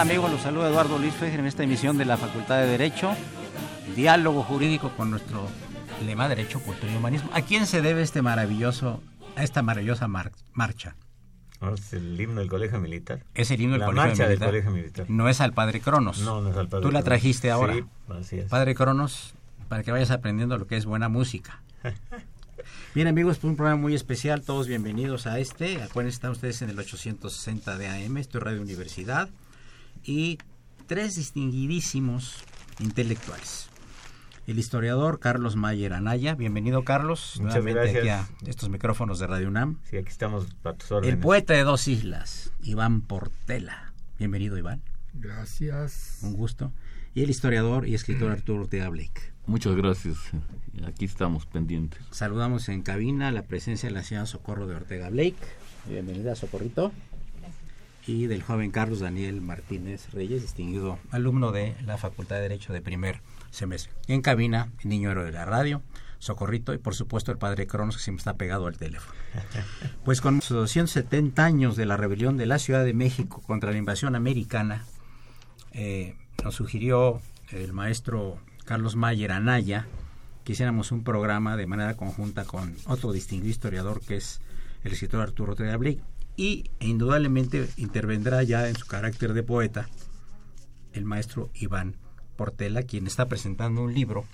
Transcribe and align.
Amigos? 0.00 0.30
Los 0.30 0.40
saluda 0.40 0.68
Eduardo 0.68 0.98
Luis 0.98 1.12
Fejer 1.14 1.40
en 1.40 1.46
esta 1.46 1.62
emisión 1.62 1.98
de 1.98 2.06
la 2.06 2.16
Facultad 2.16 2.58
de 2.60 2.66
Derecho, 2.66 3.14
diálogo 3.94 4.42
jurídico 4.42 4.90
con 4.96 5.10
nuestro 5.10 5.46
lema 6.06 6.28
Derecho, 6.28 6.58
Cultura 6.60 6.90
y 6.90 6.96
Humanismo. 6.96 7.30
¿A 7.34 7.42
quién 7.42 7.66
se 7.66 7.82
debe 7.82 8.00
este 8.02 8.22
maravilloso, 8.22 9.02
esta 9.36 9.62
maravillosa 9.62 10.08
marcha? 10.08 10.96
es 11.74 11.92
el 11.92 12.18
himno 12.18 12.40
del 12.40 12.48
Colegio 12.48 12.80
Militar. 12.80 13.24
Es 13.34 13.50
el 13.50 13.60
himno 13.60 13.76
del, 13.76 13.84
Colegio, 14.38 14.70
Militar. 14.70 15.04
No 15.08 15.28
es 15.28 15.40
al 15.42 15.52
Padre 15.52 15.80
Cronos. 15.80 16.20
No, 16.20 16.40
no 16.40 16.50
es 16.50 16.56
al 16.56 16.68
Padre 16.68 16.82
Tú 16.82 16.92
la 16.92 17.02
trajiste 17.02 17.50
ahora. 17.50 17.74
Sí, 17.74 17.84
así 18.08 18.38
es. 18.38 18.48
Padre 18.48 18.74
Cronos, 18.74 19.34
para 19.68 19.82
que 19.82 19.92
vayas 19.92 20.10
aprendiendo 20.10 20.56
lo 20.56 20.66
que 20.66 20.76
es 20.76 20.86
buena 20.86 21.08
música. 21.08 21.60
Bien 22.94 23.06
amigos, 23.06 23.36
pues 23.38 23.50
un 23.50 23.56
programa 23.56 23.80
muy 23.80 23.94
especial, 23.94 24.42
todos 24.42 24.66
bienvenidos 24.66 25.26
a 25.26 25.38
este. 25.38 25.82
Acuérdense, 25.82 26.14
están 26.14 26.30
ustedes 26.30 26.62
en 26.62 26.70
el 26.70 26.78
860 26.78 27.76
de 27.76 27.88
AM, 27.88 28.16
esto 28.16 28.38
es 28.38 28.44
Radio 28.44 28.62
Universidad 28.62 29.28
y 30.04 30.38
tres 30.86 31.16
distinguidísimos 31.16 32.44
intelectuales. 32.78 33.68
El 34.46 34.58
historiador 34.58 35.20
Carlos 35.20 35.54
Mayer 35.54 35.92
Anaya, 35.92 36.34
bienvenido 36.34 36.82
Carlos, 36.82 37.38
nuevamente 37.40 37.98
aquí 37.98 38.08
a 38.08 38.26
estos 38.46 38.68
micrófonos 38.68 39.18
de 39.20 39.26
Radio 39.26 39.48
UNAM. 39.48 39.78
Sí, 39.84 39.96
aquí 39.96 40.08
estamos 40.08 40.46
para 40.62 40.76
tus 40.76 40.90
El 41.04 41.18
poeta 41.18 41.54
de 41.54 41.62
dos 41.62 41.86
islas, 41.86 42.52
Iván 42.62 43.02
Portela. 43.02 43.92
Bienvenido 44.18 44.58
Iván. 44.58 44.82
Gracias. 45.14 46.18
Un 46.22 46.32
gusto. 46.32 46.72
Y 47.14 47.22
el 47.22 47.30
historiador 47.30 47.86
y 47.86 47.94
escritor 47.94 48.32
Arturo 48.32 48.62
Ortega 48.62 48.88
Blake. 48.88 49.32
Muchas 49.46 49.76
gracias. 49.76 50.16
Aquí 50.84 51.04
estamos 51.04 51.46
pendientes. 51.46 52.00
Saludamos 52.10 52.68
en 52.68 52.82
cabina 52.82 53.30
la 53.30 53.42
presencia 53.42 53.88
de 53.88 53.94
la 53.94 54.02
señora 54.02 54.26
Socorro 54.26 54.66
de 54.66 54.76
Ortega 54.76 55.10
Blake. 55.10 55.38
Bienvenida, 55.88 56.34
Socorrito 56.34 56.92
y 58.06 58.26
del 58.26 58.42
joven 58.42 58.70
Carlos 58.70 59.00
Daniel 59.00 59.40
Martínez 59.40 60.10
Reyes, 60.12 60.42
distinguido 60.42 60.98
alumno 61.10 61.52
de 61.52 61.74
la 61.84 61.98
Facultad 61.98 62.36
de 62.36 62.42
Derecho 62.42 62.72
de 62.72 62.80
primer 62.80 63.20
semestre. 63.50 63.92
En 64.08 64.22
cabina, 64.22 64.70
el 64.82 64.90
niño 64.90 65.10
héroe 65.10 65.24
de 65.24 65.32
la 65.32 65.44
radio, 65.44 65.82
Socorrito 66.18 66.74
y 66.74 66.78
por 66.78 66.94
supuesto 66.94 67.32
el 67.32 67.38
padre 67.38 67.66
Cronos 67.66 67.96
que 67.96 68.02
siempre 68.02 68.20
está 68.20 68.34
pegado 68.34 68.66
al 68.66 68.76
teléfono. 68.76 69.18
Pues 70.04 70.20
con 70.20 70.40
sus 70.42 70.56
270 70.56 71.44
años 71.44 71.76
de 71.76 71.86
la 71.86 71.96
rebelión 71.96 72.36
de 72.36 72.46
la 72.46 72.58
Ciudad 72.58 72.84
de 72.84 72.94
México 72.94 73.42
contra 73.46 73.70
la 73.70 73.78
invasión 73.78 74.14
americana, 74.14 74.84
eh, 75.72 76.16
nos 76.42 76.54
sugirió 76.54 77.20
el 77.50 77.72
maestro 77.72 78.38
Carlos 78.64 78.96
Mayer 78.96 79.32
Anaya 79.32 79.86
que 80.44 80.52
hiciéramos 80.52 80.90
un 80.92 81.04
programa 81.04 81.56
de 81.56 81.66
manera 81.66 81.96
conjunta 81.96 82.44
con 82.44 82.76
otro 82.86 83.12
distinguido 83.12 83.50
historiador 83.50 84.00
que 84.00 84.16
es 84.16 84.40
el 84.84 84.92
escritor 84.92 85.20
Arturo 85.20 85.54
Blake 85.54 86.00
y 86.40 86.70
indudablemente 86.80 87.68
intervendrá 87.76 88.42
ya 88.42 88.66
en 88.66 88.74
su 88.74 88.86
carácter 88.86 89.34
de 89.34 89.42
poeta 89.42 89.90
el 90.94 91.04
maestro 91.04 91.50
Iván 91.52 91.96
Portela, 92.36 92.82
quien 92.82 93.06
está 93.06 93.28
presentando 93.28 93.82
un 93.82 93.92
libro 93.92 94.24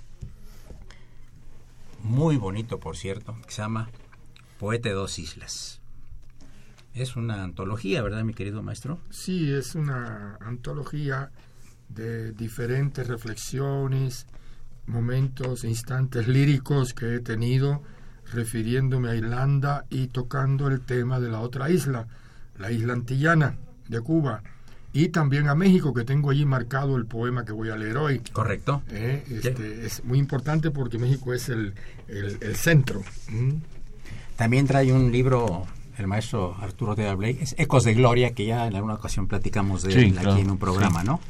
muy 2.04 2.36
bonito, 2.36 2.78
por 2.78 2.96
cierto, 2.96 3.36
que 3.44 3.50
se 3.50 3.62
llama 3.62 3.90
Poeta 4.60 4.88
de 4.88 4.94
dos 4.94 5.18
islas. 5.18 5.80
Es 6.94 7.16
una 7.16 7.42
antología, 7.42 8.02
¿verdad, 8.02 8.22
mi 8.22 8.34
querido 8.34 8.62
maestro? 8.62 9.00
Sí, 9.10 9.52
es 9.52 9.74
una 9.74 10.36
antología 10.40 11.32
de 11.88 12.30
diferentes 12.30 13.04
reflexiones, 13.08 14.28
momentos, 14.86 15.64
instantes 15.64 16.28
líricos 16.28 16.94
que 16.94 17.16
he 17.16 17.18
tenido 17.18 17.82
refiriéndome 18.32 19.10
a 19.10 19.14
Irlanda 19.14 19.84
y 19.90 20.08
tocando 20.08 20.68
el 20.68 20.80
tema 20.80 21.20
de 21.20 21.30
la 21.30 21.40
otra 21.40 21.70
isla, 21.70 22.06
la 22.58 22.72
isla 22.72 22.92
antillana 22.92 23.56
de 23.88 24.00
Cuba, 24.00 24.42
y 24.92 25.08
también 25.08 25.48
a 25.48 25.54
México, 25.54 25.92
que 25.92 26.04
tengo 26.04 26.30
allí 26.30 26.46
marcado 26.46 26.96
el 26.96 27.04
poema 27.04 27.44
que 27.44 27.52
voy 27.52 27.68
a 27.68 27.76
leer 27.76 27.98
hoy. 27.98 28.22
Correcto. 28.32 28.82
Eh, 28.90 29.22
este, 29.30 29.84
es 29.84 30.02
muy 30.04 30.18
importante 30.18 30.70
porque 30.70 30.98
México 30.98 31.34
es 31.34 31.50
el, 31.50 31.74
el, 32.08 32.56
centro. 32.56 33.02
También 34.36 34.66
trae 34.66 34.90
un 34.94 35.12
libro 35.12 35.66
el 35.98 36.06
maestro 36.06 36.56
Arturo 36.60 36.94
de 36.94 37.14
Blake, 37.14 37.42
es 37.42 37.54
Ecos 37.58 37.84
de 37.84 37.92
Gloria, 37.92 38.32
que 38.32 38.46
ya 38.46 38.66
en 38.66 38.74
alguna 38.74 38.94
ocasión 38.94 39.26
platicamos 39.26 39.82
de 39.82 39.92
él 39.92 40.18
aquí 40.18 40.40
en 40.40 40.50
un 40.50 40.58
programa, 40.58 41.04
¿no? 41.04 41.20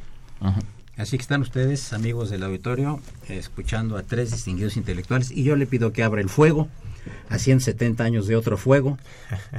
Así 0.96 1.16
que 1.18 1.22
están 1.22 1.42
ustedes, 1.42 1.92
amigos 1.92 2.30
del 2.30 2.44
auditorio, 2.44 3.00
escuchando 3.28 3.96
a 3.96 4.02
tres 4.02 4.30
distinguidos 4.30 4.76
intelectuales 4.76 5.30
y 5.30 5.42
yo 5.42 5.56
le 5.56 5.66
pido 5.66 5.92
que 5.92 6.04
abra 6.04 6.20
el 6.20 6.28
fuego 6.28 6.68
a 7.28 7.38
170 7.38 8.04
años 8.04 8.26
de 8.26 8.36
otro 8.36 8.56
fuego, 8.56 8.98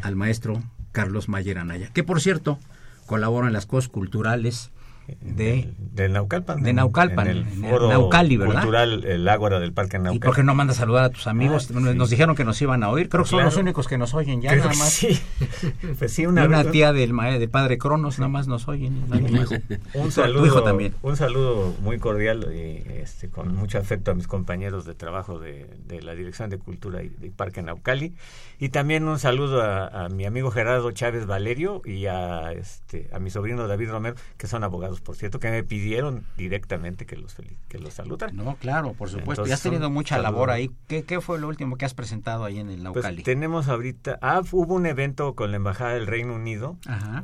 al 0.01 0.15
maestro 0.15 0.61
Carlos 0.91 1.29
Mayer 1.29 1.57
Anaya, 1.57 1.91
que 1.93 2.03
por 2.03 2.21
cierto 2.21 2.59
colabora 3.05 3.47
en 3.47 3.53
las 3.53 3.65
cosas 3.65 3.89
culturales 3.89 4.71
de, 5.21 5.73
de 5.77 6.09
Naucalpan. 6.09 6.61
De 6.61 6.73
Naucalpan, 6.73 7.27
en 7.27 7.37
el, 7.37 7.45
foro 7.45 7.89
Naucali, 7.89 8.37
¿verdad? 8.37 8.55
cultural 8.55 9.03
El 9.05 9.27
Ágora 9.27 9.59
del 9.59 9.71
Parque 9.73 9.97
Naucalpan. 9.97 10.15
¿Y 10.15 10.19
por 10.19 10.35
qué 10.35 10.43
no 10.43 10.53
mandas 10.53 10.77
saludar 10.77 11.05
a 11.05 11.09
tus 11.09 11.27
amigos? 11.27 11.69
Ah, 11.73 11.79
nos 11.79 12.09
dijeron 12.09 12.35
que 12.35 12.43
nos 12.43 12.61
iban 12.61 12.83
a 12.83 12.89
oír. 12.89 13.09
Creo 13.09 13.23
que 13.23 13.29
son 13.29 13.43
los 13.43 13.57
únicos 13.57 13.87
que 13.87 13.97
nos 13.97 14.13
oyen 14.13 14.41
ya, 14.41 14.55
nada 14.55 14.69
más. 14.69 14.93
Sí. 14.93 15.19
pues 15.99 16.13
sí, 16.13 16.25
una, 16.25 16.45
una 16.45 16.65
tía 16.71 16.93
del 16.93 17.15
de 17.17 17.47
padre 17.47 17.77
Cronos, 17.77 18.19
nada 18.19 18.29
más 18.29 18.47
nos 18.47 18.67
oyen. 18.67 19.03
un 19.93 20.11
saludo, 20.11 20.39
tu 20.41 20.45
hijo 20.45 20.63
también. 20.63 20.93
Un 21.01 21.15
saludo 21.15 21.73
muy 21.81 21.99
cordial 21.99 22.47
y 22.53 22.83
este, 22.99 23.29
con 23.29 23.55
mucho 23.55 23.77
afecto 23.77 24.11
a 24.11 24.13
mis 24.13 24.27
compañeros 24.27 24.85
de 24.85 24.93
trabajo 24.93 25.39
de, 25.39 25.67
de 25.87 26.01
la 26.01 26.15
Dirección 26.15 26.49
de 26.49 26.57
Cultura 26.57 27.01
y 27.03 27.09
de 27.09 27.31
Parque 27.31 27.61
Naucali. 27.61 28.13
Y 28.59 28.69
también 28.69 29.07
un 29.07 29.19
saludo 29.19 29.61
a, 29.61 30.05
a 30.05 30.09
mi 30.09 30.25
amigo 30.25 30.49
Gerardo 30.49 30.91
Chávez 30.91 31.25
Valerio 31.27 31.81
y 31.85 32.07
a, 32.07 32.51
este, 32.53 33.09
a 33.13 33.19
mi 33.19 33.29
sobrino 33.29 33.67
David 33.67 33.89
Romero, 33.91 34.15
que 34.37 34.47
son 34.47 34.63
abogados 34.63 34.99
por 35.01 35.15
cierto, 35.15 35.39
que 35.39 35.51
me 35.51 35.63
pidieron 35.63 36.25
directamente 36.37 37.05
que 37.05 37.17
los 37.17 37.35
que 37.67 37.77
los 37.77 37.93
saludara. 37.93 38.31
No, 38.33 38.55
claro, 38.55 38.93
por 38.93 39.09
supuesto. 39.09 39.45
y 39.47 39.51
has 39.51 39.61
tenido 39.61 39.89
mucha 39.89 40.17
labor 40.17 40.49
ahí. 40.49 40.71
¿Qué, 40.87 41.03
¿Qué, 41.03 41.21
fue 41.21 41.39
lo 41.39 41.47
último 41.47 41.77
que 41.77 41.85
has 41.85 41.93
presentado 41.93 42.45
ahí 42.45 42.59
en 42.59 42.69
el 42.69 42.77
pues 42.77 42.83
Naucali? 42.83 43.23
tenemos 43.23 43.67
ahorita, 43.67 44.17
ah, 44.21 44.41
hubo 44.51 44.73
un 44.73 44.85
evento 44.85 45.35
con 45.35 45.51
la 45.51 45.57
embajada 45.57 45.93
del 45.93 46.07
Reino 46.07 46.33
Unido 46.33 46.77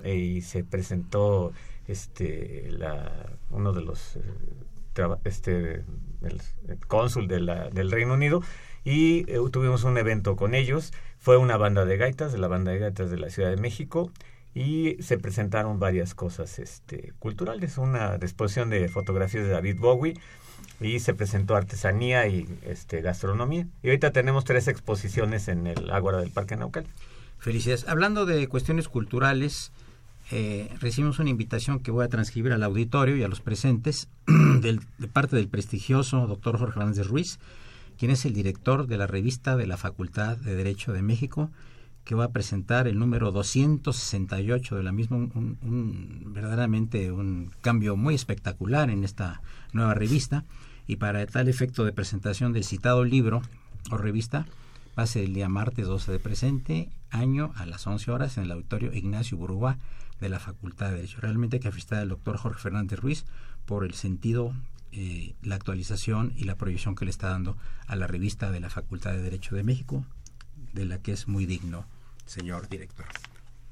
eh, 0.03 0.15
y 0.15 0.41
se 0.41 0.63
presentó 0.63 1.51
este 1.87 2.69
la 2.71 3.11
uno 3.49 3.73
de 3.73 3.81
los 3.81 4.15
eh, 4.15 4.21
este 5.25 5.83
el, 6.21 6.41
cónsul 6.87 7.27
de 7.27 7.39
la, 7.39 7.69
del 7.69 7.91
Reino 7.91 8.13
Unido 8.13 8.41
y 8.83 9.29
eh, 9.31 9.39
tuvimos 9.51 9.83
un 9.83 9.97
evento 9.97 10.35
con 10.35 10.55
ellos. 10.55 10.91
Fue 11.19 11.37
una 11.37 11.57
banda 11.57 11.85
de 11.85 11.97
gaitas, 11.97 12.31
de 12.31 12.37
la 12.37 12.47
banda 12.47 12.71
de 12.71 12.79
gaitas 12.79 13.09
de 13.09 13.17
la 13.17 13.29
Ciudad 13.29 13.49
de 13.49 13.57
México 13.57 14.11
y 14.53 14.97
se 15.01 15.17
presentaron 15.17 15.79
varias 15.79 16.13
cosas 16.13 16.59
este, 16.59 17.13
culturales, 17.19 17.77
una 17.77 18.15
exposición 18.15 18.69
de 18.69 18.87
fotografías 18.87 19.45
de 19.45 19.49
David 19.49 19.77
Bowie 19.79 20.15
y 20.79 20.99
se 20.99 21.13
presentó 21.13 21.55
artesanía 21.55 22.27
y 22.27 22.47
este, 22.65 23.01
gastronomía. 23.01 23.67
Y 23.81 23.87
ahorita 23.87 24.11
tenemos 24.11 24.43
tres 24.43 24.67
exposiciones 24.67 25.47
en 25.47 25.67
el 25.67 25.89
Ágora 25.91 26.19
del 26.19 26.29
Parque 26.29 26.55
Naucal. 26.55 26.85
Felicidades. 27.39 27.87
Hablando 27.87 28.25
de 28.25 28.47
cuestiones 28.47 28.87
culturales, 28.87 29.71
eh, 30.31 30.69
recibimos 30.79 31.19
una 31.19 31.29
invitación 31.29 31.79
que 31.79 31.91
voy 31.91 32.05
a 32.05 32.09
transcribir 32.09 32.53
al 32.53 32.63
auditorio 32.63 33.15
y 33.17 33.23
a 33.23 33.27
los 33.27 33.41
presentes 33.41 34.07
de 34.27 35.07
parte 35.11 35.35
del 35.35 35.47
prestigioso 35.47 36.27
doctor 36.27 36.57
Jorge 36.57 36.79
Hernández 36.79 37.07
Ruiz, 37.07 37.39
quien 37.97 38.11
es 38.11 38.25
el 38.25 38.33
director 38.33 38.87
de 38.87 38.97
la 38.97 39.07
revista 39.07 39.55
de 39.55 39.67
la 39.67 39.77
Facultad 39.77 40.37
de 40.37 40.55
Derecho 40.55 40.93
de 40.93 41.01
México 41.01 41.51
que 42.03 42.15
va 42.15 42.25
a 42.25 42.31
presentar 42.31 42.87
el 42.87 42.99
número 42.99 43.31
268 43.31 44.75
de 44.75 44.83
la 44.83 44.91
misma, 44.91 45.17
un, 45.17 46.23
verdaderamente 46.33 47.11
un 47.11 47.51
cambio 47.61 47.95
muy 47.95 48.13
espectacular 48.13 48.89
en 48.89 49.03
esta 49.03 49.41
nueva 49.71 49.93
revista. 49.93 50.43
Y 50.85 50.97
para 50.97 51.25
tal 51.27 51.47
efecto 51.47 51.85
de 51.85 51.93
presentación 51.93 52.51
del 52.51 52.65
citado 52.65 53.05
libro 53.05 53.41
o 53.89 53.97
revista, 53.97 54.45
va 54.97 55.03
a 55.03 55.07
ser 55.07 55.23
el 55.23 55.33
día 55.33 55.47
martes 55.47 55.87
12 55.87 56.11
de 56.11 56.19
presente, 56.19 56.89
año 57.09 57.53
a 57.55 57.65
las 57.65 57.87
11 57.87 58.11
horas 58.11 58.37
en 58.37 58.43
el 58.43 58.51
auditorio 58.51 58.93
Ignacio 58.93 59.37
Burúa 59.37 59.77
de 60.19 60.27
la 60.27 60.39
Facultad 60.39 60.89
de 60.89 60.97
Derecho. 60.97 61.21
Realmente 61.21 61.61
que 61.61 61.71
felicitar 61.71 61.99
al 61.99 62.09
doctor 62.09 62.37
Jorge 62.37 62.59
Fernández 62.59 62.99
Ruiz 62.99 63.25
por 63.65 63.85
el 63.85 63.93
sentido, 63.93 64.53
eh, 64.95 65.35
la 65.41 65.55
actualización 65.55 66.33
y 66.35 66.43
la 66.43 66.55
proyección 66.55 66.95
que 66.95 67.05
le 67.05 67.11
está 67.11 67.29
dando 67.29 67.57
a 67.87 67.95
la 67.95 68.07
revista 68.07 68.51
de 68.51 68.59
la 68.59 68.69
Facultad 68.69 69.11
de 69.11 69.21
Derecho 69.21 69.55
de 69.55 69.63
México, 69.63 70.05
de 70.73 70.85
la 70.85 70.99
que 70.99 71.11
es 71.11 71.27
muy 71.27 71.45
digno 71.45 71.85
señor 72.25 72.69
director. 72.69 73.05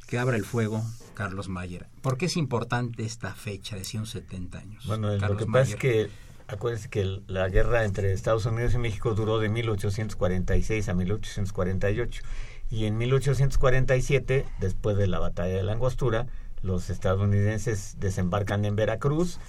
Que 0.08 0.20
abra 0.20 0.36
el 0.36 0.44
fuego, 0.44 0.84
Carlos 1.14 1.48
Mayer. 1.48 1.88
¿Por 2.02 2.18
qué 2.18 2.26
es 2.26 2.36
importante 2.38 3.04
esta 3.04 3.34
fecha 3.34 3.76
de 3.76 3.86
170 3.86 4.58
años? 4.58 4.86
Bueno, 4.88 5.16
lo 5.16 5.38
que 5.38 5.46
pasa 5.46 5.72
es 5.72 5.76
que 5.78 6.10
acuérdense 6.48 6.90
que 6.90 7.22
la 7.28 7.48
guerra 7.50 7.86
entre 7.86 8.12
Estados 8.12 8.46
Unidos 8.46 8.74
y 8.74 8.78
México 8.78 9.14
duró 9.14 9.40
de 9.40 9.50
1846 9.50 10.90
a 10.90 10.94
1848 10.94 12.24
y 12.70 12.86
en 12.86 12.98
1847, 12.98 14.46
después 14.60 14.98
de 14.98 15.08
la 15.08 15.20
batalla 15.20 15.56
de 15.56 15.64
la 15.64 15.74
Angostura, 15.74 16.28
los 16.62 16.90
estadounidenses 16.90 17.98
desembarcan 18.00 18.66
en 18.66 18.76
Veracruz, 18.76 19.40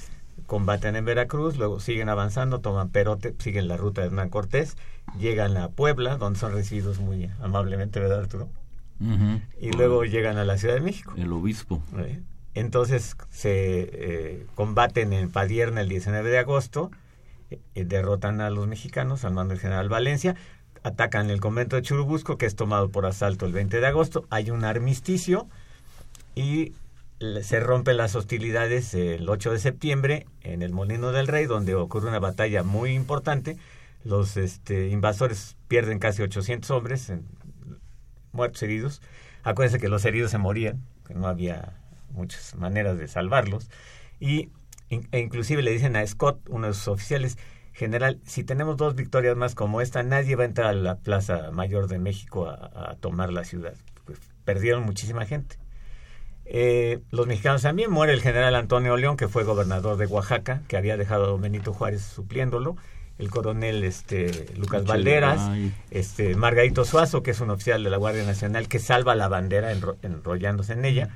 combaten 0.46 0.96
en 0.96 1.04
Veracruz, 1.04 1.56
luego 1.56 1.80
siguen 1.80 2.08
avanzando, 2.08 2.60
toman 2.60 2.90
Perote, 2.90 3.34
siguen 3.38 3.68
la 3.68 3.76
ruta 3.76 4.00
de 4.00 4.08
Hernán 4.08 4.28
Cortés, 4.28 4.76
llegan 5.18 5.56
a 5.56 5.68
Puebla, 5.68 6.16
donde 6.16 6.38
son 6.38 6.52
recibidos 6.52 6.98
muy 6.98 7.30
amablemente, 7.40 8.00
¿verdad 8.00 8.20
Arturo? 8.20 8.48
y 9.60 9.72
luego 9.72 10.04
llegan 10.04 10.38
a 10.38 10.44
la 10.44 10.58
Ciudad 10.58 10.74
de 10.74 10.80
México. 10.80 11.12
El 11.16 11.32
obispo. 11.32 11.82
Entonces 12.54 13.16
se 13.30 13.88
eh, 13.92 14.46
combaten 14.54 15.12
en 15.12 15.28
Padierna 15.28 15.80
el 15.80 15.88
19 15.88 16.30
de 16.30 16.38
agosto, 16.38 16.90
eh, 17.50 17.84
derrotan 17.84 18.40
a 18.40 18.50
los 18.50 18.68
mexicanos 18.68 19.24
al 19.24 19.32
mando 19.32 19.54
del 19.54 19.60
general 19.60 19.88
Valencia, 19.88 20.36
atacan 20.82 21.30
el 21.30 21.40
convento 21.40 21.76
de 21.76 21.82
Churubusco, 21.82 22.36
que 22.36 22.46
es 22.46 22.54
tomado 22.54 22.90
por 22.90 23.06
asalto 23.06 23.46
el 23.46 23.52
20 23.52 23.80
de 23.80 23.86
agosto, 23.86 24.24
hay 24.30 24.50
un 24.50 24.64
armisticio 24.64 25.48
y 26.34 26.72
se 27.42 27.60
rompen 27.60 27.96
las 27.96 28.14
hostilidades 28.16 28.94
el 28.94 29.28
8 29.28 29.52
de 29.52 29.58
septiembre 29.58 30.26
en 30.42 30.62
el 30.62 30.72
Molino 30.72 31.12
del 31.12 31.28
Rey, 31.28 31.46
donde 31.46 31.74
ocurre 31.74 32.08
una 32.08 32.18
batalla 32.18 32.62
muy 32.62 32.92
importante. 32.92 33.56
Los 34.04 34.36
este, 34.36 34.88
invasores 34.88 35.56
pierden 35.68 35.98
casi 35.98 36.22
800 36.22 36.70
hombres, 36.70 37.12
muertos 38.32 38.62
heridos. 38.62 39.00
Acuérdense 39.44 39.80
que 39.80 39.88
los 39.88 40.04
heridos 40.04 40.30
se 40.30 40.38
morían, 40.38 40.82
que 41.06 41.14
no 41.14 41.26
había 41.28 41.74
muchas 42.10 42.54
maneras 42.56 42.98
de 42.98 43.08
salvarlos. 43.08 43.70
Y 44.18 44.50
e 44.90 45.20
inclusive 45.20 45.62
le 45.62 45.70
dicen 45.70 45.96
a 45.96 46.06
Scott, 46.06 46.40
uno 46.48 46.66
de 46.66 46.74
sus 46.74 46.88
oficiales, 46.88 47.38
general, 47.72 48.20
si 48.26 48.44
tenemos 48.44 48.76
dos 48.76 48.94
victorias 48.94 49.36
más 49.36 49.54
como 49.54 49.80
esta, 49.80 50.02
nadie 50.02 50.36
va 50.36 50.42
a 50.42 50.46
entrar 50.46 50.66
a 50.68 50.74
la 50.74 50.96
Plaza 50.96 51.50
Mayor 51.50 51.88
de 51.88 51.98
México 51.98 52.48
a, 52.48 52.96
tomar 53.00 53.32
la 53.32 53.44
ciudad. 53.44 53.74
Pues, 54.04 54.18
perdieron 54.44 54.82
muchísima 54.82 55.24
gente. 55.24 55.61
Eh, 56.44 57.00
los 57.10 57.26
mexicanos 57.26 57.62
también 57.62 57.90
muere 57.90 58.12
el 58.12 58.20
general 58.20 58.54
Antonio 58.54 58.96
León, 58.96 59.16
que 59.16 59.28
fue 59.28 59.44
gobernador 59.44 59.96
de 59.96 60.06
Oaxaca, 60.06 60.62
que 60.68 60.76
había 60.76 60.96
dejado 60.96 61.34
a 61.34 61.38
Benito 61.38 61.72
Juárez 61.72 62.02
supliéndolo 62.02 62.76
el 63.18 63.30
coronel 63.30 63.84
este 63.84 64.46
Lucas 64.56 64.84
Valderas, 64.84 65.40
este 65.90 66.34
Margarito 66.34 66.84
Suazo, 66.84 67.22
que 67.22 67.30
es 67.30 67.40
un 67.40 67.50
oficial 67.50 67.84
de 67.84 67.90
la 67.90 67.96
Guardia 67.96 68.24
Nacional 68.24 68.68
que 68.68 68.78
salva 68.78 69.14
la 69.14 69.28
bandera 69.28 69.72
enrollándose 70.02 70.72
en 70.72 70.84
ella. 70.84 71.10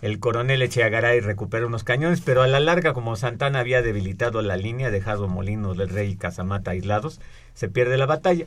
El 0.00 0.18
coronel 0.18 0.62
Echeagaray 0.62 1.20
recupera 1.20 1.66
unos 1.66 1.84
cañones, 1.84 2.22
pero 2.22 2.42
a 2.42 2.46
la 2.46 2.60
larga, 2.60 2.94
como 2.94 3.16
Santana 3.16 3.58
había 3.58 3.82
debilitado 3.82 4.40
la 4.40 4.56
línea, 4.56 4.90
dejado 4.90 5.28
Molinos 5.28 5.76
del 5.76 5.90
Rey 5.90 6.10
y 6.10 6.16
Casamata 6.16 6.70
aislados, 6.70 7.20
se 7.54 7.68
pierde 7.68 7.98
la 7.98 8.06
batalla. 8.06 8.46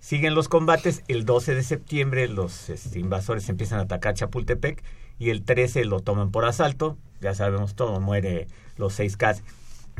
Siguen 0.00 0.34
los 0.34 0.48
combates. 0.48 1.02
El 1.08 1.24
12 1.26 1.56
de 1.56 1.62
septiembre 1.62 2.28
los 2.28 2.70
este, 2.70 3.00
invasores 3.00 3.48
empiezan 3.48 3.80
a 3.80 3.82
atacar 3.82 4.14
Chapultepec 4.14 4.82
y 5.18 5.30
el 5.30 5.42
13 5.42 5.84
lo 5.84 6.00
toman 6.00 6.30
por 6.30 6.44
asalto. 6.44 6.96
Ya 7.20 7.34
sabemos 7.34 7.74
todo, 7.74 8.00
muere 8.00 8.46
los 8.76 8.94
seis 8.94 9.16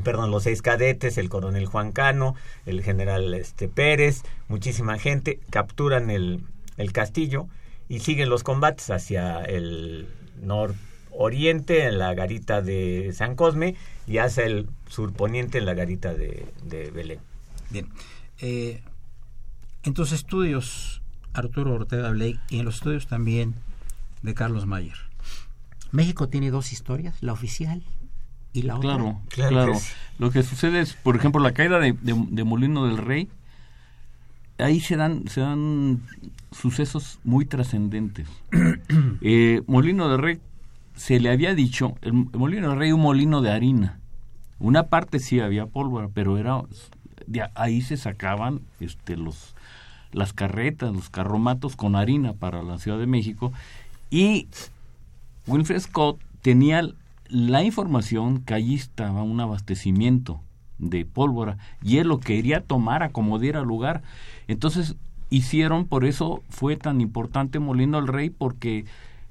perdón, 0.05 0.31
los 0.31 0.45
seis 0.45 0.63
cadetes, 0.63 1.19
el 1.19 1.29
coronel 1.29 1.67
Juan 1.67 1.93
Cano, 1.93 2.35
el 2.67 2.83
general 2.83 3.35
este 3.35 3.69
Pérez, 3.69 4.23
muchísima 4.47 4.99
gente, 4.99 5.41
capturan 5.51 6.11
el, 6.11 6.45
el 6.77 6.93
castillo 6.93 7.49
y 7.89 8.01
siguen 8.01 8.29
los 8.29 8.45
combates 8.45 8.91
hacia 8.91 9.43
el 9.43 10.09
nororiente 10.41 11.85
en 11.85 11.99
la 11.99 12.15
garita 12.15 12.63
de 12.63 13.11
San 13.15 13.35
Cosme 13.35 13.75
y 14.07 14.19
hacia 14.19 14.45
el 14.45 14.69
surponiente 14.89 15.59
en 15.59 15.67
la 15.67 15.75
garita 15.75 16.15
de, 16.15 16.47
de 16.63 16.91
Belén. 16.91 17.21
Bien. 17.71 17.89
Eh, 18.41 18.81
en 19.83 19.95
tus 19.95 20.13
estudios, 20.13 21.03
Arturo 21.33 21.75
Ortega 21.75 22.11
Blake, 22.11 22.39
y 22.51 22.59
en 22.59 22.65
los 22.65 22.77
estudios 22.77 23.07
también 23.07 23.55
de 24.23 24.35
Carlos 24.35 24.67
Mayer, 24.67 24.97
México 25.93 26.29
tiene 26.29 26.51
dos 26.51 26.73
historias, 26.73 27.17
la 27.23 27.33
oficial 27.33 27.83
claro, 28.81 29.21
Claro, 29.29 29.75
Lo 30.19 30.31
que 30.31 30.43
sucede 30.43 30.81
es, 30.81 30.95
por 30.95 31.17
ejemplo, 31.17 31.41
la 31.41 31.53
caída 31.53 31.79
de, 31.79 32.45
Molino 32.45 32.87
del 32.87 32.99
Rey, 32.99 33.29
ahí 34.59 34.81
se 34.81 34.97
dan, 34.97 35.29
se 35.29 35.41
dan 35.41 36.01
sucesos 36.53 37.19
muy 37.25 37.45
trascendentes. 37.45 38.29
Eh, 39.21 39.63
molino 39.67 40.09
del 40.09 40.21
Rey 40.21 40.41
se 40.95 41.19
le 41.21 41.31
había 41.31 41.55
dicho, 41.55 41.97
el, 42.03 42.13
Molino 42.13 42.71
del 42.71 42.79
Rey 42.79 42.93
un 42.93 43.01
molino 43.01 43.43
de 43.43 43.51
harina. 43.51 43.99
Una 44.61 44.85
parte 44.85 45.19
sí 45.19 45.41
había 45.41 45.67
pólvora, 45.67 46.09
pero 46.13 46.39
era 46.39 46.63
de 47.27 47.49
ahí 47.55 47.83
se 47.83 47.97
sacaban 47.97 48.61
este 48.81 49.17
los 49.17 49.55
las 50.13 50.33
carretas, 50.33 50.95
los 50.95 51.11
carromatos 51.11 51.77
con 51.77 51.97
harina 51.97 52.33
para 52.33 52.63
la 52.63 52.79
Ciudad 52.79 52.99
de 52.99 53.07
México 53.07 53.53
y 54.11 54.49
Wilfred 55.49 55.81
Scott 55.81 56.21
tenía 56.43 56.83
la 57.29 57.63
información 57.65 58.41
que 58.41 58.55
allí 58.55 58.75
estaba 58.75 59.23
un 59.23 59.41
abastecimiento 59.41 60.41
de 60.79 61.05
pólvora 61.05 61.59
y 61.83 61.99
él 61.99 62.09
lo 62.09 62.21
quería 62.21 62.61
tomar 62.61 63.03
a 63.03 63.11
como 63.11 63.39
diera 63.39 63.63
lugar. 63.63 64.03
Entonces 64.47 64.97
hicieron, 65.31 65.87
por 65.87 66.05
eso 66.05 66.43
fue 66.49 66.77
tan 66.77 67.01
importante 67.01 67.59
Molino 67.59 67.99
el 67.99 68.07
Rey, 68.07 68.31
porque 68.31 68.85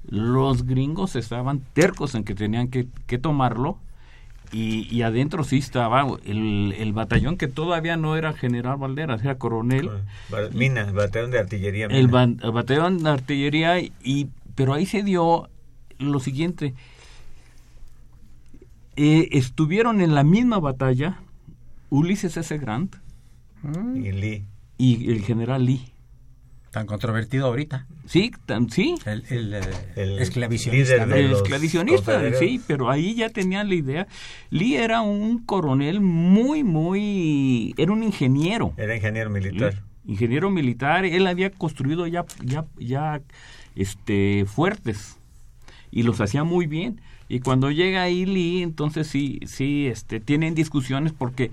los 0.06 0.64
gringos 0.64 1.16
estaban 1.16 1.60
tercos 1.72 2.14
en 2.14 2.24
que 2.24 2.34
tenían 2.34 2.68
que, 2.68 2.84
tomarlo 3.18 3.78
y, 4.50 5.02
adentro 5.02 5.44
sí 5.44 5.58
estaba 5.58 6.06
el, 6.24 6.74
el, 6.78 6.92
batallón 6.94 7.36
que 7.36 7.48
todavía 7.48 7.98
no 7.98 8.16
era 8.16 8.32
general 8.32 8.78
Valderas, 8.78 9.22
era 9.22 9.36
coronel. 9.36 9.90
Mina, 10.52 10.82
el 10.82 10.94
batallón 10.94 11.30
de 11.30 11.38
artillería. 11.38 11.86
El, 11.86 11.96
el, 11.96 12.50
batallón 12.52 13.02
de 13.02 13.10
artillería, 13.10 13.78
y, 13.80 14.28
pero 14.54 14.72
ahí 14.72 14.86
se 14.86 15.02
dio 15.02 15.50
lo 15.98 16.20
siguiente, 16.20 16.74
eh, 18.96 19.28
estuvieron 19.32 20.00
en 20.00 20.14
la 20.14 20.24
misma 20.24 20.58
batalla 20.58 21.20
Ulises 21.90 22.36
S. 22.36 22.58
Grant 22.58 22.96
y 23.94 24.12
Lee. 24.12 24.44
Y 24.76 25.10
el 25.10 25.22
general 25.22 25.64
Lee. 25.64 25.92
Tan 26.70 26.86
controvertido 26.86 27.46
ahorita. 27.46 27.86
Sí, 28.06 28.30
tan, 28.46 28.70
sí. 28.70 28.94
El, 29.06 29.24
el, 29.30 29.54
eh, 29.54 29.60
El 29.96 30.18
esclavicionista. 30.18 31.04
El 31.04 31.32
esclavicionista, 31.32 32.34
sí, 32.38 32.60
pero 32.66 32.90
ahí 32.90 33.14
ya 33.14 33.30
tenían 33.30 33.68
la 33.68 33.74
idea. 33.74 34.06
Lee 34.50 34.76
era 34.76 35.00
un 35.00 35.44
coronel 35.44 36.00
muy, 36.00 36.62
muy... 36.62 37.74
Era 37.78 37.92
un 37.92 38.02
ingeniero. 38.02 38.74
Era 38.76 38.94
ingeniero 38.94 39.30
militar. 39.30 39.82
Ingeniero 40.06 40.50
militar. 40.50 41.04
Él 41.04 41.26
había 41.26 41.50
construido 41.50 42.06
ya, 42.06 42.24
ya, 42.44 42.66
ya 42.78 43.20
este, 43.74 44.44
fuertes 44.46 45.17
y 45.90 46.02
los 46.02 46.20
hacía 46.20 46.44
muy 46.44 46.66
bien. 46.66 47.00
Y 47.28 47.40
cuando 47.40 47.70
llega 47.70 48.02
ahí 48.02 48.24
Lee, 48.24 48.62
entonces 48.62 49.06
sí, 49.06 49.40
sí, 49.46 49.86
este, 49.86 50.20
tienen 50.20 50.54
discusiones 50.54 51.12
porque 51.12 51.50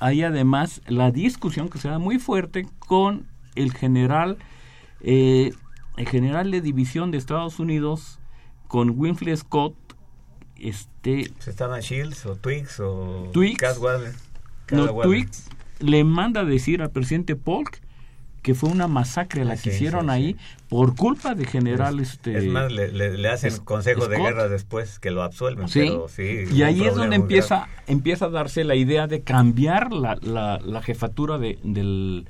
hay 0.00 0.22
además 0.22 0.82
la 0.86 1.10
discusión 1.10 1.68
que 1.68 1.78
se 1.78 1.88
da 1.88 1.98
muy 1.98 2.18
fuerte 2.18 2.66
con 2.78 3.26
el 3.54 3.72
general, 3.72 4.36
eh, 5.00 5.52
el 5.96 6.08
general 6.08 6.50
de 6.50 6.60
división 6.60 7.10
de 7.10 7.18
Estados 7.18 7.58
Unidos, 7.58 8.18
con 8.68 8.90
Winfield 8.98 9.38
Scott, 9.38 9.74
este, 10.56 11.30
Pues 11.34 11.48
estaban 11.48 11.80
Shields 11.80 12.26
o 12.26 12.36
Twix 12.36 12.80
o 12.80 13.30
no. 14.70 15.02
Twiggs 15.02 15.48
le 15.80 16.04
manda 16.04 16.40
a 16.40 16.44
decir 16.44 16.82
al 16.82 16.90
presidente 16.90 17.36
Polk 17.36 17.80
que 18.44 18.54
fue 18.54 18.68
una 18.68 18.86
masacre 18.88 19.42
la 19.44 19.54
Ah, 19.54 19.56
que 19.56 19.70
sí, 19.70 19.76
hicieron 19.76 20.04
sí, 20.04 20.10
ahí 20.10 20.32
sí. 20.34 20.56
por 20.68 20.94
culpa 20.94 21.34
de 21.34 21.46
general 21.46 21.98
este 21.98 22.36
Es 22.36 22.44
más, 22.44 22.70
le, 22.70 22.92
le- 22.92 23.16
le 23.16 23.28
hacen 23.30 23.48
es- 23.54 23.58
consejo 23.60 24.06
de 24.06 24.18
guerra 24.18 24.48
después 24.48 24.98
que 24.98 25.10
lo 25.10 25.22
absuelven. 25.22 25.66
Sí, 25.66 25.80
pero 25.80 26.08
sí, 26.08 26.44
y 26.52 26.62
ahí 26.62 26.84
es 26.84 26.94
donde 26.94 27.16
empieza, 27.16 27.56
grave. 27.60 27.72
empieza 27.86 28.26
a 28.26 28.28
darse 28.28 28.62
la 28.64 28.74
idea 28.76 29.06
de 29.06 29.22
cambiar 29.22 29.92
la, 29.94 30.16
la, 30.20 30.58
la 30.58 30.82
jefatura 30.82 31.38
de, 31.38 31.58
del, 31.64 32.28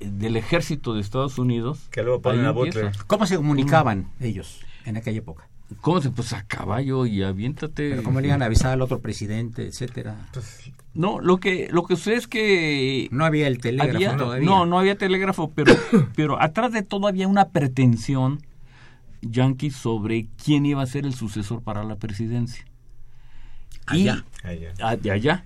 del 0.00 0.36
ejército 0.36 0.94
de 0.94 1.00
Estados 1.00 1.38
Unidos. 1.38 1.86
Que 1.92 2.02
luego 2.02 2.20
ponen 2.20 2.40
Ahí 2.40 2.46
a 2.46 2.50
empieza. 2.50 2.80
Butler. 2.82 3.04
¿Cómo 3.06 3.24
se 3.26 3.36
comunicaban 3.36 4.10
ellos 4.20 4.60
en 4.84 4.96
aquella 4.96 5.18
época? 5.18 5.48
¿Cómo 5.80 6.00
se? 6.00 6.10
Pues 6.10 6.32
a 6.32 6.44
caballo 6.46 7.06
y 7.06 7.22
aviéntate. 7.22 7.90
Pero 7.90 8.02
¿Cómo 8.04 8.20
le 8.20 8.28
iban 8.28 8.42
a 8.42 8.46
avisar 8.46 8.72
al 8.72 8.82
otro 8.82 9.00
presidente, 9.00 9.66
etcétera? 9.66 10.28
Pues, 10.32 10.70
No, 10.94 11.20
lo 11.20 11.38
que, 11.38 11.68
lo 11.72 11.82
que 11.84 11.96
sucede 11.96 12.16
es 12.16 12.26
que 12.28 13.08
No 13.10 13.24
había 13.24 13.48
el 13.48 13.58
telégrafo 13.58 13.96
había- 13.96 14.16
todavía. 14.16 14.46
no, 14.48 14.64
no 14.66 14.78
había 14.78 14.96
telégrafo, 14.96 15.50
pero, 15.54 15.74
pero 16.16 16.40
atrás 16.40 16.72
de 16.72 16.82
todo 16.82 17.08
había 17.08 17.26
una 17.28 17.48
pretensión 17.48 18.40
yanqui 19.22 19.70
sobre 19.70 20.28
quién 20.42 20.66
iba 20.66 20.82
a 20.82 20.86
ser 20.86 21.04
el 21.04 21.14
sucesor 21.14 21.62
para 21.62 21.82
la 21.82 21.96
presidencia. 21.96 22.64
Allá. 23.86 24.24
allá. 24.42 24.72
Ah, 24.80 24.96
de 24.96 25.10
allá. 25.10 25.44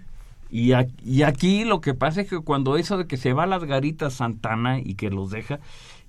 Y, 0.50 0.72
a- 0.72 0.86
y 1.04 1.22
aquí 1.22 1.64
lo 1.64 1.80
que 1.80 1.94
pasa 1.94 2.22
es 2.22 2.28
que 2.28 2.40
cuando 2.40 2.76
eso 2.76 2.98
de 2.98 3.06
que 3.06 3.16
se 3.16 3.32
va 3.32 3.44
a 3.44 3.46
las 3.46 3.64
garitas 3.64 4.14
Santana 4.14 4.80
y 4.80 4.94
que 4.94 5.08
los 5.10 5.30
deja, 5.30 5.60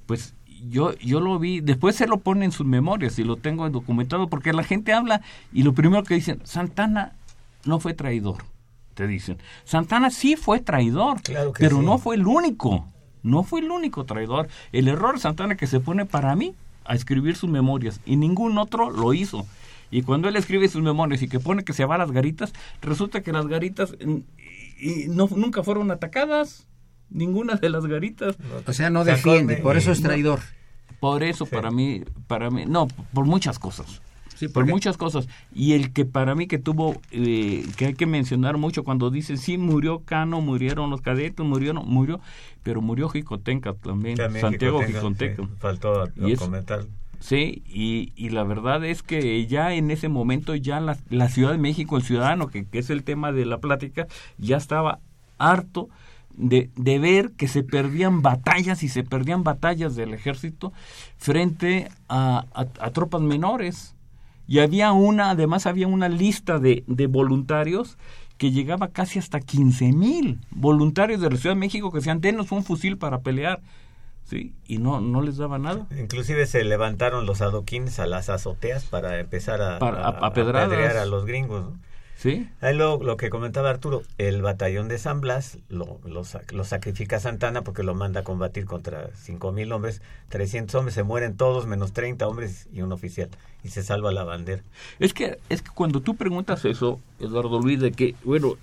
pues 0.06 0.34
yo, 0.70 0.94
yo 0.98 1.20
lo 1.20 1.40
vi, 1.40 1.62
después 1.62 1.96
se 1.96 2.08
lo 2.08 2.18
pone 2.18 2.46
en 2.46 2.52
sus 2.52 2.66
memorias 2.66 3.18
y 3.20 3.24
lo 3.24 3.38
tengo 3.38 3.70
documentado 3.70 4.28
porque 4.28 4.54
la 4.54 4.64
gente 4.64 4.94
habla 4.94 5.22
y 5.54 5.64
lo 5.64 5.74
primero 5.74 6.04
que 6.04 6.16
dicen, 6.16 6.42
Santana 6.44 7.14
no 7.66 7.80
fue 7.80 7.94
traidor, 7.94 8.44
te 8.94 9.08
dicen. 9.08 9.38
Santana 9.64 10.10
sí 10.10 10.36
fue 10.36 10.60
traidor, 10.60 11.22
Claro 11.22 11.54
pero 11.58 11.80
sí. 11.80 11.86
no 11.86 11.98
fue 11.98 12.16
el 12.16 12.28
único, 12.28 12.88
no 13.24 13.44
fue 13.44 13.62
el 13.62 13.72
único 13.72 14.06
traidor. 14.06 14.48
El 14.72 14.88
error 14.88 15.20
Santana 15.20 15.56
que 15.56 15.68
se 15.68 15.80
pone 15.80 16.06
para 16.06 16.36
mí 16.36 16.56
a 16.86 16.96
escribir 16.96 17.36
sus 17.36 17.50
memorias 17.50 18.02
y 18.06 18.16
ningún 18.16 18.58
otro 18.58 18.90
lo 18.90 19.14
hizo. 19.14 19.46
Y 19.92 20.04
cuando 20.04 20.30
él 20.30 20.38
escribe 20.38 20.70
sus 20.70 20.82
memorias 20.82 21.22
y 21.22 21.28
que 21.28 21.40
pone 21.40 21.64
que 21.64 21.74
se 21.74 21.86
va 21.86 21.96
a 21.96 21.98
las 21.98 22.12
garitas, 22.12 22.54
resulta 22.82 23.22
que 23.22 23.34
las 23.34 23.48
garitas 23.48 23.94
mm, 24.04 24.18
y 24.80 25.08
no, 25.10 25.28
nunca 25.36 25.64
fueron 25.64 25.92
atacadas, 25.92 26.66
ninguna 27.12 27.56
de 27.56 27.70
las 27.70 27.86
garitas. 27.86 28.36
O 28.66 28.74
sea, 28.74 28.90
no 28.90 29.04
defiende, 29.04 29.58
por 29.58 29.78
eso 29.78 29.92
es 29.92 30.02
no. 30.02 30.08
traidor. 30.08 30.40
Por 31.00 31.24
eso 31.24 31.46
Sí. 31.46 31.52
para 31.56 31.72
mí, 31.72 32.04
para 32.28 32.50
mí, 32.50 32.64
no, 32.68 32.88
por 33.14 33.26
muchas 33.26 33.60
cosas. 33.60 34.02
Sí, 34.36 34.48
por 34.48 34.54
porque- 34.64 34.72
muchas 34.72 34.98
cosas. 34.98 35.28
Y 35.54 35.74
el 35.74 35.94
que 35.94 36.04
para 36.06 36.34
mí 36.34 36.48
que 36.48 36.58
tuvo, 36.58 37.00
eh, 37.12 37.64
que 37.78 37.88
hay 37.88 37.94
que 37.94 38.08
mencionar 38.08 38.58
mucho 38.58 38.84
cuando 38.84 39.12
dicen, 39.12 39.38
sí, 39.38 39.58
murió 39.60 40.00
Cano, 40.00 40.42
murieron 40.42 40.90
los 40.90 41.02
cadetes, 41.02 41.46
murieron, 41.46 41.88
murió, 41.88 42.20
pero 42.64 42.82
murió 42.82 43.08
Jicotenca 43.10 43.74
también, 43.74 44.18
También 44.18 44.42
Santiago 44.42 44.80
Jicotenca, 44.82 45.00
Jicotenca. 45.28 45.44
sí, 45.44 45.60
faltó 45.60 46.06
Y 46.16 46.32
es- 46.32 46.40
comentar. 46.40 46.86
Sí, 47.20 47.62
y, 47.68 48.14
y 48.16 48.30
la 48.30 48.44
verdad 48.44 48.84
es 48.84 49.04
que 49.04 49.46
ya 49.46 49.76
en 49.76 49.92
ese 49.92 50.10
momento 50.10 50.56
ya 50.56 50.80
la, 50.80 50.98
la 51.12 51.30
Ciudad 51.30 51.52
de 51.52 51.60
México, 51.60 51.96
el 51.98 52.02
ciudadano, 52.04 52.48
que, 52.48 52.66
que 52.66 52.80
es 52.80 52.90
el 52.90 53.04
tema 53.04 53.32
de 53.32 53.46
la 53.46 53.60
plática, 53.60 54.08
ya 54.40 54.58
estaba 54.58 54.98
harto 55.38 55.88
de, 56.42 56.70
de 56.76 57.00
ver 57.00 57.32
que 57.38 57.48
se 57.48 57.64
perdían 57.64 58.22
batallas 58.22 58.84
y 58.84 58.90
se 58.90 59.04
perdían 59.04 59.44
batallas 59.44 59.96
del 59.96 60.14
ejército 60.14 60.74
frente 61.18 61.90
a, 62.10 62.46
a- 62.54 62.68
a 62.86 62.90
tropas 62.92 63.22
menores. 63.22 63.96
Y 64.48 64.60
había 64.60 64.92
una, 64.92 65.30
además 65.30 65.66
había 65.66 65.88
una 65.88 66.10
lista 66.10 66.60
de, 66.60 66.84
de 66.88 67.08
voluntarios 67.08 67.98
que 68.38 68.52
llegaba 68.52 68.88
casi 68.90 69.20
hasta 69.20 69.40
15 69.40 69.94
mil 69.94 70.40
voluntarios 70.50 71.22
de 71.22 71.30
la 71.30 71.38
Ciudad 71.38 71.56
de 71.56 71.60
México 71.60 71.92
que 71.92 72.00
decían, 72.00 72.22
denos 72.22 72.52
un 72.52 72.64
fusil 72.64 72.98
para 72.98 73.20
pelear. 73.20 73.62
¿Sí? 74.24 74.54
Y 74.68 74.78
no, 74.78 75.02
no 75.02 75.22
les 75.22 75.38
daba 75.38 75.58
nada. 75.60 75.88
Inclusive 76.00 76.46
se 76.46 76.64
levantaron 76.64 77.26
los 77.26 77.42
adoquines 77.42 78.00
a 78.00 78.06
las 78.08 78.30
azoteas 78.30 78.86
para 78.86 79.20
empezar 79.20 79.62
a, 79.62 79.80
Para- 79.80 79.98
a- 80.06 80.10
a, 80.10 80.28
apedrear 80.28 80.98
a 80.98 81.06
los 81.06 81.26
gringos. 81.26 81.66
¿no? 81.66 81.80
¿Sí? 82.22 82.48
Ahí 82.62 82.76
lo, 82.76 83.02
lo 83.02 83.18
que 83.18 83.32
comentaba 83.32 83.72
Arturo, 83.72 84.04
el 84.20 84.44
batallón 84.44 84.88
de 84.88 85.00
San 85.00 85.22
Blas 85.22 85.58
lo, 85.70 86.00
lo, 86.06 86.24
sa- 86.24 86.44
lo 86.54 86.64
sacrifica 86.64 87.20
Santana 87.20 87.64
porque 87.64 87.82
lo 87.82 87.96
manda 87.96 88.20
a 88.20 88.24
combatir 88.24 88.66
contra 88.66 89.10
5.000 89.16 89.72
hombres, 89.72 90.04
300 90.30 90.76
hombres, 90.76 90.94
se 90.94 91.02
mueren 91.02 91.36
todos 91.36 91.66
menos 91.66 91.94
30 91.94 92.28
hombres 92.28 92.68
y 92.72 92.84
un 92.84 92.92
oficial 92.92 93.30
y 93.64 93.70
se 93.70 93.82
salva 93.82 94.12
la 94.12 94.24
bandera. 94.24 94.62
Es 95.00 95.16
que, 95.16 95.40
es 95.50 95.64
que 95.64 95.72
cuando 95.74 96.02
tú 96.02 96.16
preguntas 96.16 96.64
eso, 96.66 97.00
Eduardo 97.20 97.60
Luis, 97.60 97.80
de 97.80 97.92
que, 97.92 98.14
bueno, 98.24 98.54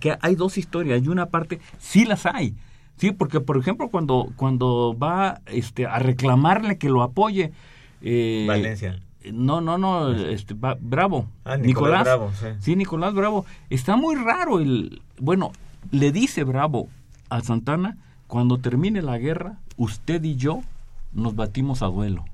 que 0.00 0.16
hay 0.20 0.34
dos 0.34 0.58
historias 0.58 1.00
y 1.00 1.06
una 1.08 1.26
parte, 1.26 1.60
sí 1.78 2.04
las 2.06 2.26
hay. 2.26 2.54
Sí, 2.96 3.12
porque 3.12 3.38
por 3.40 3.56
ejemplo 3.58 3.90
cuando 3.90 4.32
cuando 4.36 4.96
va 5.00 5.40
este 5.46 5.86
a 5.86 5.98
reclamarle 6.00 6.78
que 6.78 6.88
lo 6.88 7.02
apoye 7.02 7.52
eh, 8.02 8.44
Valencia. 8.48 9.00
No, 9.32 9.60
no, 9.60 9.78
no, 9.78 10.10
este 10.12 10.54
va- 10.54 10.76
Bravo. 10.80 11.26
Ah, 11.44 11.56
Nicolás 11.56 12.04
Bravo, 12.04 12.30
sí. 12.38 12.46
Sí, 12.60 12.76
Nicolás 12.76 13.14
Bravo. 13.14 13.46
Está 13.70 13.96
muy 13.96 14.16
raro 14.16 14.60
el 14.60 15.00
bueno, 15.18 15.52
le 15.90 16.12
dice 16.12 16.44
Bravo 16.44 16.88
a 17.30 17.40
Santana, 17.40 17.96
cuando 18.26 18.58
termine 18.58 19.00
la 19.02 19.18
guerra, 19.18 19.58
usted 19.76 20.22
y 20.24 20.36
yo 20.36 20.60
nos 21.12 21.36
batimos 21.36 21.82
a 21.82 21.86
duelo. 21.86 22.24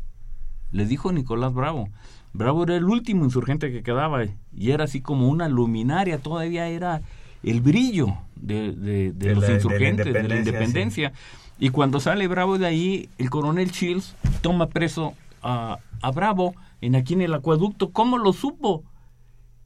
Le 0.73 0.87
dijo 0.87 1.13
Nicolás 1.13 1.53
Bravo. 1.55 1.89
Bravo 2.33 2.63
era 2.65 2.77
el 2.77 2.85
último 2.85 3.25
insurgente 3.25 3.73
que 3.73 3.83
quedaba 3.83 4.23
y 4.57 4.71
era 4.71 4.85
así 4.85 5.01
como 5.01 5.29
una 5.29 5.49
luminaria, 5.49 6.19
todavía 6.19 6.69
era 6.69 7.01
el 7.43 7.61
brillo 7.61 8.15
de, 8.37 8.73
de- 8.73 9.13
de 9.13 9.29
De 9.29 9.35
los 9.35 9.43
la- 9.43 9.47
de 9.49 9.53
la 9.53 9.59
insurgentes, 9.59 10.13
de 10.13 10.23
la 10.29 10.37
independencia. 10.37 11.13
Y 11.59 11.71
cuando 11.71 12.01
sale 12.01 12.27
Bravo 12.29 12.57
de 12.57 12.67
ahí, 12.67 13.09
el 13.19 13.29
coronel 13.31 13.71
Shields 13.71 14.15
toma 14.43 14.67
preso 14.69 15.15
a, 15.43 15.79
a 16.01 16.11
Bravo 16.13 16.55
en 16.81 16.95
aquí 16.97 17.15
en 17.15 17.23
el 17.23 17.35
acueducto. 17.35 17.91
¿Cómo 17.91 18.19
lo 18.19 18.33
supo? 18.33 18.85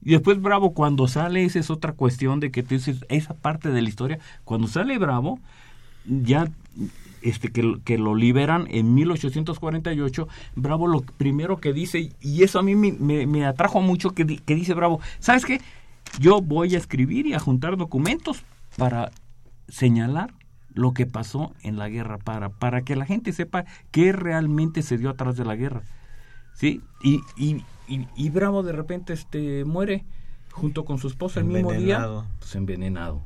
Y 0.02 0.11
después 0.11 0.40
Bravo, 0.40 0.75
cuando 0.75 1.09
sale, 1.09 1.44
esa 1.44 1.59
es 1.59 1.71
otra 1.71 1.92
cuestión 1.92 2.38
de 2.40 2.50
que 2.50 2.62
tú 2.62 2.75
dices, 2.75 3.04
esa 3.09 3.35
parte 3.35 3.71
de 3.71 3.80
la 3.83 3.88
historia, 3.88 4.18
cuando 4.44 4.68
sale 4.68 4.99
Bravo, 4.99 5.38
ya 6.04 6.49
este 7.23 7.49
que, 7.50 7.78
que 7.85 7.97
lo 7.97 8.14
liberan 8.14 8.66
en 8.71 8.94
1848, 8.94 10.28
Bravo 10.56 10.87
lo 10.88 11.00
primero 11.00 11.56
que 11.59 11.73
dice, 11.73 12.11
y 12.21 12.42
eso 12.42 12.59
a 12.59 12.62
mí 12.62 12.75
me, 12.76 13.26
me- 13.26 13.47
atrajo 13.47 13.80
mucho, 13.80 14.11
que, 14.11 14.26
que 14.26 14.54
dice 14.54 14.75
Bravo, 14.75 15.00
¿sabes 15.21 15.47
qué? 15.47 15.61
Yo 16.21 16.42
voy 16.42 16.75
a 16.75 16.78
escribir 16.78 17.26
y 17.26 17.33
a 17.33 17.38
juntar 17.40 17.78
documentos 17.78 18.44
para 18.76 19.11
señalar 19.68 20.35
lo 20.75 20.92
que 20.92 21.06
pasó 21.06 21.54
en 21.62 21.78
la 21.78 21.88
guerra, 21.88 22.18
para, 22.18 22.50
para 22.50 22.83
que 22.83 22.94
la 22.94 23.06
gente 23.06 23.33
sepa 23.33 23.64
qué 23.90 24.12
realmente 24.12 24.83
se 24.83 24.99
dio 24.99 25.09
atrás 25.09 25.37
de 25.37 25.44
la 25.47 25.56
guerra. 25.56 25.83
¿Sí? 26.54 26.80
Y, 27.02 27.20
y, 27.37 27.62
y, 27.88 28.06
y 28.16 28.30
Bravo 28.30 28.62
de 28.62 28.73
repente 28.73 29.12
este 29.12 29.64
muere 29.64 30.04
junto 30.52 30.84
con 30.84 30.99
su 30.99 31.08
esposa 31.08 31.40
el 31.40 31.46
mismo 31.46 31.73
día, 31.73 31.96
Envenenado. 31.96 32.26
pues 32.38 32.54
envenenado. 32.54 33.23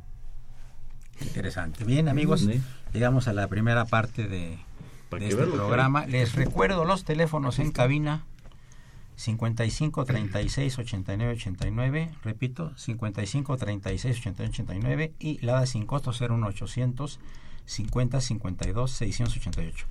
Interesante. 1.20 1.84
Bien, 1.84 2.08
amigos, 2.08 2.40
Sí. 2.42 2.60
llegamos 2.92 3.28
a 3.28 3.32
la 3.32 3.48
primera 3.48 3.84
parte 3.84 4.28
de, 4.28 4.58
de 5.10 5.18
este 5.28 5.34
vean 5.34 5.46
lo 5.48 5.52
que 5.52 5.58
programa. 5.58 6.06
Les 6.06 6.34
recuerdo 6.34 6.84
los 6.84 7.04
teléfonos 7.04 7.58
en 7.58 7.72
cabina 7.72 8.24
55 9.16 10.04
36 10.04 10.78
89 10.78 11.32
89, 11.32 12.10
repito, 12.22 12.72
55 12.76 13.56
36 13.56 14.16
89 14.20 14.50
89 14.52 15.12
y 15.18 15.44
la 15.44 15.54
da 15.54 15.66
sin 15.66 15.86
costo 15.86 16.12
01 16.12 16.46
800 16.46 17.18
50 17.66 18.20
52 18.20 18.90
688. 18.92 19.86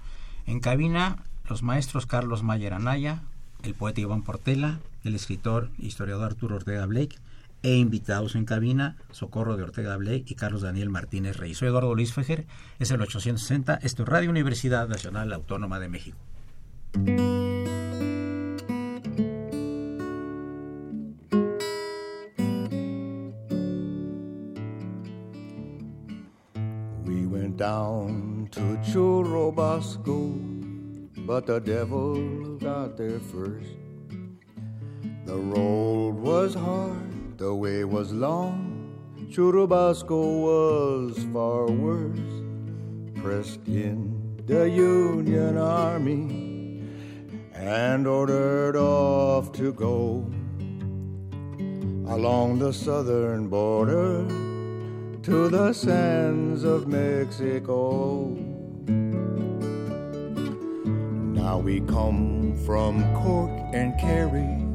En 0.45 0.59
cabina 0.61 1.23
los 1.49 1.63
maestros 1.63 2.05
Carlos 2.05 2.43
Mayer 2.43 2.73
Anaya, 2.73 3.21
el 3.63 3.73
poeta 3.73 4.01
Iván 4.01 4.23
Portela, 4.23 4.79
el 5.03 5.15
escritor 5.15 5.69
e 5.81 5.87
historiador 5.87 6.25
Arturo 6.25 6.55
Ortega 6.55 6.85
Blake 6.85 7.17
e 7.63 7.75
invitados 7.75 8.35
en 8.35 8.45
cabina, 8.45 8.95
Socorro 9.11 9.57
de 9.57 9.63
Ortega 9.63 9.97
Blay 9.97 10.23
y 10.27 10.35
Carlos 10.35 10.61
Daniel 10.61 10.89
Martínez 10.89 11.37
Rey. 11.37 11.55
Soy 11.55 11.69
Eduardo 11.69 11.95
Luis 11.95 12.13
Fejer, 12.13 12.45
es 12.79 12.91
el 12.91 13.01
860, 13.01 13.79
esto 13.81 14.03
es 14.03 14.09
Radio 14.09 14.29
Universidad 14.29 14.87
Nacional 14.87 15.33
Autónoma 15.33 15.79
de 15.79 15.89
México. 15.89 16.17
But 31.27 31.45
the 31.45 31.59
devil 31.59 32.55
got 32.55 32.95
there 32.95 33.19
first. 33.19 33.75
The 35.25 35.35
road 35.35 36.15
was 36.15 36.53
hard, 36.53 37.37
the 37.37 37.53
way 37.53 37.83
was 37.83 38.13
long. 38.13 38.95
Churubusco 39.29 40.21
was 40.47 41.21
far 41.33 41.65
worse. 41.69 42.33
Pressed 43.15 43.67
in 43.67 44.37
the 44.45 44.69
Union 44.69 45.57
Army 45.57 46.81
and 47.53 48.07
ordered 48.07 48.77
off 48.77 49.51
to 49.51 49.73
go 49.73 50.25
along 52.07 52.59
the 52.59 52.71
southern 52.71 53.49
border 53.49 54.25
to 55.23 55.49
the 55.49 55.73
sands 55.73 56.63
of 56.63 56.87
Mexico. 56.87 58.46
Now 61.47 61.59
we 61.59 61.79
come 61.79 62.57
from 62.65 63.01
Cork 63.23 63.49
and 63.73 63.97
Kerry, 63.97 64.65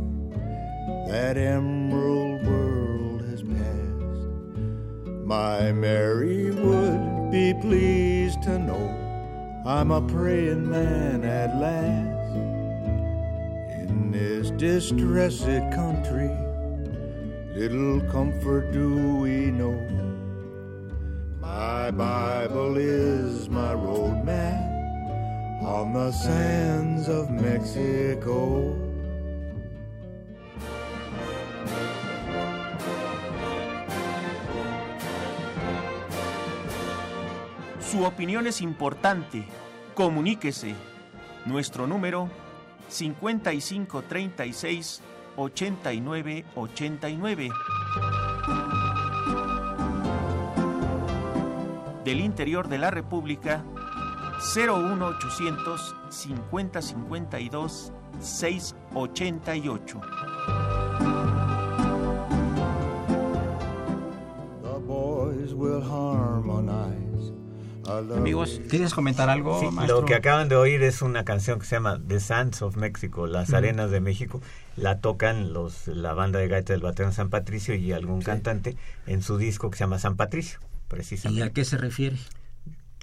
that 1.06 1.36
emerald 1.36 2.46
world 2.46 3.20
has 3.28 3.42
passed. 3.42 4.24
My 5.04 5.70
Mary 5.70 6.50
would 6.50 7.30
be 7.30 7.52
pleased 7.60 8.42
to 8.44 8.58
know 8.58 8.88
I'm 9.66 9.90
a 9.90 10.00
praying 10.00 10.70
man 10.70 11.24
at 11.24 11.54
last. 11.58 12.36
In 13.82 14.10
this 14.10 14.50
distressed 14.52 15.44
country, 15.74 16.30
little 17.54 18.00
comfort 18.10 18.72
do 18.72 19.16
we 19.16 19.50
know. 19.50 19.78
My 21.38 21.90
Bible 21.90 22.78
is 22.78 23.50
my 23.50 23.74
roadmap 23.74 24.71
on 25.64 25.92
the 25.92 26.12
sands 26.12 27.08
of 27.08 27.30
Mexico. 27.30 28.76
Su 37.80 38.04
opinión 38.04 38.46
es 38.46 38.60
importante. 38.60 39.46
Comuníquese. 39.94 40.74
Nuestro 41.44 41.86
número 41.86 42.28
5536 42.88 45.02
8989. 45.36 47.50
Del 52.04 52.20
interior 52.20 52.68
de 52.68 52.78
la 52.78 52.90
República 52.90 53.64
01800 54.42 55.94
5052 56.10 57.92
688. 58.20 60.00
The 64.62 64.78
boys 64.80 65.54
will 65.54 65.80
harmonize. 65.80 67.32
Amigos, 67.86 68.60
¿quieres 68.68 68.94
comentar 68.94 69.30
algo? 69.30 69.60
Sí, 69.60 69.66
lo 69.86 70.04
que 70.04 70.14
acaban 70.14 70.48
de 70.48 70.56
oír 70.56 70.82
es 70.82 71.02
una 71.02 71.24
canción 71.24 71.58
que 71.58 71.66
se 71.66 71.76
llama 71.76 72.00
The 72.06 72.20
Sands 72.20 72.62
of 72.62 72.76
Mexico, 72.76 73.26
Las 73.26 73.52
Arenas 73.52 73.90
de 73.90 74.00
México. 74.00 74.40
La 74.76 75.00
tocan 75.00 75.52
los 75.52 75.86
la 75.88 76.14
banda 76.14 76.38
de 76.38 76.48
gaita 76.48 76.72
del 76.72 76.82
Batallón 76.82 77.12
San 77.12 77.30
Patricio 77.30 77.74
y 77.74 77.92
algún 77.92 78.22
cantante 78.22 78.76
en 79.06 79.22
su 79.22 79.36
disco 79.36 79.70
que 79.70 79.78
se 79.78 79.84
llama 79.84 79.98
San 79.98 80.16
Patricio, 80.16 80.58
precisamente. 80.88 81.44
¿Y 81.44 81.48
a 81.48 81.52
qué 81.52 81.64
se 81.64 81.76
refiere? 81.76 82.16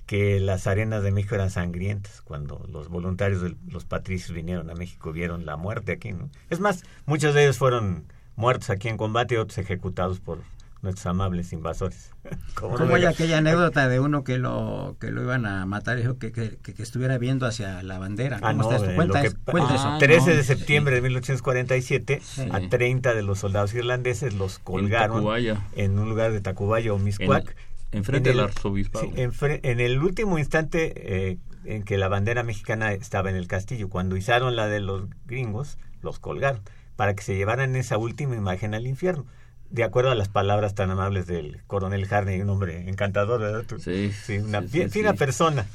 Que 0.10 0.39
las 0.39 0.66
arenas 0.66 1.04
de 1.04 1.12
México 1.12 1.36
eran 1.36 1.51
sangrientas 1.51 2.24
cuando 2.24 2.66
los 2.68 2.89
voluntarios 2.89 3.44
de 3.44 3.56
los 3.68 3.86
patricios 3.86 4.32
vinieron 4.34 4.72
a 4.72 4.74
México 4.74 5.12
vieron 5.12 5.46
la 5.46 5.56
muerte 5.56 5.92
aquí, 5.92 6.13
¿no? 6.13 6.32
Es 6.50 6.60
más, 6.60 6.84
muchos 7.06 7.36
de 7.36 7.44
ellos 7.44 7.60
fueron 7.60 8.06
muertos 8.36 8.72
aquí 8.72 8.88
en 8.88 8.98
combate 8.98 9.36
y 9.36 9.38
otros 9.38 9.60
ejecutados 9.60 10.20
por 10.20 10.39
nuestros 10.82 11.06
amables 11.06 11.53
invasores. 11.53 12.12
Como 12.55 12.96
hay 12.96 13.05
aquella 13.05 13.38
anécdota 13.38 13.88
de 13.88 14.00
uno 14.00 14.24
que 14.24 14.40
lo 14.40 14.96
que 15.00 15.12
lo 15.12 15.22
iban 15.22 15.46
a 15.46 15.68
matar 15.68 16.00
y 16.00 16.01
dijo 16.01 16.18
que, 16.18 16.31
que, 16.31 16.57
que 16.57 16.81
estuviera 16.81 17.20
viendo 17.20 17.46
hacia 17.46 17.83
la 17.83 18.00
bandera. 18.00 18.40
Ah, 18.42 18.55
¿Cómo 18.55 18.72
no, 18.72 18.83
eh, 18.83 18.96
Cuenta, 18.96 19.22
que- 19.22 19.33
cuenta 19.46 19.74
ah, 19.74 19.75
eso. 19.75 19.98
13 20.00 20.31
de 20.31 20.38
no, 20.38 20.44
septiembre 20.44 20.96
de 20.96 21.01
1847, 21.01 22.20
Sí. 22.24 22.48
a 22.51 22.68
30 22.68 23.14
de 23.14 23.22
los 23.22 23.38
soldados 23.38 23.75
irlandeses 23.75 24.33
los 24.33 24.57
colgaron 24.57 25.18
Tacubaya. 25.18 25.68
en 25.75 26.00
un 26.00 26.10
lugar 26.10 26.31
de 26.31 26.42
Tacubaya 26.42 26.94
o 26.94 26.98
Miscuac. 26.98 27.55
En- 27.92 28.00
enfrente 28.00 28.30
En 28.30 28.36
del 28.38 28.44
el- 28.46 28.52
arzobispado. 28.52 29.06
sí, 29.06 29.12
enfre- 29.16 29.60
en 29.64 29.80
el 29.80 30.00
último 30.00 30.38
instante 30.40 30.94
eh, 31.32 31.38
en 31.66 31.84
que 31.84 31.98
la 31.98 32.08
bandera 32.08 32.44
mexicana 32.44 32.94
estaba 32.94 33.30
en 33.30 33.36
el 33.36 33.48
castillo, 33.48 33.90
cuando 33.90 34.16
izaron 34.16 34.56
la 34.56 34.68
de 34.68 34.80
los 34.80 35.04
gringos, 35.25 35.78
los 36.02 36.20
colgaron 36.20 36.62
para 36.96 37.14
que 37.16 37.24
se 37.24 37.36
llevaran 37.36 37.75
esa 37.75 37.98
última 37.98 38.36
imagen 38.36 38.74
al 38.74 38.88
infierno. 38.88 39.25
De 39.70 39.84
acuerdo 39.84 40.10
a 40.10 40.16
las 40.16 40.30
palabras 40.30 40.74
tan 40.74 40.90
amables 40.90 41.28
del 41.28 41.62
coronel 41.68 42.08
Harney, 42.12 42.42
un 42.42 42.50
hombre 42.50 42.90
encantador, 42.90 43.40
¿verdad? 43.42 43.64
Tú? 43.68 43.78
Sí, 43.80 44.12
una 44.44 44.62
sí, 44.64 44.68
fi- 44.68 44.84
sí, 44.84 44.90
fina 44.90 45.12
sí. 45.12 45.18
persona. 45.18 45.68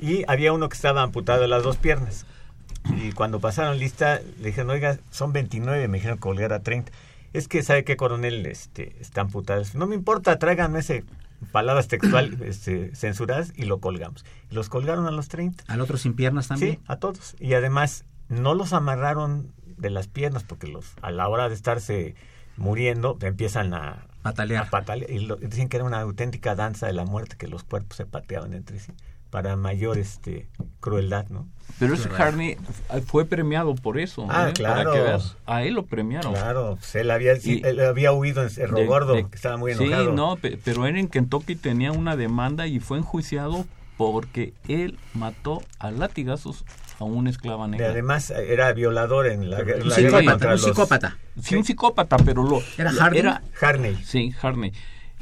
Y 0.00 0.24
había 0.26 0.52
uno 0.54 0.68
que 0.70 0.74
estaba 0.76 1.02
amputado 1.02 1.40
de 1.42 1.48
las 1.48 1.62
dos 1.62 1.76
piernas. 1.76 2.24
Y 2.96 3.12
cuando 3.12 3.40
pasaron 3.40 3.78
lista, 3.78 4.20
le 4.40 4.46
dijeron, 4.48 4.70
oiga, 4.70 4.98
son 5.10 5.32
29, 5.34 5.86
me 5.88 5.98
dijeron 5.98 6.16
colgar 6.18 6.52
a 6.54 6.60
30. 6.60 6.92
Es 7.34 7.46
que, 7.46 7.62
¿sabe 7.62 7.84
qué, 7.84 7.96
coronel? 7.96 8.46
Este, 8.46 8.96
está 9.00 9.20
amputado. 9.20 9.62
No 9.74 9.86
me 9.86 9.94
importa, 9.94 10.38
tráiganme 10.38 10.78
ese 10.80 11.04
palabras 11.50 11.88
textual 11.88 12.36
este, 12.44 12.94
censuradas 12.94 13.52
y 13.56 13.64
lo 13.64 13.80
colgamos. 13.80 14.24
Los 14.50 14.68
colgaron 14.68 15.06
a 15.06 15.10
los 15.10 15.28
30. 15.28 15.64
Al 15.66 15.80
otro 15.80 15.96
sin 15.98 16.14
piernas 16.14 16.48
también. 16.48 16.74
Sí, 16.76 16.80
a 16.86 16.96
todos. 16.96 17.34
Y 17.40 17.54
además, 17.54 18.04
no 18.28 18.54
los 18.54 18.72
amarraron 18.72 19.52
de 19.76 19.90
las 19.90 20.06
piernas, 20.08 20.44
porque 20.44 20.66
los 20.68 20.92
a 21.02 21.10
la 21.10 21.28
hora 21.28 21.48
de 21.48 21.54
estarse 21.54 22.14
muriendo, 22.56 23.18
empiezan 23.22 23.74
a 23.74 24.06
Patalear. 24.22 24.66
a 24.66 24.70
patalear. 24.70 25.10
Y 25.10 25.20
lo- 25.20 25.36
dicen 25.36 25.68
que 25.68 25.78
era 25.78 25.84
una 25.84 26.00
auténtica 26.00 26.54
danza 26.54 26.86
de 26.86 26.92
la 26.92 27.04
muerte, 27.04 27.36
que 27.36 27.48
los 27.48 27.64
cuerpos 27.64 27.96
se 27.96 28.06
pateaban 28.06 28.52
entre 28.54 28.78
sí, 28.78 28.92
para 29.32 29.56
mayor 29.56 29.96
este 29.96 30.46
crueldad, 30.80 31.26
¿no? 31.30 31.48
Pero 31.78 31.94
ese 31.94 32.10
Harney 32.10 32.58
fue 33.06 33.24
premiado 33.24 33.74
por 33.74 33.98
eso. 33.98 34.26
Ah, 34.28 34.50
¿eh? 34.50 34.52
claro. 34.52 34.90
Para 34.90 34.92
que 34.92 35.00
veas, 35.02 35.36
a 35.46 35.62
él 35.64 35.72
lo 35.72 35.86
premiaron. 35.86 36.34
Claro, 36.34 36.76
pues 36.78 36.94
él 36.96 37.10
había, 37.10 37.32
Y- 37.42 37.62
él 37.64 37.80
había 37.80 38.12
huido 38.12 38.42
en 38.42 38.50
Cerro 38.50 38.76
De- 38.76 38.84
Gordo, 38.84 39.14
de- 39.14 39.26
que 39.26 39.34
estaba 39.34 39.56
muy 39.56 39.72
enojado. 39.72 40.10
Sí, 40.10 40.14
no, 40.14 40.36
pe- 40.36 40.58
pero 40.62 40.86
él 40.86 40.98
en 40.98 41.08
Kentucky 41.08 41.56
tenía 41.56 41.92
una 41.92 42.14
demanda 42.14 42.66
y 42.66 42.78
fue 42.78 42.98
enjuiciado 42.98 43.64
porque 43.96 44.52
él 44.68 44.98
mató 45.14 45.62
a 45.78 45.90
latigazos 45.90 46.66
a 47.00 47.04
una 47.04 47.30
esclava 47.30 47.66
Y 47.68 47.70
negra. 47.70 47.88
además 47.88 48.30
era 48.30 48.70
violador 48.74 49.26
en 49.28 49.48
la, 49.48 49.60
en 49.60 49.82
Un 49.82 49.88
la 49.88 49.96
guerra 49.96 50.18
psicópata, 50.18 50.30
contra 50.30 50.48
un 50.48 50.52
los- 50.52 50.62
psicópata. 50.64 51.18
Sí, 51.40 51.56
un 51.56 51.64
psicópata, 51.64 52.16
pero 52.18 52.42
lo... 52.42 52.60
¿Era 52.76 52.90
Harney? 53.00 53.18
Era, 53.20 53.42
Harney. 53.62 53.96
sí, 54.04 54.34
Harney. 54.42 54.72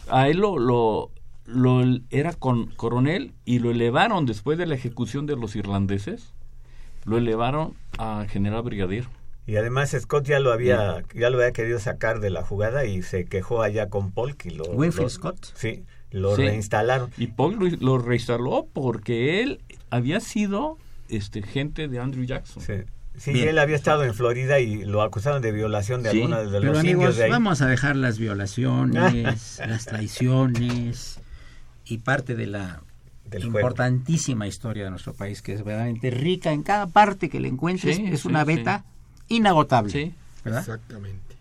A 0.09 0.29
él 0.29 0.39
lo, 0.39 0.59
lo, 0.59 1.11
lo 1.53 1.83
era 2.11 2.33
con 2.33 2.67
coronel 2.73 3.33
y 3.45 3.59
lo 3.59 3.71
elevaron 3.71 4.27
después 4.27 4.59
de 4.59 4.67
la 4.67 4.75
ejecución 4.75 5.27
de 5.27 5.37
los 5.37 5.57
irlandeses. 5.57 6.33
Lo 7.05 7.19
elevaron 7.19 7.75
a 7.99 8.27
general 8.29 8.63
brigadier. 8.63 9.05
Y 9.47 9.57
además 9.57 9.97
Scott 9.99 10.25
ya 10.27 10.39
lo 10.39 10.53
había 10.53 11.03
ya 11.15 11.31
lo 11.31 11.39
había 11.39 11.53
querido 11.53 11.79
sacar 11.81 12.21
de 12.21 12.31
la 12.31 12.43
jugada 12.43 12.85
y 12.85 13.03
se 13.03 13.25
quejó 13.25 13.63
allá 13.63 13.89
con 13.89 14.13
Polk 14.13 14.45
y 14.47 14.51
lo 14.51 14.65
Winfield 14.65 15.05
lo- 15.05 15.11
Scott. 15.11 15.47
Sí, 15.55 15.85
lo 16.11 16.37
Sí. 16.37 16.43
reinstalaron. 16.43 17.11
Y 17.17 17.29
Paul 17.29 17.57
lo, 17.59 17.67
lo 17.81 17.99
reinstaló 17.99 18.69
porque 18.73 19.43
él 19.43 19.61
había 19.91 20.21
sido 20.21 20.79
este 21.09 21.43
gente 21.43 21.89
de 21.89 21.99
Andrew 21.99 22.25
Jackson. 22.25 22.63
Sí. 22.63 22.75
Sí, 23.17 23.33
Bien. 23.33 23.49
él 23.49 23.59
había 23.59 23.77
estado 23.77 24.05
en 24.05 24.15
Florida 24.15 24.61
y 24.61 24.85
lo 24.85 25.03
acusaron 25.03 25.43
de 25.43 25.53
violación 25.53 26.03
de 26.03 26.11
Sí. 26.13 26.19
alguna 26.19 26.39
de 26.43 26.51
Pero 26.61 26.73
los 26.73 26.79
amigos, 26.79 27.01
indios 27.03 27.17
de 27.17 27.25
ahí. 27.25 27.31
vamos 27.31 27.61
a 27.61 27.67
dejar 27.67 27.97
las 27.97 28.19
violaciones, 28.19 29.61
las 29.67 29.85
traiciones 29.87 31.21
y 31.91 31.99
parte 31.99 32.35
de 32.37 32.47
la 32.47 32.83
Del 33.29 33.43
juego. 33.43 33.59
importantísima 33.59 34.47
historia 34.47 34.85
de 34.85 34.91
nuestro 34.91 35.13
país, 35.15 35.43
que 35.43 35.53
es 35.55 35.65
verdaderamente 35.65 36.11
rica 36.11 36.53
en 36.53 36.63
cada 36.63 36.87
parte 36.87 37.29
que 37.29 37.41
le 37.41 37.49
encuentres, 37.49 37.97
Sí, 37.97 38.07
es 38.07 38.21
sí, 38.23 38.29
una 38.29 38.41
sí. 38.45 38.47
beta 38.47 38.85
inagotable. 39.29 39.91
Sí. 39.93 40.15
¿verdad? 40.45 40.61
Exactamente. 40.61 41.37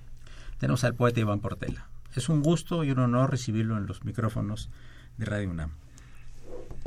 Tenemos 0.59 0.83
al 0.83 0.95
poeta 0.95 1.19
Iván 1.19 1.39
Portela. 1.39 1.87
Es 2.15 2.27
un 2.29 2.41
gusto 2.41 2.83
y 2.83 2.91
un 2.91 2.99
honor 2.99 3.31
recibirlo 3.31 3.77
en 3.77 3.85
los 3.85 4.03
micrófonos 4.03 4.69
de 5.17 5.25
Radio 5.25 5.49
UNAM. 5.49 5.71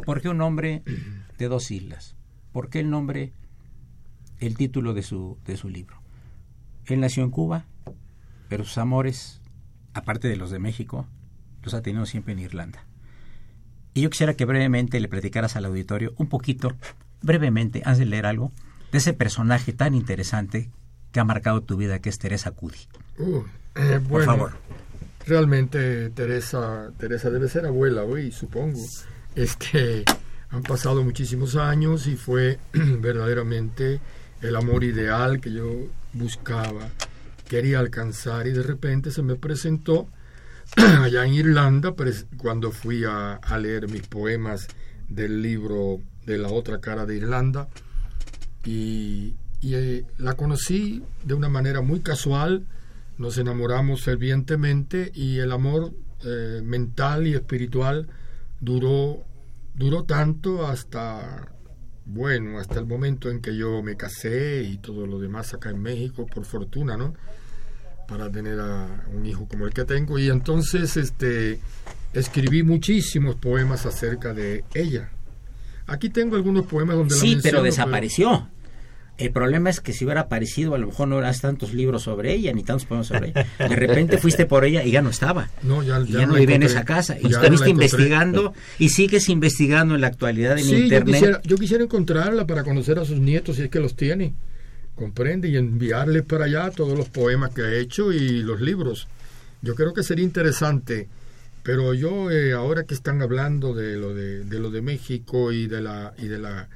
¿Por 0.05 0.20
qué 0.20 0.29
un 0.29 0.38
nombre 0.38 0.83
de 1.38 1.48
dos 1.48 1.70
islas? 1.70 2.14
¿Por 2.53 2.68
qué 2.68 2.81
el 2.81 2.90
nombre, 2.90 3.33
el 4.40 4.57
título 4.57 4.92
de 4.94 5.03
su, 5.03 5.38
de 5.46 5.57
su 5.57 5.68
libro? 5.68 6.03
Él 6.87 7.01
nació 7.01 7.22
en 7.22 7.31
Cuba, 7.31 7.64
pero 8.48 8.64
sus 8.64 8.77
amores 8.79 9.40
aparte 9.94 10.29
de 10.29 10.37
los 10.37 10.51
de 10.51 10.59
México, 10.59 11.07
los 11.62 11.75
ha 11.75 11.83
tenido 11.83 12.07
siempre 12.07 12.33
en 12.33 12.40
Irlanda. 12.40 12.85
Y 13.94 14.02
yo 14.02 14.11
quisiera 14.11 14.35
que 14.35 14.44
brevemente 14.44 15.00
le 15.00 15.09
platicaras 15.09 15.57
al 15.57 15.66
auditorio 15.66 16.12
un 16.16 16.28
poquito, 16.28 16.72
brevemente, 17.20 17.83
antes 17.85 17.98
de 17.98 18.07
leer 18.07 18.26
algo, 18.26 18.52
de 18.90 18.98
ese 18.98 19.12
personaje 19.12 19.72
tan 19.72 19.94
interesante 19.94 20.70
que 21.12 21.20
ha 21.20 21.24
marcado 21.24 21.62
tu 21.62 21.76
vida, 21.76 21.98
que 22.00 22.09
es 22.09 22.18
Teresa 22.18 22.52
Cudi. 22.52 22.78
Uh, 23.18 23.42
eh, 23.74 24.00
Por 24.09 24.24
favor. 24.24 24.52
Realmente 25.26 26.11
Teresa, 26.11 26.90
Teresa 26.98 27.31
debe 27.31 27.48
ser 27.48 27.66
abuela 27.66 28.02
hoy, 28.02 28.33
supongo. 28.33 28.81
Este, 29.35 30.05
han 30.50 30.62
pasado 30.62 31.05
muchísimos 31.05 31.57
años 31.57 32.07
y 32.07 32.16
fue 32.16 32.59
verdaderamente 32.72 34.00
el 34.40 34.57
amor 34.57 34.85
ideal 34.85 35.40
que 35.40 35.52
yo 35.52 35.87
buscaba, 36.12 36.88
quería 37.48 37.78
alcanzar 37.78 38.46
y 38.46 38.52
de 38.52 38.62
repente 38.62 39.11
se 39.11 39.22
me 39.22 39.37
presentó 39.37 40.09
allá 40.77 41.25
en 41.25 41.35
Irlanda 41.35 41.95
cuando 42.37 42.71
fui 42.71 43.05
a, 43.05 43.39
leer 43.59 43.89
mis 43.89 44.07
poemas 44.07 44.69
del 45.09 45.43
libro 45.43 46.01
de 46.27 46.39
la 46.39 46.49
otra 46.49 46.81
cara 46.81 47.05
de 47.05 47.17
Irlanda 47.17 47.69
y, 48.65 49.35
y 49.61 49.75
eh, 49.75 50.05
la 50.19 50.35
conocí 50.35 51.03
de 51.25 51.35
una 51.35 51.49
manera 51.49 51.81
muy 51.83 52.01
casual, 52.01 52.67
nos 53.19 53.39
enamoramos 53.39 54.03
fervientemente 54.03 55.13
y 55.15 55.39
el 55.39 55.53
amor 55.53 55.93
eh, 56.25 56.61
mental 56.63 57.27
y 57.27 57.35
espiritual 57.35 58.09
duró, 58.61 59.25
duró 59.75 60.05
tanto 60.05 60.67
hasta, 60.67 61.49
bueno, 62.07 62.61
hasta 62.61 62.79
el 62.79 62.87
momento 62.87 63.29
en 63.29 63.41
que 63.41 63.57
yo 63.57 63.83
me 63.83 63.97
casé 63.97 64.63
y 64.63 64.79
todo 64.79 65.07
lo 65.07 65.19
demás 65.19 65.53
acá 65.53 65.71
en 65.71 65.83
México, 65.83 66.27
por 66.27 66.45
fortuna, 66.45 66.97
¿no? 66.97 67.15
Para 68.09 68.31
tener 68.31 68.59
a 68.61 69.05
un 69.12 69.25
hijo 69.27 69.47
como 69.49 69.67
el 69.67 69.73
que 69.73 69.85
tengo. 69.85 70.19
Y 70.19 70.29
entonces 70.29 70.97
este, 70.97 71.61
escribí 72.12 72.62
muchísimos 72.62 73.37
poemas 73.37 73.87
acerca 73.87 74.35
de 74.35 74.65
ella. 74.75 75.11
Aquí 75.87 76.11
tengo 76.11 76.37
algunos 76.37 76.67
poemas 76.67 76.97
donde 76.97 77.15
sí, 77.15 77.38
pero 77.43 77.62
desapareció. 77.62 78.49
El 79.19 79.31
problema 79.31 79.69
es 79.71 79.81
que 79.81 79.93
si 79.93 80.05
hubiera 80.05 80.23
aparecido, 80.23 80.75
a 80.75 80.79
lo 80.79 80.87
mejor 80.87 81.07
no 81.07 81.19
eras 81.19 81.41
tantos 81.41 81.75
libros 81.75 82.03
sobre 82.03 82.33
ella, 82.33 82.53
ni 82.53 82.65
tantos 82.65 82.87
poemas 82.87 83.07
sobre 83.07 83.29
ella. 83.29 83.47
De 83.59 83.77
repente 83.77 84.19
fuiste 84.19 84.47
por 84.47 84.65
ella 84.65 84.83
y 84.85 84.91
ya 84.91 85.03
no 85.03 85.11
estaba. 85.11 85.51
No, 85.62 85.83
ya, 85.83 86.03
ya, 86.05 86.27
no 86.27 86.35
vivía 86.35 86.57
en 86.57 86.65
esa 86.65 86.85
casa. 86.85 87.17
Y 87.21 87.29
estuviste 87.29 87.71
investigando 87.71 88.53
y 88.79 88.88
sigues 88.88 89.29
investigando 89.29 89.95
en 89.95 90.01
la 90.01 90.09
actualidad 90.09 90.59
en 90.59 90.69
Internet. 90.69 91.07
Yo 91.07 91.12
quisiera, 91.12 91.43
yo 91.45 91.57
quisiera 91.57 91.85
encontrarla 91.85 92.47
para 92.47 92.65
conocer 92.65 92.99
a 92.99 93.05
sus 93.05 93.19
nietos 93.19 93.57
si 93.57 93.62
es 93.62 93.71
que 93.71 93.79
los 93.79 93.95
tiene. 93.95 94.35
Comprende 95.03 95.49
y 95.49 95.57
enviarles 95.57 96.23
para 96.23 96.45
allá 96.45 96.71
todos 96.71 96.97
los 96.97 97.09
poemas 97.09 97.53
que 97.53 97.62
ha 97.62 97.75
hecho 97.75 98.12
y 98.12 98.41
los 98.45 98.61
libros. 98.61 99.09
Yo 99.61 99.75
creo 99.75 99.93
que 99.93 100.05
sería 100.05 100.25
interesante. 100.25 101.09
Pero 101.65 101.93
yo, 101.93 102.31
eh, 102.31 102.53
ahora 102.53 102.85
que 102.85 102.95
están 102.95 103.21
hablando 103.21 103.75
de 103.75 103.97
lo 103.97 104.15
de, 104.15 104.45
de 104.45 104.61
lo 104.61 104.71
de 104.71 104.81
México 104.81 105.51
y 105.51 105.67
de 105.67 105.81
la 105.81 106.15
y 106.19 106.29
de 106.29 106.38
la 106.38 106.69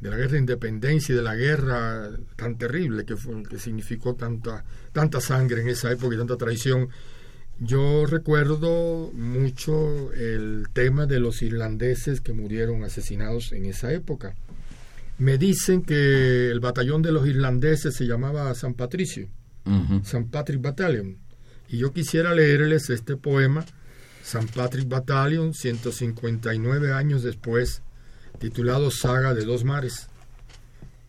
de 0.00 0.10
la 0.10 0.16
guerra 0.16 0.32
de 0.32 0.38
independencia 0.38 1.12
y 1.12 1.16
de 1.16 1.22
la 1.22 1.36
guerra 1.36 2.10
tan 2.34 2.58
terrible 2.58 3.04
que, 3.04 3.14
fue, 3.14 3.44
que 3.44 3.60
significó 3.60 4.16
tanta, 4.16 4.64
tanta 4.92 5.20
sangre 5.20 5.62
en 5.62 5.68
esa 5.68 5.92
época 5.92 6.16
y 6.16 6.18
tanta 6.18 6.36
traición. 6.36 6.88
Yo 7.60 8.06
recuerdo 8.06 9.12
mucho 9.14 10.12
el 10.14 10.66
tema 10.72 11.06
de 11.06 11.20
los 11.20 11.42
irlandeses 11.42 12.20
que 12.20 12.32
murieron 12.32 12.82
asesinados 12.82 13.52
en 13.52 13.66
esa 13.66 13.92
época. 13.92 14.34
Me 15.18 15.36
dicen 15.36 15.82
que 15.82 16.48
el 16.50 16.60
batallón 16.60 17.02
de 17.02 17.12
los 17.12 17.26
irlandeses 17.26 17.94
se 17.94 18.06
llamaba 18.06 18.54
San 18.54 18.74
Patricio, 18.74 19.28
San 20.04 20.28
Patrick 20.28 20.62
Battalion. 20.62 21.18
Y 21.68 21.78
yo 21.78 21.92
quisiera 21.92 22.34
leerles 22.34 22.88
este 22.88 23.16
poema, 23.16 23.66
San 24.22 24.46
Patrick 24.46 24.88
Battalion, 24.88 25.52
159 25.54 26.92
años 26.92 27.22
después 27.22 27.82
titulado 28.38 28.90
Saga 28.90 29.34
de 29.34 29.44
dos 29.44 29.64
mares. 29.64 30.08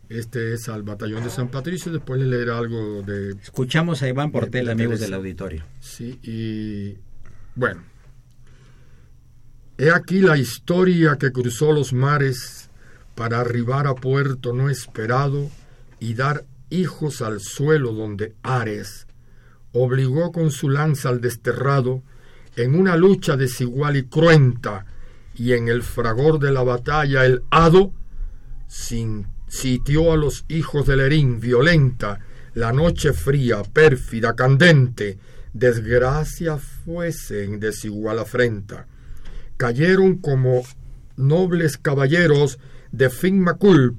Este 0.09 0.53
es 0.53 0.67
al 0.69 0.81
batallón 0.81 1.23
de 1.23 1.29
San 1.29 1.49
Patricio, 1.49 1.91
después 1.91 2.19
le 2.19 2.25
leeré 2.25 2.51
algo 2.51 3.03
de... 3.03 3.33
Escuchamos 3.43 4.01
a 4.01 4.09
Iván 4.09 4.31
Portel, 4.31 4.67
amigos 4.69 4.99
del 4.99 5.13
auditorio. 5.13 5.63
Sí, 5.79 6.19
y 6.23 6.97
bueno. 7.53 7.83
He 9.77 9.91
aquí 9.91 10.19
la 10.19 10.35
historia 10.35 11.15
que 11.17 11.31
cruzó 11.31 11.71
los 11.71 11.93
mares 11.93 12.68
para 13.19 13.41
arribar 13.41 13.85
a 13.85 13.95
puerto 13.95 14.53
no 14.53 14.69
esperado 14.69 15.51
y 15.99 16.13
dar 16.13 16.45
hijos 16.69 17.21
al 17.21 17.41
suelo 17.41 17.91
donde 17.91 18.33
Ares 18.43 19.07
obligó 19.73 20.31
con 20.31 20.51
su 20.51 20.69
lanza 20.69 21.09
al 21.09 21.19
desterrado 21.19 22.01
en 22.55 22.79
una 22.79 22.95
lucha 22.95 23.35
desigual 23.35 23.97
y 23.97 24.03
cruenta 24.03 24.85
y 25.35 25.51
en 25.51 25.67
el 25.67 25.83
fragor 25.83 26.39
de 26.39 26.53
la 26.53 26.63
batalla 26.63 27.25
el 27.25 27.43
hado 27.49 27.91
sitió 28.69 30.13
a 30.13 30.15
los 30.15 30.45
hijos 30.47 30.87
del 30.87 31.01
Erín 31.01 31.41
violenta, 31.41 32.21
la 32.53 32.71
noche 32.71 33.11
fría, 33.11 33.63
pérfida, 33.63 34.33
candente, 34.33 35.17
desgracia 35.51 36.57
fuese 36.57 37.43
en 37.43 37.59
desigual 37.59 38.19
afrenta. 38.19 38.87
Cayeron 39.57 40.19
como 40.19 40.63
nobles 41.17 41.77
caballeros 41.77 42.59
de 42.91 43.09
fin 43.09 43.39
macul, 43.39 43.95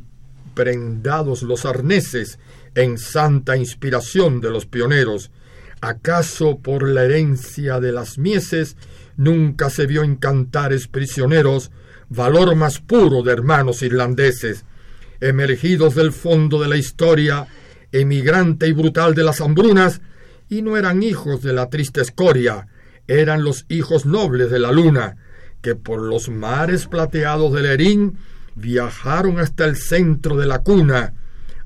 prendados 0.55 1.43
los 1.43 1.65
arneses 1.65 2.39
en 2.75 2.99
santa 2.99 3.57
inspiración 3.57 4.41
de 4.41 4.51
los 4.51 4.67
pioneros. 4.67 5.31
¿Acaso 5.81 6.59
por 6.59 6.87
la 6.87 7.05
herencia 7.05 7.81
de 7.81 7.93
las 7.93 8.19
mieses 8.19 8.77
Nunca 9.21 9.69
se 9.69 9.85
vio 9.85 10.03
en 10.03 10.17
cantares 10.17 10.89
prisioneros 10.89 11.71
valor 12.09 12.57
más 12.57 12.81
puro 12.81 13.23
de 13.23 13.33
hermanos 13.33 13.83
irlandeses, 13.83 14.65
emergidos 15.21 15.95
del 15.95 16.13
fondo 16.13 16.59
de 16.59 16.69
la 16.69 16.79
historia, 16.79 17.47
emigrante 17.93 18.67
y 18.67 18.73
brutal 18.73 19.15
de 19.15 19.23
las 19.23 19.43
hambrunas, 19.43 20.01
y 20.49 20.63
no 20.63 20.79
eran 20.79 21.03
hijos 21.03 21.43
de 21.43 21.53
la 21.53 21.69
triste 21.69 22.01
escoria, 22.01 22.69
eran 23.07 23.45
los 23.45 23.67
hijos 23.69 24.07
nobles 24.07 24.51
de 24.51 24.59
la 24.59 24.73
luna, 24.73 25.19
que 25.61 25.75
por 25.75 26.01
los 26.01 26.31
mares 26.31 26.87
plateados 26.87 27.53
del 27.53 27.67
Erín 27.67 28.17
viajaron 28.61 29.39
hasta 29.39 29.65
el 29.65 29.77
centro 29.77 30.37
de 30.37 30.47
la 30.47 30.61
cuna, 30.61 31.15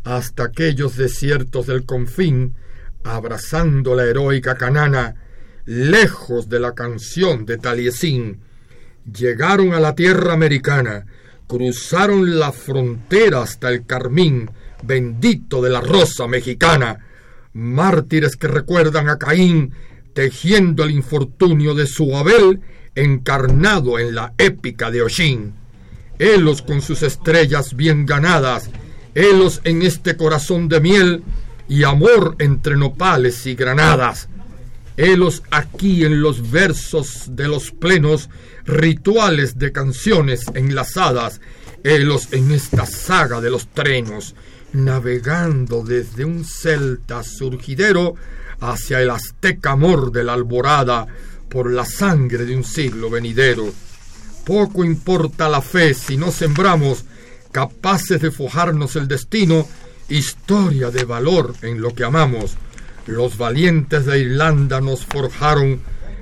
hasta 0.04 0.44
aquellos 0.44 0.96
desiertos 0.96 1.66
del 1.66 1.84
confín, 1.84 2.54
abrazando 3.02 3.94
la 3.94 4.04
heroica 4.04 4.54
canana, 4.54 5.16
lejos 5.64 6.48
de 6.48 6.60
la 6.60 6.72
canción 6.72 7.46
de 7.46 7.58
Taliesin, 7.58 8.40
llegaron 9.12 9.74
a 9.74 9.80
la 9.80 9.94
tierra 9.94 10.32
americana, 10.32 11.06
cruzaron 11.46 12.38
la 12.38 12.52
frontera 12.52 13.42
hasta 13.42 13.70
el 13.70 13.84
carmín 13.86 14.50
bendito 14.82 15.62
de 15.62 15.70
la 15.70 15.80
rosa 15.80 16.26
mexicana, 16.26 16.98
mártires 17.52 18.36
que 18.36 18.48
recuerdan 18.48 19.08
a 19.08 19.18
Caín 19.18 19.72
tejiendo 20.12 20.84
el 20.84 20.90
infortunio 20.90 21.74
de 21.74 21.86
su 21.86 22.16
Abel 22.16 22.60
encarnado 22.94 23.98
en 23.98 24.14
la 24.14 24.32
épica 24.38 24.90
de 24.90 25.02
Oshin. 25.02 25.63
Helos 26.18 26.62
con 26.62 26.80
sus 26.80 27.02
estrellas 27.02 27.74
bien 27.74 28.06
ganadas, 28.06 28.70
helos 29.14 29.60
en 29.64 29.82
este 29.82 30.16
corazón 30.16 30.68
de 30.68 30.80
miel 30.80 31.22
y 31.68 31.84
amor 31.84 32.36
entre 32.38 32.76
nopales 32.76 33.46
y 33.46 33.54
granadas 33.54 34.28
helos 34.96 35.42
aquí 35.50 36.04
en 36.04 36.20
los 36.20 36.50
versos 36.50 37.24
de 37.30 37.48
los 37.48 37.70
plenos, 37.70 38.30
rituales 38.64 39.58
de 39.58 39.72
canciones 39.72 40.46
enlazadas, 40.54 41.40
helos 41.82 42.28
en 42.32 42.52
esta 42.52 42.86
saga 42.86 43.40
de 43.40 43.50
los 43.50 43.66
trenos, 43.68 44.34
navegando 44.72 45.82
desde 45.82 46.24
un 46.24 46.44
celta 46.44 47.22
surgidero 47.22 48.14
hacia 48.60 49.00
el 49.00 49.10
azteca 49.10 49.72
amor 49.72 50.12
de 50.12 50.24
la 50.24 50.32
alborada 50.32 51.06
por 51.48 51.70
la 51.70 51.84
sangre 51.84 52.44
de 52.44 52.56
un 52.56 52.64
siglo 52.64 53.10
venidero. 53.10 53.72
Poco 54.44 54.84
importa 54.84 55.48
la 55.48 55.62
fe 55.62 55.94
si 55.94 56.16
no 56.16 56.30
sembramos, 56.30 57.04
capaces 57.52 58.20
de 58.20 58.30
fojarnos 58.30 58.96
el 58.96 59.08
destino, 59.08 59.66
historia 60.08 60.90
de 60.90 61.04
valor 61.04 61.54
en 61.62 61.80
lo 61.80 61.94
que 61.94 62.04
amamos 62.04 62.56
los 63.06 63.36
valientes 63.36 64.06
de 64.06 64.20
Irlanda 64.20 64.80
nos 64.80 65.04
forjaron 65.04 65.80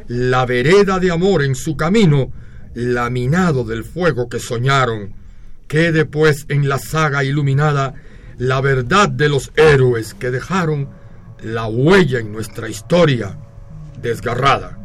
la 0.08 0.44
vereda 0.46 0.98
de 0.98 1.10
amor 1.10 1.42
en 1.42 1.54
su 1.54 1.76
camino, 1.76 2.32
laminado 2.74 3.64
del 3.64 3.84
fuego 3.84 4.28
que 4.28 4.40
soñaron. 4.40 5.14
Quede 5.68 6.04
pues 6.04 6.44
en 6.48 6.68
la 6.68 6.78
saga 6.78 7.24
iluminada 7.24 7.94
la 8.38 8.60
verdad 8.60 9.08
de 9.08 9.28
los 9.28 9.52
héroes 9.56 10.14
que 10.14 10.30
dejaron 10.30 10.88
la 11.42 11.66
huella 11.66 12.18
en 12.18 12.32
nuestra 12.32 12.68
historia 12.68 13.38
desgarrada. 14.00 14.81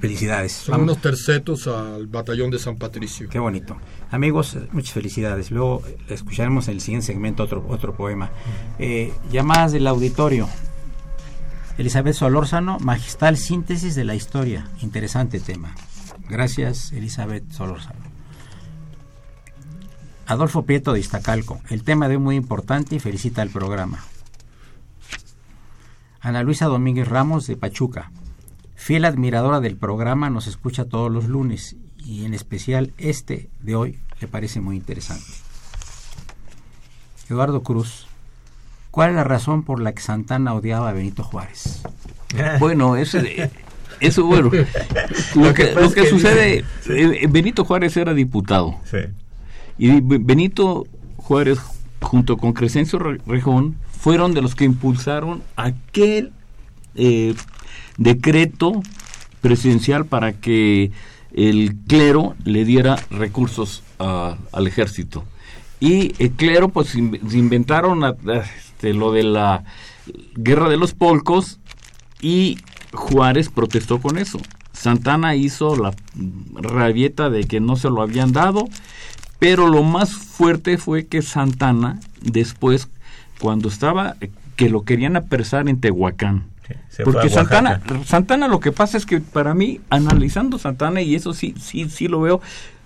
Felicidades. 0.00 0.52
Son 0.52 0.80
unos 0.80 0.98
tercetos 0.98 1.66
al 1.66 2.06
batallón 2.06 2.50
de 2.50 2.58
San 2.58 2.76
Patricio. 2.76 3.28
Qué 3.28 3.38
bonito. 3.38 3.76
Amigos, 4.10 4.56
muchas 4.72 4.94
felicidades. 4.94 5.50
Luego 5.50 5.82
escucharemos 6.08 6.68
en 6.68 6.74
el 6.74 6.80
siguiente 6.80 7.06
segmento 7.06 7.42
otro, 7.42 7.66
otro 7.68 7.94
poema. 7.94 8.30
Eh, 8.78 9.12
llamadas 9.30 9.72
del 9.72 9.86
auditorio. 9.86 10.48
Elizabeth 11.76 12.14
Solórzano, 12.14 12.78
magistral 12.80 13.36
síntesis 13.36 13.94
de 13.94 14.04
la 14.04 14.14
historia. 14.14 14.68
Interesante 14.80 15.38
tema. 15.38 15.74
Gracias, 16.30 16.92
Elizabeth 16.92 17.50
Solórzano. 17.52 18.00
Adolfo 20.26 20.62
Prieto 20.62 20.94
de 20.94 21.00
Iztacalco. 21.00 21.60
El 21.68 21.82
tema 21.82 22.08
de 22.08 22.16
hoy 22.16 22.22
muy 22.22 22.36
importante 22.36 22.96
y 22.96 23.00
felicita 23.00 23.42
al 23.42 23.50
programa. 23.50 24.02
Ana 26.20 26.42
Luisa 26.42 26.66
Domínguez 26.66 27.08
Ramos 27.08 27.46
de 27.46 27.56
Pachuca. 27.56 28.12
Fiel 28.80 29.04
admiradora 29.04 29.60
del 29.60 29.76
programa, 29.76 30.30
nos 30.30 30.46
escucha 30.46 30.86
todos 30.86 31.12
los 31.12 31.28
lunes 31.28 31.76
y 31.98 32.24
en 32.24 32.32
especial 32.32 32.94
este 32.96 33.50
de 33.60 33.76
hoy 33.76 33.98
le 34.22 34.26
parece 34.26 34.62
muy 34.62 34.74
interesante. 34.74 35.30
Eduardo 37.28 37.62
Cruz. 37.62 38.06
¿Cuál 38.90 39.10
es 39.10 39.16
la 39.16 39.24
razón 39.24 39.64
por 39.64 39.82
la 39.82 39.92
que 39.92 40.00
Santana 40.00 40.54
odiaba 40.54 40.88
a 40.88 40.92
Benito 40.94 41.22
Juárez? 41.22 41.82
Bueno, 42.58 42.96
eso, 42.96 43.18
eso 44.00 44.24
bueno. 44.24 44.50
Lo 45.34 45.52
que, 45.52 45.72
lo 45.72 45.92
que 45.92 46.06
sucede, 46.08 46.64
eh, 46.88 47.26
Benito 47.28 47.66
Juárez 47.66 47.96
era 47.98 48.14
diputado. 48.14 48.76
Sí. 48.84 48.98
Y 49.76 50.00
Benito 50.00 50.86
Juárez, 51.18 51.58
junto 52.00 52.38
con 52.38 52.54
Crescencio 52.54 52.98
Rejón, 52.98 53.76
fueron 53.90 54.32
de 54.32 54.40
los 54.40 54.54
que 54.54 54.64
impulsaron 54.64 55.42
aquel 55.56 56.32
eh, 56.94 57.34
decreto 57.96 58.82
presidencial 59.40 60.04
para 60.06 60.32
que 60.32 60.92
el 61.32 61.76
clero 61.86 62.34
le 62.44 62.64
diera 62.64 62.96
recursos 63.10 63.82
al 63.98 64.66
ejército. 64.66 65.24
Y 65.78 66.12
el 66.22 66.32
clero, 66.32 66.68
pues, 66.68 66.94
in- 66.94 67.18
inventaron 67.32 68.02
este, 68.32 68.92
lo 68.92 69.12
de 69.12 69.22
la 69.22 69.64
guerra 70.34 70.68
de 70.68 70.76
los 70.76 70.92
polcos 70.92 71.58
y 72.20 72.58
Juárez 72.92 73.48
protestó 73.48 74.00
con 74.00 74.18
eso. 74.18 74.40
Santana 74.72 75.36
hizo 75.36 75.76
la 75.76 75.94
rabieta 76.54 77.30
de 77.30 77.44
que 77.44 77.60
no 77.60 77.76
se 77.76 77.88
lo 77.90 78.02
habían 78.02 78.32
dado, 78.32 78.66
pero 79.38 79.68
lo 79.68 79.82
más 79.82 80.12
fuerte 80.12 80.76
fue 80.76 81.06
que 81.06 81.22
Santana, 81.22 82.00
después, 82.20 82.88
cuando 83.38 83.68
estaba, 83.68 84.16
eh, 84.20 84.30
que 84.56 84.68
lo 84.68 84.82
querían 84.82 85.16
apresar 85.16 85.68
en 85.68 85.80
Tehuacán. 85.80 86.44
Se 86.88 87.04
Porque. 87.04 87.28
Santana, 87.28 87.80
Santana 88.04 88.48
lo 88.48 88.60
que 88.60 88.72
pasa 88.72 88.96
es 88.96 89.06
que 89.06 89.20
para 89.20 89.54
mí, 89.54 89.80
analizando 89.90 90.58
Santana, 90.58 91.02
y 91.02 91.14
eso 91.14 91.32
sí, 91.32 91.54
sí, 91.60 91.88
sí 91.88 92.08
lo 92.08 92.20
veo, 92.20 92.40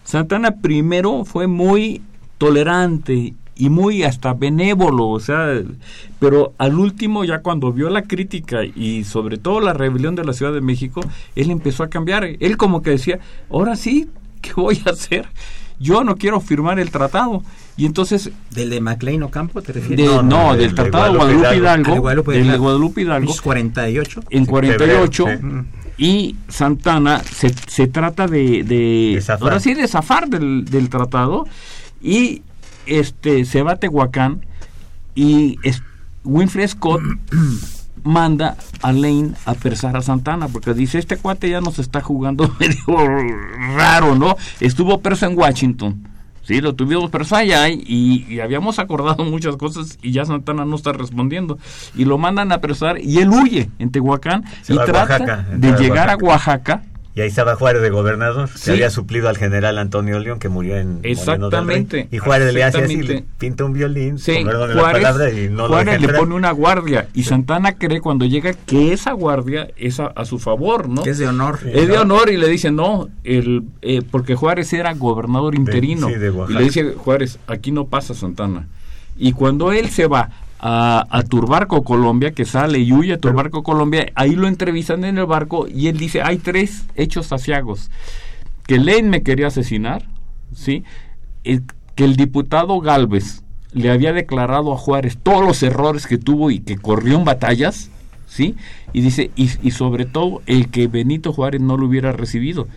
Santana 0.05 0.57
primero 0.61 1.25
fue 1.25 1.47
muy 1.47 2.03
tolerante 2.38 3.35
y 3.57 3.70
muy 3.70 4.03
hasta 4.03 4.35
benévolo, 4.35 5.09
o 5.09 5.20
sea, 5.20 5.62
pero 6.18 6.53
al 6.59 6.79
último 6.79 7.25
ya 7.25 7.40
cuando 7.40 7.73
vio 7.73 7.88
la 7.88 8.03
crítica 8.03 8.64
y 8.64 9.05
sobre 9.05 9.38
todo 9.38 9.61
la 9.61 9.73
rebelión 9.73 10.14
de 10.14 10.25
la 10.25 10.33
Ciudad 10.33 10.53
de 10.53 10.61
México, 10.61 11.01
él 11.37 11.51
empezó 11.51 11.85
a 11.85 11.88
cambiar, 11.88 12.25
él 12.25 12.57
como 12.57 12.83
que 12.83 12.90
decía, 12.90 13.20
ahora 13.51 13.77
sí, 13.77 14.09
¿qué 14.40 14.53
voy 14.55 14.83
a 14.87 14.90
hacer? 14.90 15.29
Yo 15.79 16.05
no 16.05 16.16
quiero 16.16 16.40
firmar 16.40 16.79
el 16.79 16.90
tratado. 16.90 17.42
Y 17.77 17.87
entonces 17.87 18.31
¿Del 18.51 18.71
de 18.71 18.81
MacLean 18.81 19.23
Ocampo 19.25 19.61
te 19.61 19.73
de- 19.73 19.81
refieres? 19.81 20.07
no, 20.07 20.23
no, 20.23 20.51
del 20.51 20.61
del 20.61 20.69
de 20.71 20.75
Tratado 20.83 21.13
de 21.13 21.19
Guadalupe 21.19 21.41
Hidalgo. 21.43 21.59
Hidalgo, 21.61 21.93
de 21.95 21.99
Guadalupe 22.01 22.33
del 22.33 22.41
de 22.43 22.47
Hidalgo. 22.47 22.63
Guadalupe 22.65 23.01
Hidalgo, 23.03 23.33
¿Es 23.33 23.41
48? 23.41 24.23
en 24.31 24.47
48 24.47 25.27
febrero, 25.27 25.65
y 25.99 26.37
Santana 26.49 27.21
se, 27.25 27.53
se 27.67 27.87
trata 27.89 28.27
de, 28.29 28.63
de 28.65 29.13
De 29.17 29.21
zafar. 29.21 29.43
ahora 29.49 29.61
sí 29.61 29.75
de 29.75 29.89
zafar 29.89 30.29
del, 30.29 30.65
del 30.67 30.89
tratado 30.89 31.47
y 32.03 32.43
este 32.87 33.45
se 33.45 33.63
va 33.63 33.73
a 33.73 33.77
Tehuacán 33.77 34.45
y 35.17 35.57
es, 35.63 35.83
Winfrey 36.25 36.67
Scott 36.69 37.01
manda 38.03 38.57
a 38.83 38.93
Lane 38.93 39.33
a 39.47 39.53
apresar 39.53 39.97
a 39.97 40.03
Santana 40.03 40.49
porque 40.49 40.75
dice 40.75 40.99
este 40.99 41.17
cuate 41.17 41.49
ya 41.49 41.61
nos 41.61 41.79
está 41.79 42.01
jugando 42.01 42.55
medio 42.61 42.85
raro 43.77 44.15
no 44.15 44.37
estuvo 44.61 45.01
preso 45.01 45.27
en 45.27 45.39
Washington 45.39 46.09
Sí, 46.45 46.61
lo 46.61 46.75
tuvimos 46.75 47.11
preso 47.11 47.37
allá 47.37 47.69
y, 47.69 48.27
y 48.29 48.41
habíamos 48.41 48.79
acordado 48.79 49.25
muchas 49.25 49.57
cosas 49.57 49.99
y 50.03 50.13
ya 50.13 50.25
Santana 50.25 50.65
no 50.65 50.77
está 50.77 50.93
respondiendo. 50.93 51.59
Y 51.95 52.05
lo 52.05 52.19
mandan 52.19 52.53
a 52.53 52.57
apresar 52.57 52.99
y 53.01 53.19
él 53.19 53.31
huye 53.31 53.71
en 53.79 53.91
Tehuacán 53.91 54.45
Se 54.63 54.75
y 54.75 54.77
trata 54.77 55.01
Oaxaca, 55.01 55.47
de 55.53 55.73
llegar 55.73 56.11
a 56.11 56.17
Oaxaca. 56.17 56.83
Y 57.16 57.20
ahí 57.20 57.29
estaba 57.29 57.55
Juárez 57.55 57.81
de 57.81 57.90
gobernador, 57.90 58.50
que 58.50 58.59
Sí. 58.59 58.70
había 58.72 58.90
suplido 58.90 59.29
al 59.29 59.37
general 59.37 59.79
Antonio 59.79 60.18
León, 60.18 60.40
que 60.40 60.48
murió 60.48 60.77
en 60.77 60.94
Moreno 60.94 61.00
del 61.00 61.05
Rey. 61.05 61.12
Exactamente. 61.12 62.09
Y 62.11 62.18
Juárez 62.18 62.53
le 62.53 62.64
hace 62.64 62.79
así, 62.83 63.03
le 63.03 63.24
pinta 63.38 63.64
un 63.64 63.72
violín, 63.72 64.18
Sí, 64.18 64.35
con 64.35 64.46
perdón 64.46 64.68
de 64.70 64.74
la 64.74 64.81
Juárez, 64.81 65.03
palabra, 65.03 65.31
y 65.31 65.48
no 65.48 65.68
Juárez 65.68 66.00
le 66.00 66.09
pone 66.09 66.35
una 66.35 66.50
guardia 66.50 67.07
y 67.14 67.22
Santana 67.22 67.79
cree 67.79 68.00
cuando 68.00 68.24
llega 68.24 68.53
que 68.55 68.92
esa 68.92 69.12
guardia 69.12 69.68
es 69.77 70.00
a, 70.00 70.07
a 70.09 70.24
su 70.24 70.40
favor, 70.40 70.88
¿no? 70.88 71.05
Que 71.05 71.11
es 71.11 71.18
de 71.18 71.29
honor. 71.29 71.61
Es 71.72 71.87
de 71.87 71.96
honor 71.98 72.31
y 72.31 72.37
le 72.37 72.48
dice 72.48 72.72
no, 72.72 73.09
el, 73.22 73.62
eh, 73.83 74.03
porque 74.11 74.35
Juárez 74.35 74.72
era 74.72 74.92
gobernador 74.94 75.55
interino. 75.55 76.09
sí, 76.09 76.14
de 76.14 76.33
y 76.48 76.53
le 76.53 76.62
dice 76.64 76.94
Juárez, 76.96 77.38
aquí 77.46 77.70
no 77.70 77.87
pasa 77.87 78.14
Santana. 78.14 78.66
Y 79.16 79.31
cuando 79.31 79.70
él 79.70 79.90
se 79.90 80.09
va 80.09 80.31
a, 80.66 81.07
a 81.11 81.22
Turbarco, 81.24 81.85
Colombia, 81.85 82.33
que 82.33 82.46
sale 82.46 82.79
y 82.79 82.90
huye 82.90 83.12
a 83.12 83.18
Turbarco, 83.18 83.62
Colombia, 83.62 84.07
ahí 84.14 84.35
lo 84.35 84.48
entrevistan 84.48 85.05
en 85.05 85.18
el 85.18 85.27
barco 85.27 85.68
y 85.68 85.88
él 85.88 85.98
dice, 85.98 86.22
hay 86.22 86.38
tres 86.38 86.87
hechos 86.94 87.27
saciagos. 87.27 87.90
Que 88.66 88.79
Lane 88.79 89.03
me 89.03 89.22
quería 89.22 89.48
asesinar, 89.48 90.07
¿sí? 90.55 90.83
El- 91.44 91.64
que 91.94 92.05
el 92.05 92.16
diputado 92.16 92.81
Galvez 92.81 93.42
le 93.72 93.90
había 93.90 94.14
declarado 94.14 94.72
a 94.72 94.79
Juárez 94.79 95.18
todos 95.22 95.44
los 95.44 95.62
errores 95.62 96.07
que 96.07 96.16
tuvo 96.16 96.50
y 96.50 96.61
que 96.61 96.79
corrió 96.79 97.18
en 97.18 97.24
batallas, 97.27 97.90
¿sí? 98.27 98.57
Y 98.94 99.03
dice, 99.03 99.31
y, 99.37 99.50
y 99.62 99.70
sobre 99.72 100.07
todo 100.07 100.40
el 100.46 100.70
que 100.70 100.87
Benito 100.88 101.33
Juárez 101.35 101.61
no 101.61 101.77
lo 101.77 101.87
hubiera 101.87 102.12
recibido. 102.12 102.68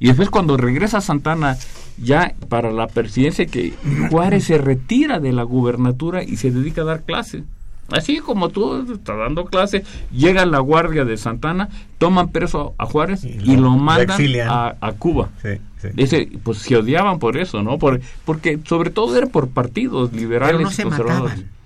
Y 0.00 0.08
después 0.08 0.30
cuando 0.30 0.56
regresa 0.56 1.00
Santana 1.00 1.56
ya 1.98 2.34
para 2.48 2.70
la 2.72 2.86
presidencia, 2.88 3.46
que 3.46 3.72
Juárez 4.10 4.44
se 4.44 4.58
retira 4.58 5.18
de 5.20 5.32
la 5.32 5.42
gubernatura 5.42 6.22
y 6.22 6.36
se 6.36 6.50
dedica 6.50 6.82
a 6.82 6.84
dar 6.84 7.02
clase. 7.02 7.44
Así 7.92 8.18
como 8.18 8.48
tú 8.48 8.80
estás 8.94 9.16
dando 9.16 9.44
clase, 9.44 9.84
llega 10.12 10.44
la 10.44 10.58
guardia 10.58 11.04
de 11.04 11.16
Santana, 11.16 11.68
toman 11.98 12.30
preso 12.30 12.74
a 12.78 12.86
Juárez 12.86 13.22
Y 13.24 13.56
lo- 13.56 13.70
mandan 13.70 14.20
a, 14.48 14.74
a 14.80 14.92
Cuba. 14.92 15.28
Sí, 15.40 15.50
sí. 15.80 15.88
Ese, 15.96 16.28
pues 16.42 16.58
se 16.58 16.76
odiaban 16.76 17.20
por 17.20 17.36
eso, 17.36 17.62
¿no? 17.62 17.78
Por, 17.78 18.00
porque 18.24 18.58
sobre 18.66 18.90
todo 18.90 19.16
era 19.16 19.28
por 19.28 19.48
partidos 19.50 20.12
liberales 20.12 20.56
Pero 20.56 20.64
no 20.64 20.70
y 20.70 20.74
se 20.74 20.82
conservadores. 20.82 21.36
mataban. 21.36 21.56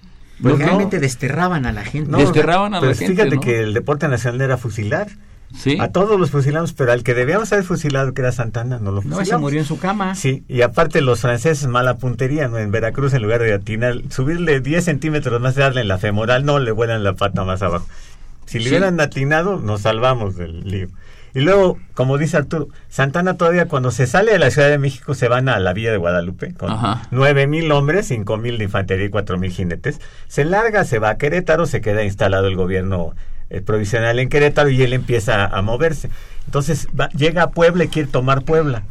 Pues 0.42 0.58
no. 0.58 0.64
realmente 0.66 0.98
desterraban 1.00 1.64
a 1.66 1.72
la 1.72 1.84
gente. 1.84 2.10
No, 2.10 2.18
desterraban 2.18 2.74
a 2.74 2.80
la 2.80 2.86
pues 2.88 2.98
gente, 2.98 3.14
Fíjate 3.14 3.36
¿no? 3.36 3.40
que 3.40 3.60
el 3.60 3.72
deporte 3.72 4.06
nacional 4.06 4.42
era 4.42 4.56
fusilar. 4.58 5.08
Sí. 5.56 5.78
A 5.80 5.88
todos 5.92 6.18
los 6.18 6.30
fusilamos, 6.30 6.72
pero 6.72 6.92
al 6.92 7.02
que 7.02 7.14
debíamos 7.14 7.52
haber 7.52 7.64
fusilado, 7.64 8.14
que 8.14 8.22
era 8.22 8.32
Santana, 8.32 8.78
no 8.78 8.90
lo 8.92 8.96
No, 8.96 9.02
fusilamos. 9.02 9.28
ese 9.28 9.36
murió 9.38 9.60
en 9.60 9.66
su 9.66 9.78
cama. 9.78 10.14
Sí, 10.14 10.44
y 10.48 10.62
aparte 10.62 11.00
los 11.00 11.20
franceses 11.20 11.66
mala 11.66 11.96
puntería, 11.96 12.48
¿no? 12.48 12.58
En 12.58 12.70
Veracruz, 12.70 13.12
en 13.14 13.22
lugar 13.22 13.40
de 13.42 13.52
atinar, 13.54 13.96
subirle 14.10 14.60
10 14.60 14.84
centímetros 14.84 15.40
más, 15.40 15.54
darle 15.56 15.80
en 15.80 15.88
la 15.88 15.98
femoral, 15.98 16.44
no, 16.44 16.58
le 16.58 16.70
vuelan 16.70 17.02
la 17.04 17.14
pata 17.14 17.44
más 17.44 17.62
abajo. 17.62 17.86
Si 18.46 18.58
le 18.58 18.64
Sí. 18.64 18.70
hubieran 18.70 19.00
atinado, 19.00 19.58
nos 19.58 19.82
salvamos 19.82 20.36
del 20.36 20.60
lío. 20.68 20.88
Y 21.32 21.40
luego, 21.40 21.78
como 21.94 22.18
dice 22.18 22.36
Arturo, 22.38 22.68
Santana 22.88 23.36
todavía 23.36 23.66
cuando 23.68 23.92
se 23.92 24.08
sale 24.08 24.32
de 24.32 24.40
la 24.40 24.50
Ciudad 24.50 24.68
de 24.68 24.78
México 24.78 25.14
se 25.14 25.28
van 25.28 25.48
a 25.48 25.60
la 25.60 25.72
Villa 25.72 25.92
de 25.92 25.96
Guadalupe 25.96 26.54
con 26.54 26.72
nueve 27.12 27.46
mil 27.46 27.70
hombres, 27.70 28.08
cinco 28.08 28.36
mil 28.36 28.58
de 28.58 28.64
infantería 28.64 29.06
y 29.06 29.10
cuatro 29.10 29.38
mil 29.38 29.52
jinetes. 29.52 30.00
Se 30.26 30.44
larga, 30.44 30.84
se 30.84 30.98
va 30.98 31.10
a 31.10 31.18
Querétaro, 31.18 31.66
se 31.66 31.80
queda 31.80 32.02
instalado 32.02 32.48
el 32.48 32.56
gobierno 32.56 33.14
eh, 33.50 33.60
provisional 33.60 34.18
en 34.18 34.28
Querétaro 34.28 34.70
y 34.70 34.82
él 34.82 34.92
empieza 34.92 35.44
a, 35.44 35.58
a 35.58 35.62
moverse. 35.62 36.08
Entonces 36.46 36.88
va- 36.98 37.08
llega 37.10 37.42
a 37.42 37.50
Puebla 37.50 37.84
y 37.84 37.88
quiere 37.88 38.08
tomar 38.08 38.42
Puebla, 38.44 38.82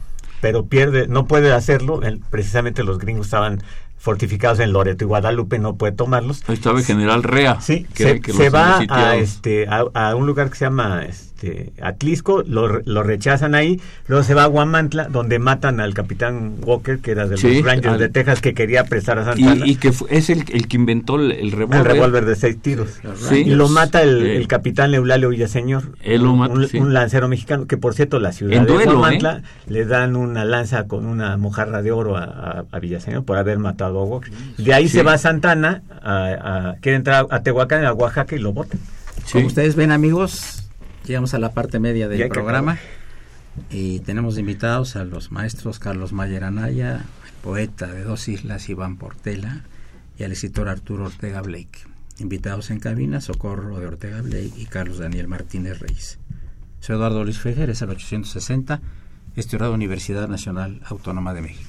pero 0.41 0.65
pierde, 0.65 1.08
no 1.08 1.26
puede 1.26 1.52
hacerlo. 1.54 2.02
el- 2.04 2.19
precisamente 2.30 2.84
los 2.84 2.98
gringos 3.00 3.28
estaban 3.28 3.62
fortificados 3.98 4.60
en 4.60 4.72
Loreto 4.72 5.04
y 5.04 5.08
Guadalupe, 5.08 5.60
no 5.60 5.76
puede 5.76 5.91
tomarlos. 5.93 6.41
Ahí 6.48 6.56
estaba 6.56 6.80
el 6.80 6.86
general 6.86 7.22
Rea. 7.24 7.60
Sí, 7.60 7.86
que 7.93 8.04
se, 8.04 8.22
que 8.22 8.32
se 8.32 8.50
va 8.50 8.78
a, 8.89 9.15
este, 9.17 9.67
a, 9.67 9.84
a 9.93 10.15
un 10.15 10.26
lugar 10.26 10.50
que 10.50 10.56
se 10.56 10.65
llama 10.65 11.04
este, 11.04 11.29
Atlisco, 11.82 12.43
lo, 12.45 12.67
re- 12.67 12.82
lo 12.86 13.04
rechazan 13.04 13.56
ahí, 13.56 13.80
luego 14.08 14.23
se 14.23 14.34
va 14.34 14.43
a 14.43 14.47
Guamantla, 14.47 15.08
donde 15.08 15.39
matan 15.39 15.80
al 15.80 15.93
capitán 15.93 16.56
Walker, 16.65 16.99
que 16.99 17.12
era 17.12 17.28
de 17.28 17.38
Sí, 17.38 17.56
los 17.58 17.65
Rangers 17.65 17.93
al- 17.93 17.99
de 17.99 18.10
Texas, 18.10 18.41
que 18.41 18.54
quería 18.54 18.82
apresar 18.82 19.19
a 19.19 19.25
Santana. 19.25 19.65
Y, 19.65 19.71
y 19.71 19.75
que 19.75 19.91
es 20.10 20.30
el, 20.30 20.43
el 20.52 20.67
que 20.67 20.78
inventó 20.78 21.15
el, 21.15 21.32
el 21.32 21.39
el 21.39 21.52
revólver. 21.52 21.84
revólver 21.93 22.25
de 22.25 22.36
seis 22.36 22.62
tiros. 22.62 22.89
Sí. 23.30 23.36
Y 23.41 23.56
lo 23.56 23.69
mata 23.69 24.02
el, 24.02 24.21
Sí. 24.21 24.30
el 24.32 24.47
capitán 24.47 24.93
Eulalio 24.93 25.30
Villaseñor, 25.30 25.84
Él 26.02 26.23
lo 26.23 26.32
un, 26.34 26.39
mata, 26.39 26.54
un- 26.54 26.67
sí. 26.67 26.78
un 26.78 26.93
lancero 26.93 27.28
mexicano, 27.28 27.65
que 27.67 27.78
por 27.78 27.93
cierto 27.93 28.19
la 28.19 28.32
ciudad 28.32 28.54
En 28.58 28.65
de 28.65 28.73
duelo, 28.73 29.08
¿eh? 29.10 29.41
Le 29.67 29.86
dan 29.86 30.15
una 30.15 30.45
lanza 30.45 30.86
con 30.88 31.06
una 31.06 31.38
mojarra 31.38 31.82
de 31.82 31.91
oro 31.91 32.17
a, 32.17 32.23
a- 32.23 32.63
a 32.71 32.80
Villaseñor 32.80 33.23
por 33.23 33.38
haber 33.38 33.60
matado 33.60 33.99
a 33.99 34.04
Walker. 34.04 34.32
De 34.58 34.73
ahí 34.73 34.88
Sí. 34.88 34.97
se 34.97 35.04
va 35.04 35.13
a 35.13 35.17
Santana, 35.17 35.82
a, 36.02 36.69
a- 36.71 36.75
quiere 36.82 36.97
entrar 36.97 37.28
a 37.30 37.41
Tehuacán, 37.41 37.86
a 37.86 37.93
Oaxaca 37.93 38.36
y 38.36 38.39
lo 38.39 38.54
botan. 38.54 38.80
Sí. 39.25 39.34
Como 39.34 39.47
ustedes 39.47 39.75
ven, 39.75 39.91
amigos, 39.91 40.69
llegamos 41.10 41.34
a 41.34 41.39
la 41.39 41.54
parte 41.54 41.80
media 41.80 42.08
del 42.08 42.30
programa 42.30 42.78
y 43.72 44.00
tenemos 44.02 44.38
invitados 44.38 44.95
a 44.95 45.04
los 45.06 45.32
maestros 45.32 45.80
Carlos 45.80 46.13
Mayer 46.13 46.43
Anaya, 46.43 46.98
el 47.26 47.34
poeta 47.41 47.88
de 47.88 48.04
dos 48.04 48.28
islas 48.28 48.69
Iván 48.69 48.95
Portela 48.98 49.63
y 50.19 50.24
al 50.24 50.32
escritor 50.32 50.69
Arturo 50.69 51.06
Ortega 51.06 51.41
Blake. 51.41 51.80
Invitados 52.19 52.69
en 52.69 52.80
cabina, 52.80 53.22
Socorro 53.22 53.80
de 53.80 53.88
Ortega 53.88 54.22
Blake 54.22 54.52
y 54.56 54.65
Carlos 54.67 55.00
Daniel 55.00 55.28
Martínez 55.28 55.80
Reyes. 55.80 56.19
Soy 56.80 56.95
Eduardo 56.95 57.24
Luis 57.24 57.39
Fejer, 57.39 57.72
es 57.72 57.82
el 57.82 57.89
860, 57.89 58.80
estudiado 59.36 59.74
Universidad 59.74 60.28
Nacional 60.28 60.80
Autónoma 60.86 61.34
de 61.34 61.41
México. 61.41 61.69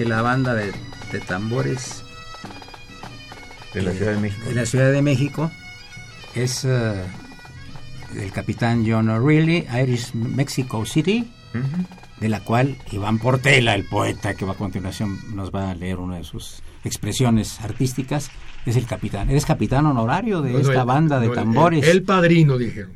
Que 0.00 0.06
la 0.06 0.22
banda 0.22 0.54
de, 0.54 0.72
tambores 1.28 2.02
de 3.74 3.82
la 3.82 3.92
Ciudad 3.92 4.12
de 4.12 4.18
México, 4.18 4.48
de 4.48 4.54
la 4.54 4.64
Ciudad 4.64 4.92
de 4.92 5.02
México 5.02 5.50
es 6.34 6.64
uh, 6.64 6.94
el 8.18 8.32
capitán 8.32 8.86
John 8.88 9.10
O'Reilly, 9.10 9.66
Irish 9.78 10.14
Mexico 10.14 10.86
City, 10.86 11.30
de 12.18 12.28
la 12.30 12.40
cual 12.40 12.78
Iván 12.90 13.18
Portela, 13.18 13.74
el 13.74 13.84
poeta 13.84 14.32
que 14.32 14.46
va 14.46 14.52
a 14.52 14.54
continuación 14.54 15.18
nos 15.34 15.54
va 15.54 15.70
a 15.70 15.74
leer 15.74 15.98
una 15.98 16.16
de 16.16 16.24
sus 16.24 16.62
expresiones 16.82 17.60
artísticas, 17.60 18.30
es 18.64 18.76
el 18.76 18.86
capitán. 18.86 19.28
Eres 19.28 19.44
capitán 19.44 19.84
honorario 19.84 20.40
de 20.40 20.62
esta 20.62 20.84
banda 20.84 21.20
de 21.20 21.28
tambores. 21.28 21.86
El, 21.86 22.04
padrino, 22.04 22.56
dijeron. 22.56 22.92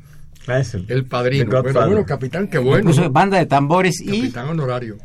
Ah, 0.46 0.60
es 0.60 0.72
el, 0.72 0.86
el 0.88 1.04
padrino. 1.04 1.62
Bueno, 1.62 2.06
capitán, 2.06 2.48
qué 2.48 2.56
bueno. 2.56 2.90
banda 3.10 3.36
de 3.36 3.44
tambores 3.44 4.00
y... 4.00 4.22
Capitán 4.22 4.48
honorario. 4.48 4.96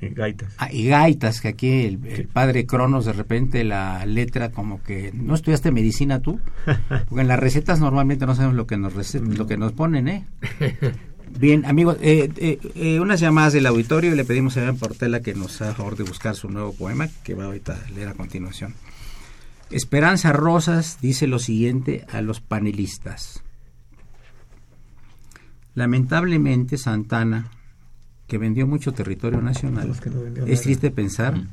Y 0.00 0.08
gaitas. 0.08 0.54
Ah, 0.58 0.72
y 0.72 0.86
gaitas, 0.86 1.40
que 1.40 1.48
aquí 1.48 1.84
el, 1.84 2.28
padre 2.32 2.66
Cronos 2.66 3.04
de 3.04 3.12
repente 3.12 3.64
la 3.64 4.06
letra 4.06 4.50
como 4.50 4.82
que 4.82 5.12
no 5.12 5.34
estudiaste 5.34 5.70
medicina 5.72 6.20
tú, 6.20 6.40
porque 7.08 7.20
en 7.20 7.28
las 7.28 7.38
recetas 7.38 7.80
normalmente 7.80 8.26
no 8.26 8.34
sabemos 8.34 8.56
lo 8.56 8.66
que 8.66 8.78
nos 8.78 9.14
lo 9.14 9.46
que 9.46 9.56
nos 9.56 9.72
ponen, 9.72 10.08
¿eh? 10.08 10.26
Bien, 11.38 11.64
amigos, 11.64 11.96
eh, 12.00 12.30
eh, 12.36 12.58
eh, 12.74 13.00
unas 13.00 13.20
llamadas 13.20 13.52
del 13.52 13.66
auditorio 13.66 14.12
y 14.12 14.16
le 14.16 14.24
pedimos 14.24 14.56
a 14.56 14.62
Iván 14.62 14.76
Portela 14.76 15.20
que 15.20 15.34
nos 15.34 15.62
haga 15.62 15.74
favor 15.74 15.96
de 15.96 16.02
buscar 16.02 16.34
su 16.34 16.50
nuevo 16.50 16.72
poema 16.72 17.08
que 17.22 17.34
va 17.34 17.44
ahorita 17.44 17.78
a 17.86 17.90
leer 17.90 18.08
a 18.08 18.14
continuación. 18.14 18.74
Esperanza 19.70 20.32
Rosas 20.32 20.98
dice 21.00 21.28
lo 21.28 21.38
siguiente 21.38 22.04
a 22.10 22.20
los 22.20 22.40
panelistas. 22.40 23.44
Lamentablemente 25.74 26.76
Santana 26.76 27.50
que 28.30 28.38
vendió 28.38 28.64
mucho 28.64 28.92
territorio 28.92 29.42
nacional, 29.42 29.92
es 30.46 30.62
triste 30.62 30.92
pensar 30.92 31.34
mm. 31.34 31.48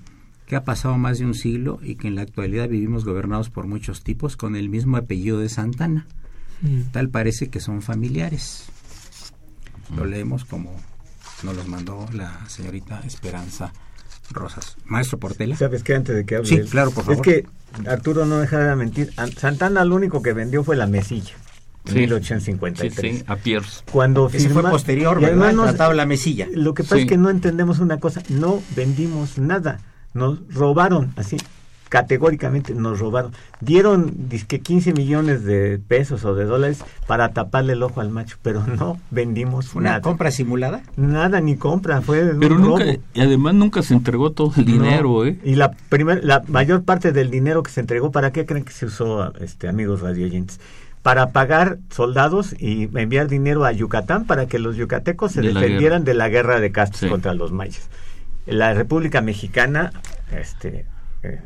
que 0.46 0.56
ha 0.56 0.63
pasado 0.63 0.96
más 1.00 1.18
de 1.18 1.26
un 1.26 1.34
siglo 1.34 1.80
y 1.82 1.96
que 1.96 2.08
en 2.08 2.13
la 2.13 2.22
actualidad 2.22 2.70
vivimos 2.70 3.04
gobernados 3.04 3.50
por 3.50 3.66
muchos 3.66 4.04
tipos 4.04 4.38
con 4.38 4.56
el 4.56 4.70
mismo 4.70 4.96
apellido 4.96 5.40
de 5.40 5.50
Santana. 5.50 6.06
Mm. 6.62 6.82
Tal 6.92 7.10
parece 7.10 7.50
que 7.50 7.60
son 7.60 7.82
familiares. 7.82 8.66
Lo 9.96 10.06
mm. 10.06 10.08
leemos 10.08 10.46
como 10.46 10.76
nos 11.42 11.56
los 11.56 11.68
mandó 11.68 12.06
la 12.13 12.48
señorita 12.48 13.02
Esperanza 13.08 13.74
Rosas. 14.30 14.78
Maestro 14.86 15.18
Portela. 15.18 15.56
¿Sabes 15.56 15.82
qué? 15.82 15.96
Antes 15.96 16.16
de 16.16 16.26
que 16.28 16.36
hable. 16.36 16.48
Sí, 16.48 16.62
claro, 16.70 16.92
por 16.92 17.06
favor. 17.06 17.28
Es 17.28 17.44
que 17.44 17.90
Arturo 17.90 18.28
no 18.28 18.38
deja 18.38 18.60
de 18.60 18.76
mentir. 18.76 19.12
Santana 19.36 19.84
lo 19.84 19.96
único 19.96 20.22
que 20.22 20.34
vendió 20.34 20.63
fue 20.63 20.76
la 20.76 20.86
mesilla. 20.86 21.34
1853. 21.93 23.26
a 23.28 23.36
Pierce. 23.36 23.84
Cuando 23.91 24.30
Ese 24.32 24.50
fue 24.50 24.63
posterior, 24.63 25.19
¿verdad? 25.19 25.54
Tratado 25.54 25.93
la 25.93 26.06
mesilla. 26.06 26.47
Lo 26.54 26.73
que 26.73 26.84
pasa 26.84 26.97
es 26.97 27.06
que 27.06 27.17
no 27.17 27.30
entendemos 27.30 27.80
una 27.80 28.00
cosa, 28.00 28.21
no 28.30 28.62
vendimos 28.76 29.38
nada, 29.38 29.80
nos 30.13 30.39
robaron, 30.54 31.13
así, 31.15 31.38
categóricamente 31.89 32.73
nos 32.73 33.00
robaron. 33.00 33.32
Dieron 33.62 34.30
disque 34.30 34.60
15 34.60 34.93
millones 34.93 35.43
de 35.43 35.80
pesos 35.80 36.26
o 36.26 36.36
de 36.36 36.45
dólares 36.45 36.84
para 37.08 37.30
taparle 37.30 37.73
el 37.73 37.84
ojo 37.84 38.02
al 38.02 38.10
macho, 38.10 38.38
pero 38.41 38.65
no 38.65 39.00
vendimos 39.12 39.73
¿Una 39.76 40.02
compra 40.02 40.32
simulada? 40.32 40.82
Nada, 40.95 41.41
ni 41.41 41.56
compra, 41.56 42.02
fue 42.02 42.36
Pero 42.39 42.58
nunca, 42.58 42.86
y 43.13 43.21
además 43.21 43.56
nunca 43.56 43.82
se 43.82 43.93
entregó 43.93 44.32
todo 44.32 44.54
el 44.58 44.65
dinero, 44.65 45.26
¿eh? 45.26 45.39
Y 45.43 45.56
la, 45.56 45.71
primer, 45.71 46.23
la 46.23 46.43
mayor 46.47 46.84
parte 46.84 47.12
del 47.12 47.32
dinero 47.32 47.63
que 47.63 47.71
se 47.71 47.82
entregó, 47.82 48.12
¿para 48.12 48.32
qué 48.32 48.45
creen 48.45 48.63
que 48.63 48.73
se 48.73 48.86
usó, 48.86 49.34
este 49.39 49.67
amigos 49.67 50.02
radioyentes? 50.02 50.60
Para 51.08 51.32
pagar 51.32 51.78
soldados 51.89 52.54
y 52.60 52.89
enviar 53.00 53.30
dinero 53.30 53.63
a 53.63 53.72
Yucatán 53.72 54.26
para 54.26 54.48
que 54.48 54.60
los 54.60 54.76
yucatecos 54.76 55.32
se 55.32 55.41
defendieran 55.41 56.04
de 56.04 56.13
la 56.13 56.28
guerra 56.28 56.60
de 56.60 56.74
castas 56.74 57.10
contra 57.10 57.34
los 57.34 57.54
mayas. 57.54 57.89
La 58.45 58.74
República 58.74 59.22
Mexicana, 59.22 59.93
este, 60.34 60.86
eh, 61.24 61.39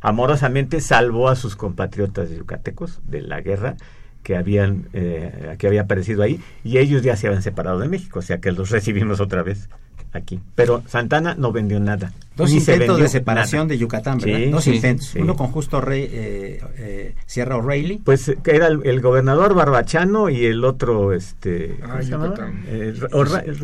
amorosamente 0.00 0.80
salvó 0.80 1.28
a 1.28 1.36
sus 1.36 1.56
compatriotas 1.56 2.30
yucatecos 2.30 3.02
de 3.04 3.20
la 3.20 3.42
guerra 3.42 3.76
que 4.22 4.34
habían 4.34 4.88
eh, 4.94 5.56
que 5.58 5.66
había 5.66 5.82
aparecido 5.82 6.22
ahí 6.22 6.40
y 6.64 6.78
ellos 6.78 7.02
ya 7.02 7.16
se 7.16 7.26
habían 7.26 7.42
separado 7.42 7.78
de 7.80 7.88
México, 7.90 8.20
o 8.20 8.22
sea 8.22 8.38
que 8.38 8.50
los 8.50 8.70
recibimos 8.76 9.20
otra 9.20 9.42
vez 9.42 9.68
aquí. 10.12 10.40
Pero 10.54 10.82
Santana 10.86 11.34
no 11.36 11.52
vendió 11.52 11.78
nada. 11.80 12.12
Dos 12.36 12.52
Ni 12.52 12.60
se 12.60 12.74
intentos 12.74 13.00
de 13.00 13.08
separación 13.08 13.60
nada. 13.60 13.68
de 13.68 13.78
Yucatán, 13.78 14.18
¿verdad? 14.18 14.38
Sí, 14.38 14.50
Dos 14.50 14.64
sí, 14.64 14.74
intentos. 14.74 15.06
sí. 15.06 15.18
Uno 15.20 15.36
con 15.36 15.46
Justo 15.48 15.80
Rey, 15.80 16.02
eh, 16.10 16.60
eh, 16.76 17.14
Sierra 17.24 17.56
O'Reilly. 17.56 17.98
Pues 18.04 18.30
que 18.42 18.50
era 18.56 18.66
el, 18.66 18.80
el 18.84 19.00
gobernador 19.00 19.54
Barbachano 19.54 20.28
y 20.28 20.44
el 20.44 20.62
otro, 20.64 21.14
este... 21.14 21.78
Ah. 21.82 22.00
Eh, 22.66 22.94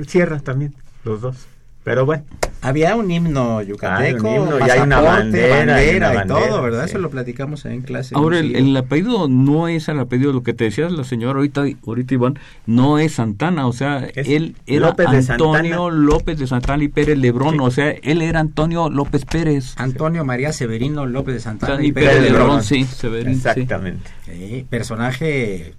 Sierra 0.07 0.40
también, 0.40 0.74
los 1.05 1.20
dos. 1.20 1.36
Pero 1.85 2.07
bueno, 2.07 2.22
Había 2.64 2.95
un 2.95 3.11
himno 3.11 3.61
yucateco, 3.61 4.28
Ah, 4.28 4.30
un 4.30 4.37
himno, 4.37 4.59
y 4.64 4.70
hay 4.70 4.80
una 4.80 5.01
bandera, 5.01 5.57
bandera, 5.57 5.85
y 5.85 5.97
una 5.97 6.12
y 6.12 6.16
bandera, 6.16 6.49
todo, 6.49 6.62
¿verdad? 6.62 6.85
sí. 6.85 6.91
Eso 6.91 6.99
lo 6.99 7.11
platicamos 7.11 7.64
en 7.64 7.83
clase. 7.83 8.14
Ahora, 8.14 8.39
el, 8.39 8.76
apellido 8.76 9.26
no 9.28 9.66
es 9.66 9.89
el 9.89 9.99
apellido, 9.99 10.33
lo 10.33 10.45
que 10.45 10.55
te 10.55 10.64
decía 10.64 10.89
la 10.89 11.03
señora 11.03 11.39
ahorita, 11.39 11.64
ahorita 11.85 12.14
Iván, 12.14 12.39
no 12.66 13.01
es 13.01 13.14
Santana, 13.14 13.66
o 13.66 13.72
sea, 13.72 14.07
Es 14.14 14.28
él 14.28 14.55
era 14.66 14.87
López 14.91 15.11
de 15.11 15.16
Antonio 15.33 15.76
Santana. 15.76 15.89
López 15.91 16.39
de 16.39 16.47
Santana 16.47 16.85
y 16.85 16.89
Pérez 16.89 17.18
Lebrón, 17.18 17.59
o 17.59 17.70
sea, 17.72 17.91
él 17.91 18.22
era 18.22 18.39
Antonio 18.39 18.89
López 18.89 19.24
Pérez. 19.24 19.74
Antonio 19.76 20.24
María 20.24 20.53
Severino 20.53 21.05
López 21.05 21.35
de 21.35 21.41
Santana 21.41 21.83
y 21.83 21.89
y 21.89 21.93
Pérez 21.93 22.11
Pérez 22.11 22.22
Lebrón, 22.22 22.47
Lebrón. 22.47 22.62
sí, 22.62 22.85
Severín, 22.85 23.41
sí. 23.41 23.49
exactamente. 23.49 24.09
Sí, 24.24 24.66
personaje 24.70 25.74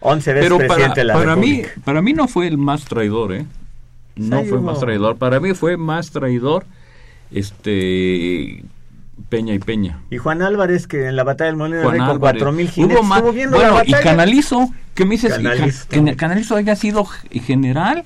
11 0.00 0.32
veces 0.32 0.44
Pero 0.46 0.56
presidente 0.58 0.88
para, 0.88 0.94
de 0.94 1.04
la 1.04 1.14
para 1.14 1.36
mí, 1.36 1.62
para 1.84 2.00
mí 2.00 2.14
no 2.14 2.28
fue 2.28 2.46
el 2.46 2.56
más 2.56 2.84
traidor, 2.84 3.34
¿eh? 3.34 3.44
No 4.16 4.44
fue 4.44 4.60
más 4.60 4.80
traidor. 4.80 5.16
Para 5.16 5.40
mí 5.40 5.54
fue 5.54 5.76
más 5.76 6.10
traidor, 6.10 6.64
este, 7.32 8.62
Peña 9.28 9.54
y 9.54 9.58
Peña. 9.58 10.00
Y 10.10 10.18
Juan 10.18 10.42
Álvarez, 10.42 10.86
que 10.86 11.06
en 11.08 11.16
la 11.16 11.24
batalla 11.24 11.48
del 11.48 11.56
Molino 11.56 11.82
Juan 11.82 11.92
Rey 11.98 12.00
con 12.06 12.18
cuatro 12.18 12.52
mil 12.52 12.68
jinetes 12.68 12.96
Hubo 12.96 13.04
más- 13.04 13.18
estuvo 13.18 13.32
viendo 13.32 13.56
bueno, 13.56 13.74
la 13.78 13.84
y. 13.86 13.92
Canalizo, 14.02 14.68
¿qué 14.94 15.04
me 15.04 15.12
dices? 15.12 15.34
Canalizo 15.34 15.86
Ca- 15.88 16.04
que. 16.04 16.16
Canalizo 16.16 16.56
haya 16.56 16.76
sido 16.76 17.04
general, 17.30 18.04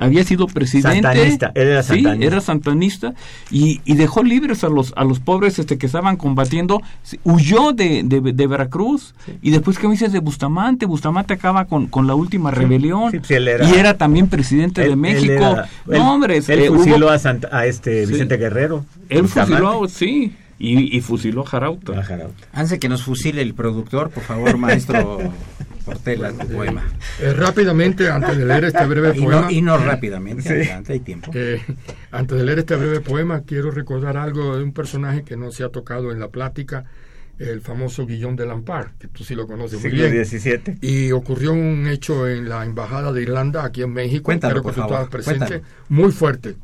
había 0.00 0.24
sido 0.24 0.46
presidente. 0.46 1.02
Santanista, 1.02 1.52
él 1.54 1.68
era 1.68 1.82
Sí, 1.82 1.88
santanista. 2.02 2.26
era 2.26 2.40
santanista 2.40 3.14
y, 3.50 3.80
y 3.84 3.94
dejó 3.94 4.22
libres 4.22 4.64
a 4.64 4.68
los 4.68 4.92
a 4.96 5.04
los 5.04 5.20
pobres 5.20 5.58
este 5.58 5.78
que 5.78 5.86
estaban 5.86 6.16
combatiendo. 6.16 6.80
Sí, 7.02 7.18
Huyó 7.24 7.72
de, 7.72 8.02
de, 8.04 8.20
de 8.20 8.46
Veracruz 8.46 9.14
y 9.42 9.50
después, 9.50 9.78
¿qué 9.78 9.86
me 9.86 9.92
dices 9.92 10.12
de 10.12 10.20
Bustamante? 10.20 10.86
Bustamante 10.86 11.34
acaba 11.34 11.64
con, 11.66 11.86
con 11.86 12.06
la 12.06 12.14
última 12.14 12.50
rebelión 12.50 13.10
sí, 13.10 13.18
pues 13.18 13.30
él 13.32 13.48
era- 13.48 13.68
y 13.68 13.74
era 13.74 13.96
también 13.98 14.28
presidente 14.28 14.82
Él- 14.82 14.88
de 14.88 14.92
él 14.92 14.98
México. 14.98 15.32
era- 15.32 15.68
no, 15.86 15.94
él- 15.94 16.00
hombre, 16.00 16.36
él 16.38 16.44
eh, 16.48 16.70
hubo- 16.70 16.78
fusiló 16.78 17.10
a, 17.10 17.18
Santa- 17.18 17.48
a 17.52 17.66
este 17.66 18.06
Sí. 18.06 18.12
Vicente 18.12 18.36
Guerrero. 18.36 18.84
él 19.08 19.22
Bustamante. 19.22 19.56
fusiló, 19.62 19.88
sí, 19.88 20.32
y, 20.58 20.96
y 20.96 21.00
fusiló 21.00 21.42
a 21.42 21.46
Jarauta. 21.46 21.98
A 22.00 22.02
Jarauta. 22.02 22.46
Antes 22.52 22.70
de 22.70 22.78
que 22.78 22.88
nos 22.88 23.02
fusile 23.02 23.42
el 23.42 23.54
productor, 23.54 24.10
por 24.10 24.22
favor, 24.24 24.56
maestro 24.58 25.18
Portela, 25.88 26.32
tu 26.32 26.46
poema. 26.48 26.84
Eh, 27.20 27.32
rápidamente, 27.32 28.08
antes 28.10 28.36
de 28.36 28.44
leer 28.44 28.64
este 28.64 28.84
breve 28.86 29.12
Y 29.16 29.20
poema, 29.22 29.40
no, 29.42 29.50
y 29.50 29.62
no 29.62 29.78
rápidamente, 29.78 30.48
adelante, 30.48 30.92
hay 30.92 31.00
tiempo. 31.00 31.30
eh, 31.34 31.62
antes 32.10 32.36
de 32.38 32.44
leer 32.44 32.58
este 32.60 32.76
breve 32.76 33.00
poema, 33.00 33.42
quiero 33.42 33.70
recordar 33.70 34.16
algo 34.16 34.56
de 34.56 34.62
un 34.64 34.72
personaje 34.72 35.22
que 35.24 35.36
no 35.36 35.50
se 35.50 35.64
ha 35.64 35.68
tocado 35.70 36.12
en 36.12 36.20
la 36.20 36.28
plática, 36.28 36.84
el 37.38 37.60
famoso 37.60 38.04
Guillón 38.04 38.34
de 38.36 38.46
Lampard, 38.46 38.88
que 38.98 39.06
tú 39.08 39.22
sí 39.24 39.34
lo 39.36 39.46
conoces 39.46 39.80
muy 39.80 39.90
bien. 39.92 40.24
XVII. 40.24 40.78
Y 40.80 41.12
ocurrió 41.12 41.52
un 41.52 41.86
hecho 41.86 42.28
en 42.28 42.48
la 42.48 42.64
embajada 42.64 43.12
de 43.12 43.22
Irlanda, 43.22 43.64
aquí 43.64 43.82
en 43.82 43.92
México, 43.92 44.24
Cuéntalo, 44.24 44.54
creo 44.62 44.64
que 44.74 44.80
tú 44.80 44.82
estabas 44.86 45.08
presente, 45.08 45.38
cuéntalo. 45.46 45.64
muy 45.88 46.10
fuerte. 46.12 46.56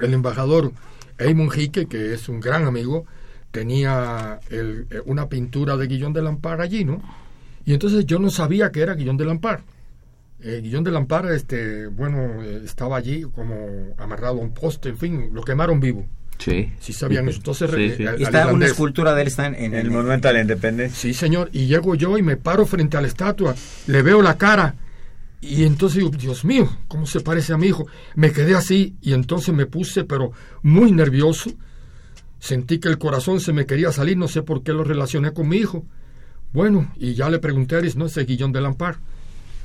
El 0.00 0.14
embajador 0.14 0.72
Eamon 1.18 1.50
Hique, 1.54 1.84
que 1.86 2.14
es 2.14 2.30
un 2.30 2.40
gran 2.40 2.64
amigo, 2.64 3.04
tenía 3.50 4.40
el- 4.48 4.86
eh, 4.90 5.00
una 5.04 5.28
pintura 5.28 5.76
de 5.76 5.86
Guillón 5.86 6.12
de 6.14 6.22
Lampard 6.22 6.60
allí, 6.62 6.84
¿no? 6.84 7.02
Y 7.64 7.72
entonces 7.74 8.06
yo 8.06 8.18
no 8.18 8.30
sabía 8.30 8.70
que 8.72 8.80
era 8.80 8.94
Guillón 8.94 9.16
de 9.16 9.24
Lampard. 9.24 9.60
Eh, 10.42 10.60
Guillón 10.62 10.84
de 10.84 10.90
Lampard, 10.90 11.32
este, 11.32 11.86
bueno, 11.86 12.42
eh, 12.42 12.62
estaba 12.64 12.96
allí 12.96 13.22
como 13.34 13.94
amarrado 13.98 14.38
a 14.38 14.42
un 14.42 14.54
poste, 14.54 14.88
en 14.88 14.96
fin, 14.96 15.30
lo 15.32 15.42
quemaron 15.42 15.78
vivo. 15.80 16.06
Sí. 16.38 16.72
Sí 16.80 16.94
sabían 16.94 17.28
eso. 17.28 17.36
Entonces, 17.38 17.70
Sí, 17.70 17.82
eh, 17.82 17.94
sí. 17.98 18.02
al- 18.06 18.14
al 18.14 18.22
Está 18.22 18.46
una 18.52 18.64
escultura 18.64 19.14
de 19.14 19.20
él, 19.22 19.28
está 19.28 19.46
en, 19.46 19.54
en- 19.56 19.74
El 19.74 19.88
en- 19.88 19.92
monumento 19.92 20.28
a 20.28 20.32
la 20.32 20.40
independencia. 20.40 20.98
Sí, 20.98 21.12
señor. 21.12 21.50
Y 21.52 21.66
llego 21.66 21.94
yo 21.94 22.16
y 22.16 22.22
me 22.22 22.38
paro 22.38 22.64
frente 22.64 22.96
a 22.96 23.02
la 23.02 23.08
estatua, 23.08 23.54
le 23.86 24.00
veo 24.02 24.22
la 24.22 24.38
cara 24.38 24.76
y 25.42 25.64
entonces 25.64 25.98
digo, 25.98 26.08
Dios 26.10 26.46
mío, 26.46 26.70
¿cómo 26.88 27.04
se 27.04 27.20
parece 27.20 27.52
a 27.52 27.58
mi 27.58 27.66
hijo? 27.66 27.86
Me 28.14 28.32
quedé 28.32 28.54
así 28.54 28.96
y 29.02 29.12
entonces 29.12 29.54
me 29.54 29.66
puse, 29.66 30.04
pero 30.04 30.32
muy 30.62 30.92
nervioso. 30.92 31.50
Sentí 32.38 32.78
que 32.78 32.88
el 32.88 32.96
corazón 32.96 33.40
se 33.40 33.52
me 33.52 33.66
quería 33.66 33.92
salir, 33.92 34.16
no 34.16 34.26
sé 34.28 34.42
por 34.42 34.62
qué 34.62 34.72
lo 34.72 34.82
relacioné 34.84 35.32
con 35.34 35.46
mi 35.48 35.58
hijo. 35.58 35.84
Bueno, 36.52 36.92
y 36.96 37.14
ya 37.14 37.30
le 37.30 37.38
pregunté 37.38 37.76
a 37.76 37.78
Eris, 37.78 37.96
no, 37.96 38.06
ese 38.06 38.24
Guillón 38.24 38.52
de 38.52 38.60
Lampard. 38.60 38.96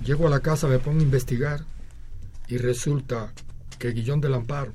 Llego 0.03 0.27
a 0.27 0.29
la 0.29 0.41
casa, 0.41 0.67
me 0.67 0.79
pongo 0.79 0.99
a 0.99 1.03
investigar 1.03 1.61
y 2.47 2.57
resulta 2.57 3.33
que 3.79 3.91
Guillón 3.91 4.21
de 4.21 4.29
Lampard 4.29 4.69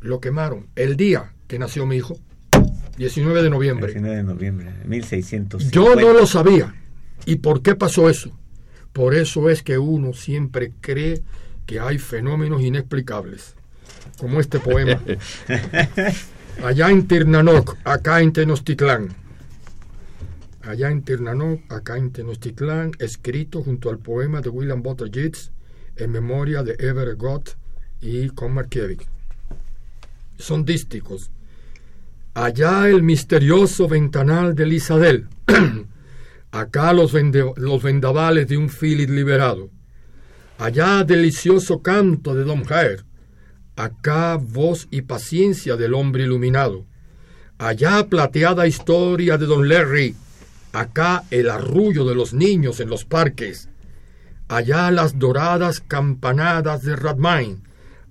lo 0.00 0.20
quemaron 0.20 0.66
el 0.74 0.96
día 0.96 1.32
que 1.46 1.58
nació 1.58 1.86
mi 1.86 1.96
hijo, 1.96 2.18
19 2.96 3.42
de 3.42 3.50
noviembre. 3.50 3.86
19 3.88 4.16
de 4.16 4.22
noviembre 4.22 4.72
de 4.72 4.84
1650. 4.84 5.74
Yo 5.74 5.94
no 5.94 6.12
lo 6.12 6.26
sabía. 6.26 6.74
¿Y 7.26 7.36
por 7.36 7.62
qué 7.62 7.74
pasó 7.74 8.10
eso? 8.10 8.30
Por 8.92 9.14
eso 9.14 9.48
es 9.48 9.62
que 9.62 9.78
uno 9.78 10.12
siempre 10.12 10.72
cree 10.80 11.22
que 11.66 11.80
hay 11.80 11.98
fenómenos 11.98 12.62
inexplicables, 12.62 13.54
como 14.18 14.40
este 14.40 14.60
poema. 14.60 15.00
Allá 16.64 16.90
en 16.90 17.06
Tirnanoc, 17.06 17.76
acá 17.84 18.20
en 18.20 18.32
Tenochtitlán. 18.32 19.23
Allá 20.66 20.90
en 20.90 21.02
Tirnanoc, 21.02 21.60
acá 21.70 21.98
en 21.98 22.10
Tenochtitlán, 22.10 22.92
escrito 22.98 23.62
junto 23.62 23.90
al 23.90 23.98
poema 23.98 24.40
de 24.40 24.48
William 24.48 24.82
Butler 24.82 25.10
Yeats 25.10 25.52
en 25.96 26.10
memoria 26.10 26.62
de 26.62 26.72
Everett 26.78 27.18
Gott 27.18 27.56
y 28.00 28.28
Con 28.30 28.54
Markiewicz. 28.54 29.06
Son 30.38 30.64
dísticos. 30.64 31.30
Allá 32.34 32.88
el 32.88 33.02
misterioso 33.02 33.88
ventanal 33.88 34.54
de 34.54 34.66
Lisadel. 34.66 35.28
Acá 36.50 36.92
los, 36.92 37.12
vende- 37.12 37.54
los 37.56 37.82
vendavales 37.82 38.48
de 38.48 38.56
un 38.56 38.68
Philip 38.68 39.10
liberado. 39.10 39.70
Allá 40.58 41.04
delicioso 41.04 41.82
canto 41.82 42.34
de 42.34 42.44
Don 42.44 42.64
Jair. 42.64 43.04
Acá 43.76 44.36
voz 44.40 44.88
y 44.90 45.02
paciencia 45.02 45.76
del 45.76 45.94
hombre 45.94 46.24
iluminado. 46.24 46.86
Allá 47.58 48.06
plateada 48.08 48.66
historia 48.66 49.36
de 49.36 49.46
Don 49.46 49.68
Larry. 49.68 50.16
Acá 50.74 51.22
el 51.30 51.50
arrullo 51.50 52.04
de 52.04 52.16
los 52.16 52.34
niños 52.34 52.80
en 52.80 52.90
los 52.90 53.04
parques. 53.04 53.68
Allá 54.48 54.90
las 54.90 55.20
doradas 55.20 55.78
campanadas 55.78 56.82
de 56.82 56.96
Radmain. 56.96 57.62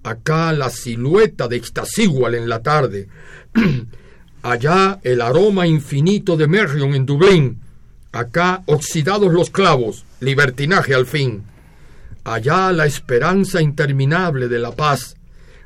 Acá 0.01 0.53
la 0.53 0.69
silueta 0.69 1.49
de 1.49 1.57
Ixtasíhual 1.57 2.35
en 2.35 2.47
la 2.47 2.63
tarde. 2.63 3.09
Allá 4.43 5.01
el 5.03 5.19
aroma 5.19 5.67
infinito 5.67 6.37
de 6.37 6.47
Merrion 6.47 6.95
en 6.95 7.05
Dublín. 7.05 7.59
Acá 8.13 8.63
oxidados 8.67 9.33
los 9.33 9.49
clavos, 9.49 10.05
libertinaje 10.21 10.95
al 10.95 11.05
fin. 11.05 11.43
Allá 12.23 12.71
la 12.71 12.85
esperanza 12.85 13.61
interminable 13.61 14.47
de 14.47 14.59
la 14.59 14.71
paz. 14.71 15.17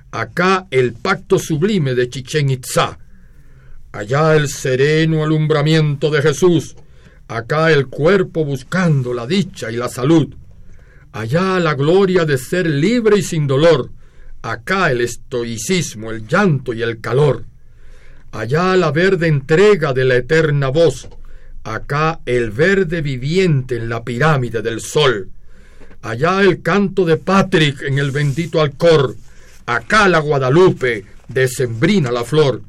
Acá 0.10 0.66
el 0.72 0.94
pacto 0.94 1.38
sublime 1.38 1.94
de 1.94 2.10
Chichen 2.10 2.50
Itzá. 2.50 2.98
Allá 3.92 4.36
el 4.36 4.50
sereno 4.50 5.24
alumbramiento 5.24 6.10
de 6.10 6.24
Jesús. 6.24 6.76
Acá 7.28 7.72
el 7.72 7.88
cuerpo 7.88 8.46
buscando 8.46 9.14
la 9.14 9.28
dicha 9.28 9.70
y 9.70 9.76
la 9.76 9.90
salud. 9.90 10.34
Allá 11.12 11.60
la 11.60 11.74
gloria 11.74 12.24
de 12.26 12.38
ser 12.38 12.68
libre 12.68 13.20
y 13.20 13.22
sin 13.22 13.48
dolor. 13.48 13.92
Acá 14.42 14.92
el 14.92 15.02
estoicismo, 15.02 16.12
el 16.12 16.26
llanto 16.26 16.74
y 16.74 16.82
el 16.82 17.02
calor. 17.02 17.44
Allá 18.32 18.78
la 18.78 18.92
verde 18.92 19.28
entrega 19.28 19.94
de 19.94 20.06
la 20.06 20.16
eterna 20.16 20.70
voz. 20.70 21.10
Acá 21.64 22.22
el 22.26 22.52
verde 22.52 23.02
viviente 23.02 23.76
en 23.76 23.90
la 23.90 24.06
pirámide 24.06 24.62
del 24.62 24.80
sol. 24.80 25.30
Allá 26.04 26.42
el 26.42 26.62
canto 26.62 27.04
de 27.04 27.18
Patrick 27.18 27.82
en 27.82 27.98
el 27.98 28.12
bendito 28.12 28.62
Alcor. 28.62 29.16
Acá 29.66 30.08
la 30.08 30.20
Guadalupe, 30.20 31.04
decembrina 31.28 32.10
la 32.10 32.24
flor. 32.24 32.62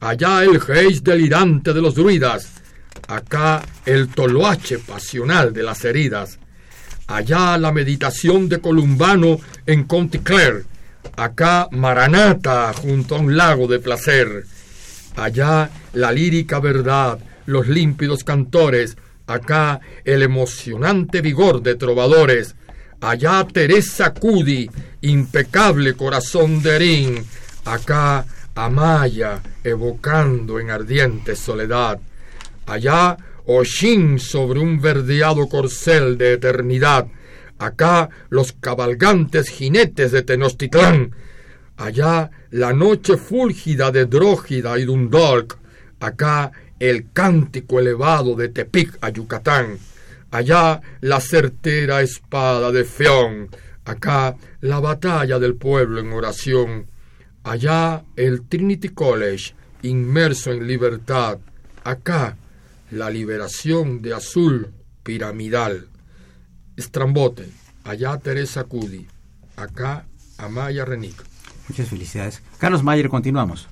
Allá 0.00 0.42
el 0.42 0.60
geis 0.60 1.02
delirante 1.02 1.72
de 1.72 1.80
los 1.80 1.94
druidas. 1.94 2.61
Acá 3.08 3.62
el 3.84 4.08
toloache 4.08 4.78
pasional 4.78 5.52
de 5.52 5.62
las 5.62 5.84
heridas. 5.84 6.38
Allá 7.06 7.58
la 7.58 7.72
meditación 7.72 8.48
de 8.48 8.60
Columbano 8.60 9.38
en 9.66 9.84
Conticlair. 9.84 10.64
Acá 11.16 11.68
Maranata 11.72 12.72
junto 12.72 13.16
a 13.16 13.18
un 13.18 13.36
lago 13.36 13.66
de 13.66 13.80
placer. 13.80 14.44
Allá 15.16 15.68
la 15.92 16.12
lírica 16.12 16.60
verdad, 16.60 17.18
los 17.46 17.68
límpidos 17.68 18.24
cantores. 18.24 18.96
Acá 19.26 19.80
el 20.04 20.22
emocionante 20.22 21.20
vigor 21.20 21.62
de 21.62 21.74
trovadores. 21.74 22.54
Allá 23.00 23.46
Teresa 23.52 24.14
Cudi, 24.14 24.70
impecable 25.00 25.94
corazón 25.94 26.62
de 26.62 26.76
Erín. 26.76 27.24
Acá 27.64 28.24
Amaya, 28.54 29.40
evocando 29.64 30.60
en 30.60 30.70
ardiente 30.70 31.34
soledad. 31.34 31.98
Allá 32.66 33.16
Oshin 33.46 34.18
sobre 34.18 34.60
un 34.60 34.80
verdeado 34.80 35.48
corcel 35.48 36.16
de 36.16 36.34
eternidad. 36.34 37.08
Acá 37.58 38.08
los 38.30 38.52
cabalgantes 38.52 39.48
jinetes 39.48 40.12
de 40.12 40.22
Tenochtitlán. 40.22 41.14
allá 41.76 42.30
la 42.50 42.72
noche 42.72 43.16
fúlgida 43.16 43.90
de 43.90 44.06
Drógida 44.06 44.78
y 44.78 44.84
Dundalk, 44.84 45.58
acá 46.00 46.52
el 46.78 47.10
cántico 47.12 47.80
elevado 47.80 48.36
de 48.36 48.48
Tepic 48.50 48.98
a 49.00 49.10
Yucatán, 49.10 49.78
allá 50.30 50.80
la 51.00 51.20
certera 51.20 52.02
espada 52.02 52.70
de 52.70 52.84
Feón, 52.84 53.48
acá 53.84 54.36
la 54.60 54.80
batalla 54.80 55.38
del 55.38 55.54
pueblo 55.54 56.00
en 56.00 56.12
oración, 56.12 56.86
allá 57.42 58.04
el 58.16 58.42
Trinity 58.48 58.90
College 58.90 59.54
inmerso 59.82 60.52
en 60.52 60.66
libertad, 60.66 61.38
acá 61.82 62.36
la 62.92 63.10
liberación 63.10 64.02
de 64.02 64.14
azul 64.14 64.72
piramidal. 65.02 65.88
Estrambote, 66.76 67.48
allá 67.84 68.18
Teresa 68.18 68.64
Cudi, 68.64 69.06
acá 69.56 70.04
Amaya 70.38 70.84
Renick. 70.84 71.14
Muchas 71.68 71.88
felicidades. 71.88 72.42
Carlos 72.58 72.82
Mayer, 72.82 73.08
continuamos. 73.08 73.68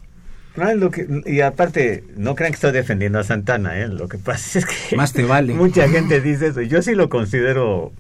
lo 0.57 0.91
que, 0.91 1.23
y 1.27 1.41
aparte, 1.43 2.05
no 2.17 2.35
crean 2.35 2.53
que 2.53 2.57
estoy 2.57 2.73
defendiendo 2.73 3.19
a 3.19 3.25
Santana, 3.25 3.79
¿eh? 3.79 3.89
lo 3.89 4.09
que 4.09 4.19
pasa 4.19 4.59
es 4.59 4.67
que... 4.67 4.97
Más 4.97 5.13
te 5.13 5.25
vale. 5.25 5.55
Mucha 5.55 5.89
gente 5.89 6.21
dice 6.21 6.49
eso. 6.49 6.63
Yo 6.63 6.81
sí 6.83 6.95
lo 6.95 7.09
considero 7.09 7.93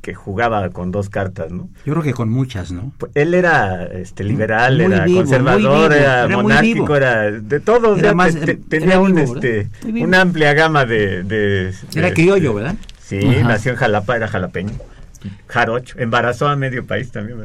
que 0.00 0.14
jugaba 0.14 0.70
con 0.70 0.90
dos 0.90 1.10
cartas, 1.10 1.52
¿no? 1.52 1.68
Yo 1.84 1.92
creo 1.92 2.02
que 2.02 2.14
con 2.14 2.28
muchas, 2.28 2.72
¿no? 2.72 2.92
Pues, 2.98 3.12
él 3.14 3.34
era 3.34 3.84
este 3.84 4.24
liberal, 4.24 4.80
era 4.80 5.04
conservador, 5.04 5.92
era, 5.92 6.28
monárquico, 6.28 6.96
era 6.96 7.30
de 7.30 7.60
todo, 7.60 7.96
era 7.96 8.14
más, 8.14 8.36
tenía 8.68 8.98
un, 8.98 9.18
este, 9.18 9.68
una 10.00 10.22
amplia 10.22 10.54
gama 10.54 10.84
de, 10.84 11.22
de 11.22 11.74
era 11.94 12.12
criollo, 12.12 12.54
¿verdad? 12.54 12.76
Sí, 13.00 13.18
nació 13.42 13.72
en 13.72 13.76
Jalapa, 13.76 14.16
era 14.16 14.28
jalapeño. 14.28 14.72
Jarocho, 15.48 15.96
embarazó 15.98 16.48
a 16.48 16.56
medio 16.56 16.86
país 16.86 17.10
también, 17.10 17.38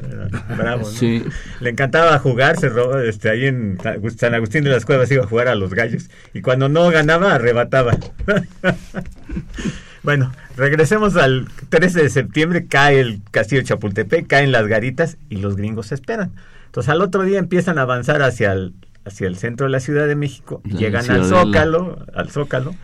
bravo. 0.58 0.86
Sí. 0.86 1.26
Le 1.60 1.72
encantaba 1.72 2.18
jugar, 2.20 2.58
se 2.58 2.70
robó, 2.70 3.00
este, 3.00 3.30
ahí 3.30 3.48
en 3.48 3.78
San 4.18 4.34
Agustín 4.34 4.64
de 4.64 4.70
las 4.70 4.86
Cuevas 4.86 5.12
iba 5.12 5.24
a 5.24 5.28
jugar 5.28 5.50
a 5.50 5.56
los 5.56 5.74
gallos 5.74 6.10
y 6.34 6.42
cuando 6.42 6.70
no 6.70 6.90
ganaba 6.90 7.34
arrebataba. 7.36 7.98
bueno, 10.04 10.32
regresemos 10.56 11.16
al 11.16 11.48
13 11.70 12.04
de 12.04 12.10
septiembre, 12.10 12.66
cae 12.68 13.00
el 13.00 13.22
castillo 13.32 13.62
de 13.62 13.68
Chapultepec, 13.68 14.28
caen 14.28 14.52
las 14.52 14.68
garitas 14.68 15.18
y 15.30 15.38
los 15.38 15.56
gringos 15.56 15.88
se 15.88 15.96
esperan. 15.96 16.32
Entonces 16.66 16.90
al 16.90 17.02
otro 17.02 17.24
día 17.24 17.40
empiezan 17.40 17.78
a 17.78 17.84
avanzar 17.84 18.22
hacia 18.22 18.54
el, 18.54 18.74
hacia 19.06 19.28
el 19.28 19.38
centro 19.38 19.66
de 19.66 19.72
la 19.72 19.80
Ciudad 19.80 20.08
de 20.08 20.16
México, 20.16 20.62
llegan 20.64 21.10
al 21.10 21.26
Zócalo, 21.26 22.06
al 22.14 22.30
Zócalo, 22.30 22.76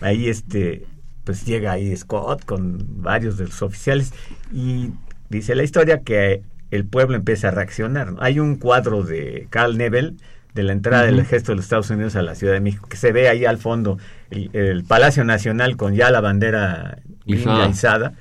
ahí 0.00 0.28
este 0.28 0.84
pues 1.24 1.44
llega 1.44 1.72
ahí 1.72 1.94
Scott 1.96 2.44
con 2.44 3.02
varios 3.02 3.36
de 3.36 3.44
los 3.44 3.62
oficiales 3.62 4.12
y 4.52 4.90
dice 5.28 5.54
la 5.54 5.62
historia 5.62 6.00
que 6.02 6.42
el 6.70 6.84
pueblo 6.84 7.16
empieza 7.16 7.48
a 7.48 7.50
reaccionar. 7.50 8.14
Hay 8.20 8.40
un 8.40 8.56
cuadro 8.56 9.02
de 9.02 9.46
Carl 9.50 9.76
Nebel 9.76 10.16
de 10.54 10.62
la 10.62 10.72
entrada 10.72 11.04
del 11.04 11.18
ejército 11.18 11.52
de 11.52 11.56
los 11.56 11.64
Estados 11.64 11.90
Unidos 11.90 12.16
a 12.16 12.22
la 12.22 12.34
Ciudad 12.34 12.54
de 12.54 12.60
México, 12.60 12.88
que 12.88 12.96
se 12.96 13.12
ve 13.12 13.28
ahí 13.28 13.44
al 13.44 13.58
fondo 13.58 13.98
el, 14.30 14.84
Palacio 14.84 15.24
Nacional 15.24 15.76
con 15.76 15.94
ya 15.94 16.10
la 16.10 16.20
bandera 16.20 16.98
izada 17.26 18.14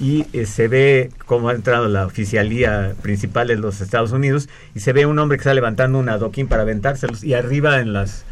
y 0.00 0.26
eh, 0.32 0.46
se 0.46 0.68
ve 0.68 1.10
cómo 1.26 1.48
ha 1.48 1.54
entrado 1.54 1.88
la 1.88 2.06
oficialía 2.06 2.94
principal 3.02 3.48
de 3.48 3.56
los 3.56 3.80
Estados 3.80 4.12
Unidos 4.12 4.48
y 4.74 4.80
se 4.80 4.92
ve 4.92 5.06
un 5.06 5.18
hombre 5.18 5.38
que 5.38 5.42
está 5.42 5.54
levantando 5.54 5.98
un 5.98 6.08
adoquín 6.08 6.48
para 6.48 6.62
aventárselos 6.62 7.24
y 7.24 7.34
arriba 7.34 7.80
en 7.80 7.92
las 7.92 8.24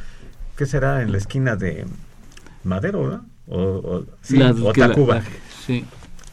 ¿qué 0.56 0.66
será? 0.66 1.02
en 1.02 1.12
la 1.12 1.18
esquina 1.18 1.56
de 1.56 1.84
Madero, 2.64 3.02
¿verdad? 3.02 3.20
o, 3.48 4.04
o, 4.64 4.72
Tacuba. 4.72 5.22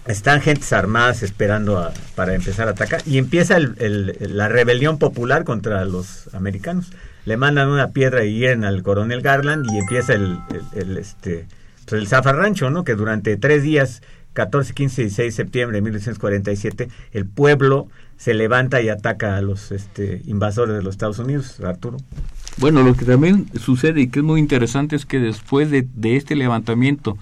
Están 0.05 0.41
gentes 0.41 0.73
armadas 0.73 1.23
esperando 1.23 1.91
para 2.15 2.35
empezar 2.35 2.67
a 2.67 2.71
atacar 2.71 3.01
y 3.05 3.17
empieza 3.17 3.57
la 3.59 4.49
rebelión 4.49 4.97
popular 4.97 5.45
contra 5.45 5.85
los 5.85 6.33
americanos. 6.33 6.91
Le 7.25 7.37
mandan 7.37 7.69
una 7.69 7.91
piedra 7.91 8.25
y 8.25 8.37
hieren 8.37 8.65
al 8.65 8.83
coronel 8.83 9.21
Garland 9.21 9.65
y 9.71 9.77
empieza 9.77 10.13
el, 10.13 10.39
este 10.97 11.47
pues 11.85 12.01
el 12.01 12.07
zafarrancho, 12.07 12.69
¿no? 12.69 12.83
Que 12.83 12.95
durante 12.95 13.37
tres 13.37 13.63
días 13.63 14.01
14, 14.33 14.73
15 14.73 15.01
y 15.01 15.05
16 15.05 15.27
de 15.27 15.43
septiembre 15.43 15.77
de 15.77 15.81
1947, 15.81 16.89
el 17.11 17.25
pueblo 17.25 17.87
se 18.17 18.33
levanta 18.33 18.81
y 18.81 18.89
ataca 18.89 19.37
a 19.37 19.41
los 19.41 19.71
este, 19.71 20.21
invasores 20.25 20.75
de 20.75 20.81
los 20.81 20.95
Estados 20.95 21.19
Unidos, 21.19 21.59
Arturo. 21.59 21.97
Bueno, 22.57 22.83
lo 22.83 22.95
que 22.95 23.05
también 23.05 23.47
sucede 23.59 24.01
y 24.01 24.07
que 24.07 24.19
es 24.19 24.25
muy 24.25 24.39
interesante 24.39 24.95
es 24.95 25.05
que 25.05 25.19
después 25.19 25.69
de, 25.71 25.87
este 26.15 26.35
levantamiento, 26.35 27.17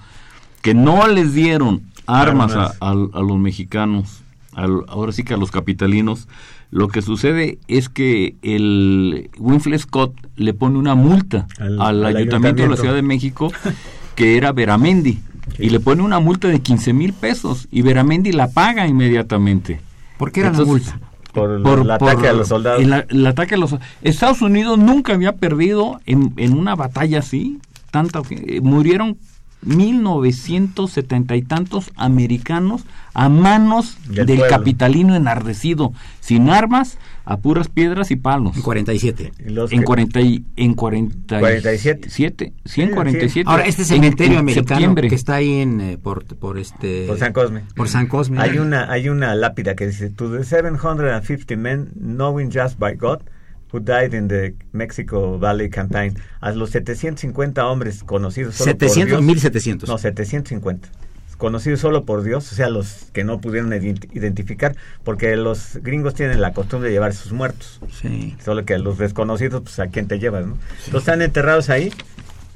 que 0.62 0.74
no 0.74 1.06
les 1.08 1.34
dieron 1.34 1.82
armas 2.06 2.54
a, 2.80 2.94
los 2.94 3.38
mexicanos, 3.38 4.22
ahora 4.54 5.12
sí 5.12 5.24
que 5.24 5.34
a 5.34 5.36
los 5.36 5.50
capitalinos, 5.50 6.28
lo 6.70 6.88
que 6.88 7.02
sucede 7.02 7.58
es 7.68 7.88
que 7.88 8.36
el 8.42 9.30
Winfield 9.38 9.78
Scott 9.78 10.14
le 10.36 10.54
pone 10.54 10.78
una 10.78 10.94
multa 10.94 11.46
al, 11.58 12.04
ayuntamiento, 12.04 12.62
de 12.62 12.68
la 12.68 12.76
Ciudad 12.76 12.94
de 12.94 13.02
México, 13.02 13.52
que 14.14 14.36
era 14.36 14.52
Veramendi, 14.52 15.20
y 15.58 15.70
le 15.70 15.80
pone 15.80 16.02
una 16.02 16.20
multa 16.20 16.48
de 16.48 16.60
15 16.60 16.92
mil 16.92 17.12
pesos, 17.12 17.68
y 17.70 17.82
Veramendi 17.82 18.32
la 18.32 18.50
paga 18.50 18.86
inmediatamente. 18.86 19.80
¿Por 20.16 20.32
qué 20.32 20.40
era 20.40 20.52
la 20.52 20.64
multa? 20.64 20.98
por, 21.32 21.80
el 21.80 21.90
ataque 21.90 22.28
a 22.28 22.32
los 22.32 22.48
soldados. 22.48 22.82
El, 22.82 23.26
ataque 23.26 23.54
a 23.54 23.58
los 23.58 23.76
Estados 24.02 24.42
Unidos 24.42 24.78
nunca 24.78 25.14
había 25.14 25.32
perdido 25.32 26.00
en, 26.06 26.32
en 26.36 26.56
una 26.56 26.74
batalla 26.74 27.20
así, 27.20 27.58
tanta, 27.90 28.22
eh, 28.30 28.60
murieron 28.60 29.16
1970 29.62 31.36
y 31.36 31.42
tantos 31.42 31.90
americanos 31.96 32.84
a 33.14 33.28
manos 33.28 33.96
del, 34.08 34.46
capitalino 34.48 35.14
enardecido, 35.14 35.92
sin 36.20 36.50
armas, 36.50 36.98
a 37.24 37.36
puras 37.36 37.68
piedras 37.68 38.10
y 38.10 38.16
palos. 38.16 38.56
En 38.56 38.62
47. 38.62 39.32
en, 39.70 39.82
40 39.82 40.20
y, 40.20 40.44
en 40.56 40.74
47. 40.74 42.52
147. 42.64 43.48
Ahora, 43.48 43.66
este 43.66 43.84
cementerio 43.84 44.38
americano 44.38 44.94
que 44.94 45.14
está 45.14 45.36
ahí 45.36 45.60
en, 45.60 45.80
eh, 45.80 45.98
por, 45.98 46.24
por, 46.24 46.58
este... 46.58 47.06
Por 47.06 47.18
San 47.18 47.32
Cosme. 47.32 47.62
Por 47.76 47.88
San 47.88 48.06
Cosme. 48.06 48.40
Hay 48.40 48.58
una, 48.58 48.90
hay 48.90 49.08
una 49.08 49.34
lápida 49.34 49.74
que 49.74 49.86
dice, 49.86 50.10
To 50.10 50.30
the 50.30 50.44
750 50.44 51.56
men, 51.56 51.90
knowing 51.94 52.50
just 52.50 52.78
by 52.78 52.94
God, 52.94 53.20
who 53.72 53.80
died 53.80 54.14
in 54.14 54.28
the 54.28 54.54
Mexico 54.72 55.38
Valley 55.38 55.70
Campaign. 55.70 56.18
A 56.40 56.52
los 56.52 56.70
750 56.70 57.66
hombres 57.66 58.04
conocidos 58.04 58.56
solo 58.56 58.72
700 58.72 58.98
por 58.98 59.08
Dios, 59.08 59.22
1700. 59.22 59.88
No, 59.88 59.98
750 59.98 60.88
conocidos 61.42 61.80
solo 61.80 62.04
por 62.04 62.22
Dios, 62.22 62.52
o 62.52 62.54
sea, 62.54 62.68
los 62.68 63.08
que 63.12 63.24
no 63.24 63.40
pudieron 63.40 63.72
identificar, 63.72 64.76
porque 65.02 65.34
los 65.34 65.78
gringos 65.82 66.14
tienen 66.14 66.40
la 66.40 66.52
costumbre 66.52 66.88
de 66.88 66.94
llevar 66.94 67.14
sus 67.14 67.32
muertos. 67.32 67.80
Sí. 68.00 68.36
Solo 68.44 68.64
que 68.64 68.78
los 68.78 68.96
desconocidos, 68.96 69.62
pues 69.62 69.80
a 69.80 69.88
quién 69.88 70.06
te 70.06 70.20
llevas, 70.20 70.46
¿no? 70.46 70.56
Están 70.96 71.20
enterrados 71.20 71.68
ahí 71.68 71.92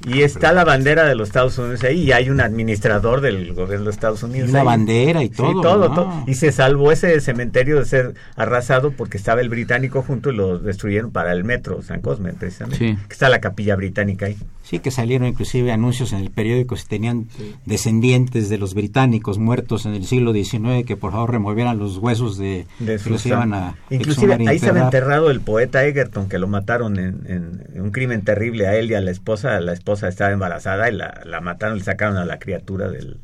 y 0.07 0.21
está 0.23 0.53
la 0.53 0.63
bandera 0.63 1.05
de 1.05 1.15
los 1.15 1.29
Estados 1.29 1.57
Unidos 1.57 1.83
ahí 1.83 2.03
y 2.03 2.11
hay 2.13 2.29
un 2.29 2.39
administrador 2.39 3.21
del 3.21 3.53
gobierno 3.53 3.79
de 3.79 3.85
los 3.85 3.95
Estados 3.95 4.23
Unidos. 4.23 4.49
Y 4.49 4.53
la 4.53 4.63
bandera 4.63 5.21
y 5.21 5.29
todo. 5.29 5.49
Sí, 5.49 5.53
todo, 5.61 5.93
todo. 5.93 6.23
Y 6.25 6.35
se 6.35 6.51
salvó 6.51 6.91
ese 6.91 7.19
cementerio 7.19 7.79
de 7.79 7.85
ser 7.85 8.13
arrasado 8.35 8.91
porque 8.91 9.17
estaba 9.17 9.41
el 9.41 9.49
británico 9.49 10.01
junto 10.01 10.29
y 10.31 10.35
lo 10.35 10.59
destruyeron 10.59 11.11
para 11.11 11.33
el 11.33 11.43
metro 11.43 11.81
San 11.81 12.01
Cosme, 12.01 12.33
precisamente. 12.33 12.77
Sí. 12.77 12.97
está 13.09 13.29
la 13.29 13.39
capilla 13.39 13.75
británica 13.75 14.27
ahí. 14.27 14.37
Sí, 14.67 14.79
que 14.79 14.91
salieron 14.91 15.29
inclusive 15.29 15.71
anuncios 15.71 16.11
en 16.11 16.19
el 16.19 16.29
periódico 16.29 16.75
si 16.75 16.85
tenían 16.85 17.29
descendientes 17.65 18.49
de 18.49 18.57
los 18.57 18.73
británicos 18.73 19.37
muertos 19.37 19.85
en 19.85 19.93
el 19.93 20.05
siglo 20.05 20.33
XIX 20.33 20.85
que 20.85 20.97
por 20.97 21.13
favor 21.13 21.31
removieran 21.31 21.79
los 21.79 21.99
huesos 21.99 22.37
de, 22.37 22.67
de 22.79 22.99
los 23.09 23.25
iban 23.25 23.53
a 23.53 23.75
Inclusive 23.89 24.35
ahí 24.45 24.59
se 24.59 24.69
había 24.69 24.83
enterrado 24.83 25.31
el 25.31 25.39
poeta 25.39 25.85
Egerton 25.85 26.27
que 26.27 26.37
lo 26.37 26.49
mataron 26.49 26.99
en, 26.99 27.63
un 27.75 27.91
crimen 27.91 28.23
terrible 28.23 28.67
a 28.67 28.75
él 28.75 28.91
y 28.91 28.95
a 28.95 28.99
la 28.99 29.11
esposa. 29.11 29.57
La 29.61 29.71
esposa 29.71 30.09
estaba 30.09 30.31
embarazada 30.31 30.89
y 30.89 30.95
la, 30.95 31.21
la 31.23 31.39
mataron, 31.39 31.77
le 31.77 31.85
sacaron 31.85 32.17
a 32.17 32.25
la 32.25 32.37
criatura 32.37 32.89
del, 32.89 33.19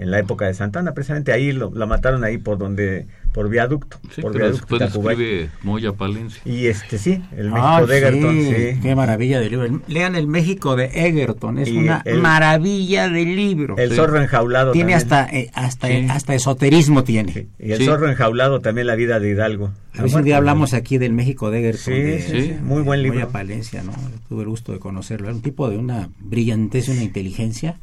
en 0.00 0.10
la 0.10 0.18
época 0.18 0.46
de 0.46 0.54
Santana, 0.54 0.94
precisamente 0.94 1.30
ahí 1.30 1.52
lo, 1.52 1.70
la 1.74 1.84
mataron 1.84 2.24
ahí 2.24 2.38
por 2.38 2.56
donde 2.56 3.06
por 3.32 3.48
viaducto. 3.48 3.98
Sí, 4.14 4.22
por 4.22 4.36
viaducto 4.36 4.76
escribe 4.76 5.50
Moya 5.62 5.92
Palencia. 5.92 6.40
Y 6.44 6.66
este 6.66 6.98
sí, 6.98 7.22
el 7.36 7.50
México 7.50 7.86
de 7.86 7.98
Egerton. 7.98 8.40
Sí, 8.40 8.80
Qué 8.82 8.94
maravilla 8.94 9.40
de 9.40 9.50
libro. 9.50 9.80
Lean 9.86 10.16
el 10.16 10.26
México 10.26 10.76
de 10.76 10.86
Egerton, 10.86 11.58
es 11.58 11.70
una 11.70 12.02
maravilla 12.20 13.08
de 13.08 13.24
libro. 13.24 13.76
El 13.78 13.92
zorro 13.92 14.20
enjaulado. 14.20 14.72
Tiene 14.72 14.94
hasta 14.94 15.28
eh, 15.30 15.50
hasta 15.54 15.88
hasta 16.10 16.34
esoterismo 16.34 17.04
tiene. 17.04 17.48
Y 17.58 17.72
el 17.72 17.84
zorro 17.84 18.08
enjaulado 18.08 18.60
también 18.60 18.86
la 18.86 18.96
vida 18.96 19.20
de 19.20 19.30
Hidalgo. 19.30 19.70
A 19.96 20.02
ver 20.02 20.14
un 20.14 20.24
día 20.24 20.36
hablamos 20.36 20.74
aquí 20.74 20.98
del 20.98 21.12
México 21.12 21.50
de 21.50 21.60
Egerton. 21.60 21.94
Sí, 22.20 22.54
muy 22.62 22.82
buen 22.82 23.02
libro. 23.02 23.20
Moya 23.20 23.32
Palencia, 23.32 23.82
¿no? 23.82 23.92
Tuve 24.28 24.42
el 24.42 24.48
gusto 24.48 24.72
de 24.72 24.78
conocerlo. 24.78 25.28
Era 25.28 25.36
un 25.36 25.42
tipo 25.42 25.68
de 25.68 25.76
una 25.76 26.10
brillantez 26.18 26.88
y 26.88 26.92
una 26.92 27.02
inteligencia 27.02 27.78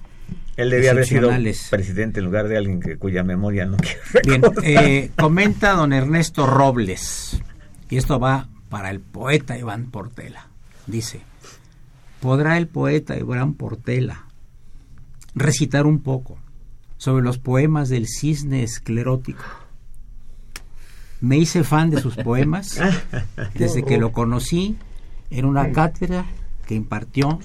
él 0.58 0.72
debía 0.72 0.91
haber 0.91 1.05
sido 1.05 1.32
presidente 1.70 2.20
en 2.20 2.26
lugar 2.26 2.47
de 2.47 2.58
alguien 2.58 2.82
que, 2.82 2.97
cuya 2.97 3.24
memoria 3.24 3.66
no 3.66 3.78
quiero 4.24 4.51
Bien, 4.51 4.53
eh, 4.64 5.12
comenta 5.16 5.74
don 5.74 5.93
Ernesto 5.93 6.47
Robles, 6.47 7.39
y 7.89 7.97
esto 7.97 8.20
va 8.20 8.49
para 8.70 8.89
el 8.89 8.99
poeta 8.99 9.58
Iván 9.58 9.91
Portela. 9.91 10.47
Dice, 10.88 11.22
¿podrá 12.20 12.58
el 12.58 12.68
poeta 12.68 13.18
Iván 13.18 13.53
Portela 13.53 14.26
recitar 15.36 15.86
un 15.86 15.99
poco 16.01 16.38
sobre 16.97 17.24
los 17.24 17.38
poemas 17.38 17.89
del 17.89 18.08
cisne 18.08 18.64
esclerótico? 18.64 19.43
Me 21.22 21.38
hice 21.38 21.64
fan 21.64 21.91
de 21.91 22.01
sus 22.01 22.16
poemas 22.16 22.80
desde 23.53 23.84
que 23.84 23.97
lo 23.97 24.12
conocí 24.12 24.76
en 25.30 25.45
una 25.45 25.72
cátedra 25.72 26.26
que 26.66 26.76
impartió 26.76 27.39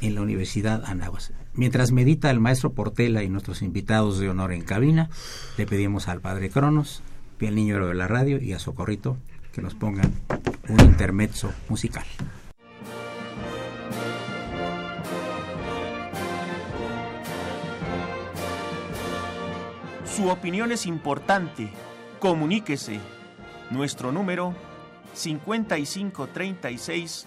en 0.00 0.14
la 0.14 0.22
Universidad 0.22 0.84
Anáhuac. 0.84 1.32
Mientras 1.54 1.92
medita 1.92 2.30
el 2.30 2.40
maestro 2.40 2.72
Portela 2.72 3.22
y 3.22 3.28
nuestros 3.28 3.62
invitados 3.62 4.18
de 4.18 4.28
honor 4.28 4.52
en 4.52 4.62
cabina, 4.62 5.08
le 5.56 5.66
pedimos 5.66 6.08
al 6.08 6.20
padre 6.20 6.50
Cronos, 6.50 7.02
al 7.40 7.54
niño 7.54 7.86
de 7.86 7.94
la 7.94 8.08
radio 8.08 8.42
y 8.42 8.54
a 8.54 8.58
Socorrito 8.58 9.16
que 9.52 9.62
nos 9.62 9.74
pongan 9.74 10.12
un 10.68 10.80
intermezzo 10.80 11.52
musical. 11.68 12.04
Su 20.04 20.28
opinión 20.28 20.72
es 20.72 20.84
importante. 20.86 21.70
Comuníquese. 22.20 23.00
Nuestro 23.70 24.12
número 24.12 24.54
5536 25.14 27.26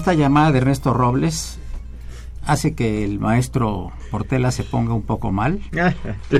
Esta 0.00 0.14
llamada 0.14 0.50
de 0.50 0.56
Ernesto 0.56 0.94
Robles 0.94 1.58
hace 2.46 2.74
que 2.74 3.04
el 3.04 3.18
maestro 3.18 3.92
Portela 4.10 4.50
se 4.50 4.62
ponga 4.62 4.94
un 4.94 5.02
poco 5.02 5.30
mal 5.30 5.60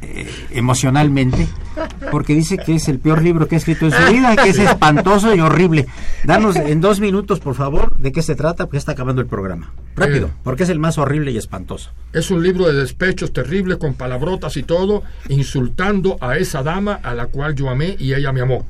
eh, 0.00 0.30
emocionalmente 0.48 1.46
porque 2.10 2.34
dice 2.34 2.56
que 2.56 2.76
es 2.76 2.88
el 2.88 3.00
peor 3.00 3.20
libro 3.20 3.48
que 3.48 3.56
ha 3.56 3.58
escrito 3.58 3.84
en 3.84 3.92
su 3.92 4.10
vida, 4.10 4.34
que 4.34 4.48
es 4.48 4.58
espantoso 4.58 5.34
y 5.34 5.40
horrible. 5.40 5.86
Danos 6.24 6.56
en 6.56 6.80
dos 6.80 7.00
minutos, 7.00 7.38
por 7.38 7.54
favor, 7.54 7.94
de 7.98 8.12
qué 8.12 8.22
se 8.22 8.34
trata, 8.34 8.64
porque 8.64 8.78
está 8.78 8.92
acabando 8.92 9.20
el 9.20 9.26
programa. 9.28 9.74
Rápido, 9.94 10.30
porque 10.42 10.62
es 10.62 10.70
el 10.70 10.78
más 10.78 10.96
horrible 10.96 11.32
y 11.32 11.36
espantoso. 11.36 11.90
Es 12.14 12.30
un 12.30 12.42
libro 12.42 12.66
de 12.66 12.72
despechos 12.72 13.34
terrible, 13.34 13.76
con 13.76 13.92
palabrotas 13.92 14.56
y 14.56 14.62
todo, 14.62 15.02
insultando 15.28 16.16
a 16.22 16.38
esa 16.38 16.62
dama 16.62 16.94
a 16.94 17.12
la 17.12 17.26
cual 17.26 17.54
yo 17.54 17.68
amé 17.68 17.94
y 17.98 18.14
ella 18.14 18.32
me 18.32 18.40
amó 18.40 18.64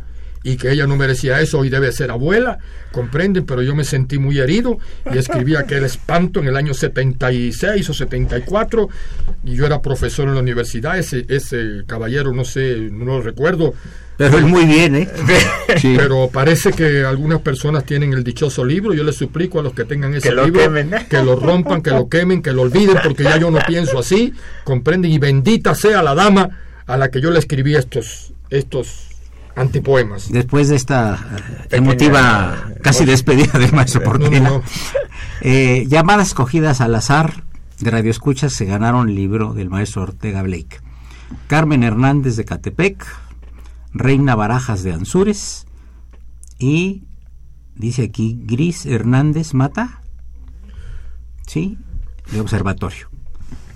y 0.45 0.57
que 0.57 0.70
ella 0.70 0.86
no 0.86 0.97
merecía 0.97 1.40
eso 1.40 1.64
y 1.64 1.70
debe 1.70 1.90
ser 1.90 2.11
abuela, 2.11 2.59
comprenden, 2.92 3.47
pero 3.47 3.62
yo 3.62 3.74
me 3.74 3.82
sentí 3.82 4.18
muy 4.18 4.38
herido 4.38 4.78
y 5.12 5.16
escribí 5.16 5.57
aquel 5.57 5.84
espanto 5.84 6.38
en 6.38 6.47
el 6.47 6.57
año 6.57 6.74
76 6.74 7.90
o 7.90 7.95
74 7.95 8.88
y 9.42 9.57
yo 9.57 9.66
era 9.66 9.80
profesor 9.80 10.28
en 10.28 10.34
la 10.34 10.40
universidad, 10.40 10.99
ese, 10.99 11.24
ese 11.30 11.82
caballero, 11.86 12.32
no 12.32 12.45
sé, 12.45 12.76
no 12.92 13.07
lo 13.07 13.22
recuerdo. 13.22 13.74
Pero 14.16 14.38
es 14.38 14.45
muy 14.45 14.64
bien, 14.64 14.95
¿eh? 14.95 15.09
Pero 15.82 16.28
parece 16.28 16.70
que 16.70 17.05
algunas 17.05 17.40
personas 17.40 17.84
tienen 17.84 18.12
el 18.12 18.22
dichoso 18.22 18.64
libro. 18.64 18.95
Yo 18.95 19.03
les 19.03 19.16
suplico 19.16 19.59
a 19.59 19.62
los 19.64 19.74
que 19.74 19.84
tengan 19.84 20.14
ese 20.14 20.32
libro 20.32 20.72
que 21.11 21.20
lo 21.20 21.34
rompan, 21.34 21.82
que 21.82 21.90
lo 21.90 22.09
quemen, 22.09 22.40
que 22.40 22.53
lo 22.53 22.62
olviden, 22.62 22.97
porque 23.03 23.24
ya 23.24 23.38
yo 23.38 23.51
no 23.51 23.59
pienso 23.66 23.99
así. 23.99 24.32
Comprenden 24.62 25.11
y 25.11 25.18
bendita 25.18 25.74
sea 25.74 26.01
la 26.01 26.14
dama 26.14 26.49
a 26.86 26.97
la 26.97 27.11
que 27.11 27.20
yo 27.20 27.32
le 27.32 27.40
escribí 27.40 27.74
estos, 27.74 28.32
estos 28.51 29.13
antipoemas. 29.57 30.30
Después 30.30 30.68
de 30.68 30.76
esta 30.76 31.14
eh, 31.14 31.76
emotiva 31.76 32.70
casi 32.82 33.05
despedida 33.05 33.59
del 33.59 33.72
maestro 33.72 34.02
Portela, 34.02 34.62
eh, 35.40 35.86
llamadas 35.88 36.28
escogidas 36.28 36.80
al 36.80 36.94
azar 36.94 37.44
de 37.80 37.90
Radio 37.90 38.11
Escuchas 38.11 38.52
se 38.52 38.64
ganaron 38.64 39.09
el 39.09 39.14
libro 39.14 39.55
del 39.55 39.70
maestro 39.70 40.02
Ortega 40.02 40.42
Blake. 40.42 40.80
Carmen 41.46 41.82
Hernández 41.82 42.36
de 42.36 42.44
Catepec, 42.44 43.05
Reina 43.92 44.34
Barajas 44.34 44.82
de 44.82 44.92
Anzures 44.92 45.66
y 46.59 47.05
dice 47.74 48.05
aquí 48.05 48.40
Gris 48.44 48.86
Hernández 48.86 49.55
Mata, 49.55 50.02
sí, 51.46 51.78
de 52.30 52.40
Observatorio. 52.40 53.09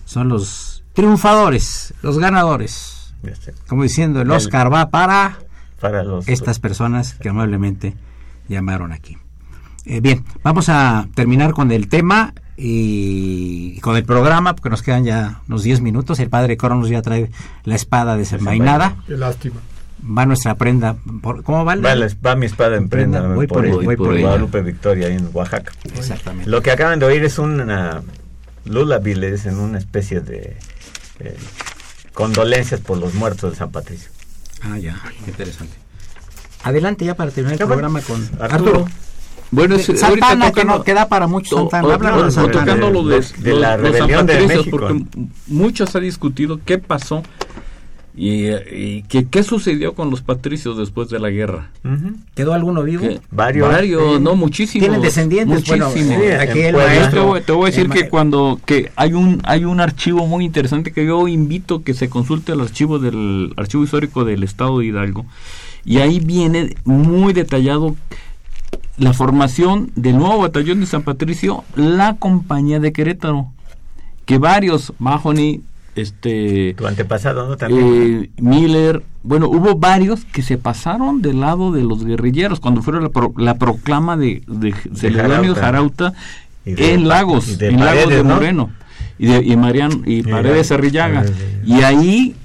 Son 0.05 0.29
los 0.29 0.85
triunfadores, 0.95 1.95
los 2.03 2.19
ganadores. 2.19 3.15
Como 3.67 3.83
diciendo, 3.83 4.21
el 4.21 4.31
Oscar 4.31 4.73
va 4.73 4.91
para 4.91 5.39
para 5.81 6.03
los... 6.03 6.29
estas 6.29 6.59
personas 6.59 7.15
que 7.15 7.29
amablemente 7.29 7.95
llamaron 8.49 8.93
aquí. 8.93 9.19
Eh, 9.85 10.01
bien, 10.01 10.25
vamos 10.43 10.69
a 10.69 11.09
terminar 11.15 11.53
con 11.53 11.73
el 11.73 11.89
tema 11.89 12.35
y, 12.57 13.81
con 13.81 13.97
el 13.97 14.05
programa, 14.05 14.55
porque 14.55 14.69
nos 14.69 14.83
quedan 14.83 15.05
ya 15.05 15.41
unos 15.49 15.63
10 15.63 15.81
minutos. 15.81 16.19
El 16.19 16.29
padre 16.29 16.57
Cronos 16.57 16.89
ya 16.89 17.01
trae 17.01 17.31
la 17.65 17.75
espada 17.75 18.17
desenvainada. 18.17 18.97
Qué 19.07 19.17
lástima. 19.17 19.57
Va 20.05 20.27
nuestra 20.27 20.57
prenda. 20.57 20.97
¿Cómo 21.23 21.65
va? 21.65 21.77
Va, 21.77 22.37
mi 22.37 22.47
espada 22.47 22.77
en 22.77 22.89
prenda. 22.89 23.23
voy 23.23 23.47
por, 23.47 23.67
voy 23.83 23.97
por, 23.97 24.21
Guadalupe 24.21 24.61
Victoria, 24.63 25.09
en 25.09 25.31
Oaxaca. 25.33 25.73
Exactamente. 25.97 26.51
Lo 26.51 26.63
que 26.63 26.71
acaban 26.71 26.99
de 26.99 27.07
oír 27.07 27.25
es 27.25 27.39
una 27.39 28.03
lullaby, 28.65 29.13
es 29.25 29.47
en 29.47 29.59
una 29.59 29.79
especie 29.79 30.21
de 30.21 30.57
eh, 31.21 31.37
condolencias 32.13 32.81
por 32.81 32.99
los 32.99 33.15
muertos 33.15 33.53
de 33.53 33.57
San 33.57 33.71
Patricio. 33.71 34.11
Ah, 34.63 34.79
ya, 34.79 35.01
qué 35.25 35.31
interesante. 35.31 35.77
Adelante 36.65 37.05
ya 37.05 37.15
para 37.15 37.31
terminar 37.31 37.61
el 37.61 37.67
programa 37.67 38.01
con 38.01 38.29
Arturo. 38.41 38.87
Bueno, 39.51 39.77
es, 39.77 39.87
Santana, 39.87 40.53
que 40.53 40.65
no 40.65 40.85
queda 40.85 41.09
para 41.09 41.27
muchos 41.27 41.71
Santana. 41.71 42.29
de 42.29 42.49
Tocando 42.53 42.91
lo 42.91 43.05
de, 43.05 43.25
de, 43.39 43.55
la 43.55 43.77
rebelión 43.77 44.27
de 44.27 44.47
México. 44.47 44.79
Porque 44.79 45.05
mucho 45.47 45.87
se 45.87 45.99
ha 45.99 46.01
discutido 46.01 46.61
qué 46.65 46.79
pasó 46.79 47.23
y, 48.21 49.03
qué, 49.03 49.43
sucedió 49.45 49.95
con 49.95 50.11
los 50.11 50.23
patricios 50.23 50.77
después 50.77 51.09
de 51.09 51.21
la 51.21 51.31
guerra. 51.31 51.71
¿Quedó 52.35 52.53
alguno 52.53 52.83
vivo? 52.83 53.07
Varios. 53.31 53.69
Varios, 53.69 54.21
no, 54.21 54.35
muchísimos. 54.35 54.87
¿Tienen 54.87 55.01
descendientes? 55.01 55.59
Muchísimos. 55.59 56.19
aquí 56.41 56.61
el 56.63 56.75
maestro, 56.75 57.41
te, 57.41 57.53
voy 57.53 57.69
a 57.69 57.71
decir 57.71 57.89
que 57.89 58.09
cuando 58.09 58.61
que 58.67 58.91
hay 58.97 59.13
un 59.13 59.41
hay 59.45 59.65
un 59.65 59.81
archivo 59.81 60.27
muy 60.27 60.45
interesante 60.45 60.93
que 60.93 61.07
yo 61.07 61.29
invito 61.29 61.85
que 61.85 61.95
se 61.95 62.09
consulte 62.09 62.53
el 62.53 62.61
archivo 62.61 62.99
del 62.99 63.53
archivo 63.57 63.85
histórico 63.85 64.25
del 64.25 64.43
estado 64.43 64.81
de 64.81 64.87
Hidalgo 64.87 65.25
y 65.85 65.99
ahí 65.99 66.19
viene 66.19 66.75
muy 66.85 67.33
detallado 67.33 67.95
la 68.97 69.13
formación 69.13 69.93
del 69.95 70.19
nuevo 70.19 70.39
batallón 70.39 70.81
de 70.81 70.87
San 70.87 71.03
Patricio, 71.03 71.65
la 71.77 72.17
compañía 72.17 72.81
de 72.81 72.93
Querétaro, 72.93 73.47
que 74.27 74.39
varios, 74.39 74.93
Mahoney, 74.99 75.63
este 76.01 76.75
tu 76.77 76.87
antepasado 76.87 77.49
no 77.49 77.57
también. 77.57 78.23
eh, 78.25 78.31
Miller 78.41 79.03
bueno 79.23 79.49
hubo 79.49 79.77
varios 79.77 80.25
que 80.25 80.43
se 80.43 80.59
pasaron 80.59 81.23
del 81.23 81.41
lado 81.41 81.73
de 81.73 81.83
los 81.83 82.05
guerrilleros 82.05 82.61
cuando 82.61 82.83
fueron 82.83 83.05
la, 83.05 83.11
la 83.37 83.55
proclama 83.59 84.17
de, 84.17 84.43
de, 84.47 84.75
de 84.85 85.55
Jarauta, 85.55 86.15
en 86.65 87.09
Lagos 87.09 87.61
en 87.61 87.81
Lagos 87.85 88.09
de 88.09 88.23
Moreno. 88.23 88.71
Y 89.21 89.27
de 89.27 89.45
y 89.45 89.57
Mariano 89.57 90.03
y 90.07 90.23
Paredes 90.23 90.71
Arrillaga. 90.71 91.25
Y 91.65 91.83
ahí 91.83 92.37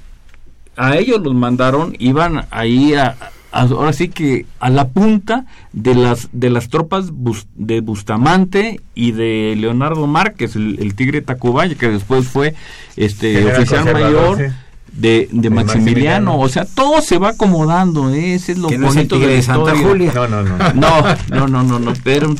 a 0.76 0.96
ellos 0.96 1.20
los 1.22 1.32
mandaron 1.32 1.94
iban 2.00 2.46
ahí 2.50 2.94
a, 2.94 3.14
ahora 3.54 3.92
sí 3.92 4.08
que 4.08 4.46
a 4.60 4.70
la 4.70 4.88
punta 4.88 5.46
de 5.72 5.94
las 5.94 6.28
de 6.32 6.50
las 6.50 6.68
tropas 6.68 7.12
de 7.54 7.80
Bustamante 7.80 8.80
y 8.94 9.12
de 9.12 9.54
Leonardo 9.56 10.06
Márquez, 10.06 10.56
el, 10.56 10.94
tigre 10.94 11.22
Tacubaya, 11.22 11.74
que 11.74 11.88
después 11.88 12.26
fue 12.26 12.54
este 12.96 13.44
oficial 13.46 13.92
mayor 13.92 14.52
de, 14.92 15.28
de 15.32 15.50
Maximiliano. 15.50 16.38
O 16.38 16.48
sea, 16.48 16.64
todo 16.64 17.00
se 17.00 17.18
va 17.18 17.30
acomodando. 17.30 18.12
¿eh? 18.14 18.34
Ese 18.34 18.52
es 18.52 18.58
lo 18.58 18.70
no 18.70 18.88
es 18.88 18.94
bonito 18.94 19.16
tigre 19.16 19.28
de 19.28 19.32
de 19.34 19.38
la 19.38 19.44
Santa 19.44 19.74
historia. 19.74 20.10
Julia. 20.10 20.12
No, 20.14 20.28
no, 20.28 20.42
no. 20.42 20.74
No, 20.74 21.16
no, 21.30 21.48
no, 21.48 21.62
no, 21.62 21.78
no. 21.78 21.92
Pero, 22.02 22.34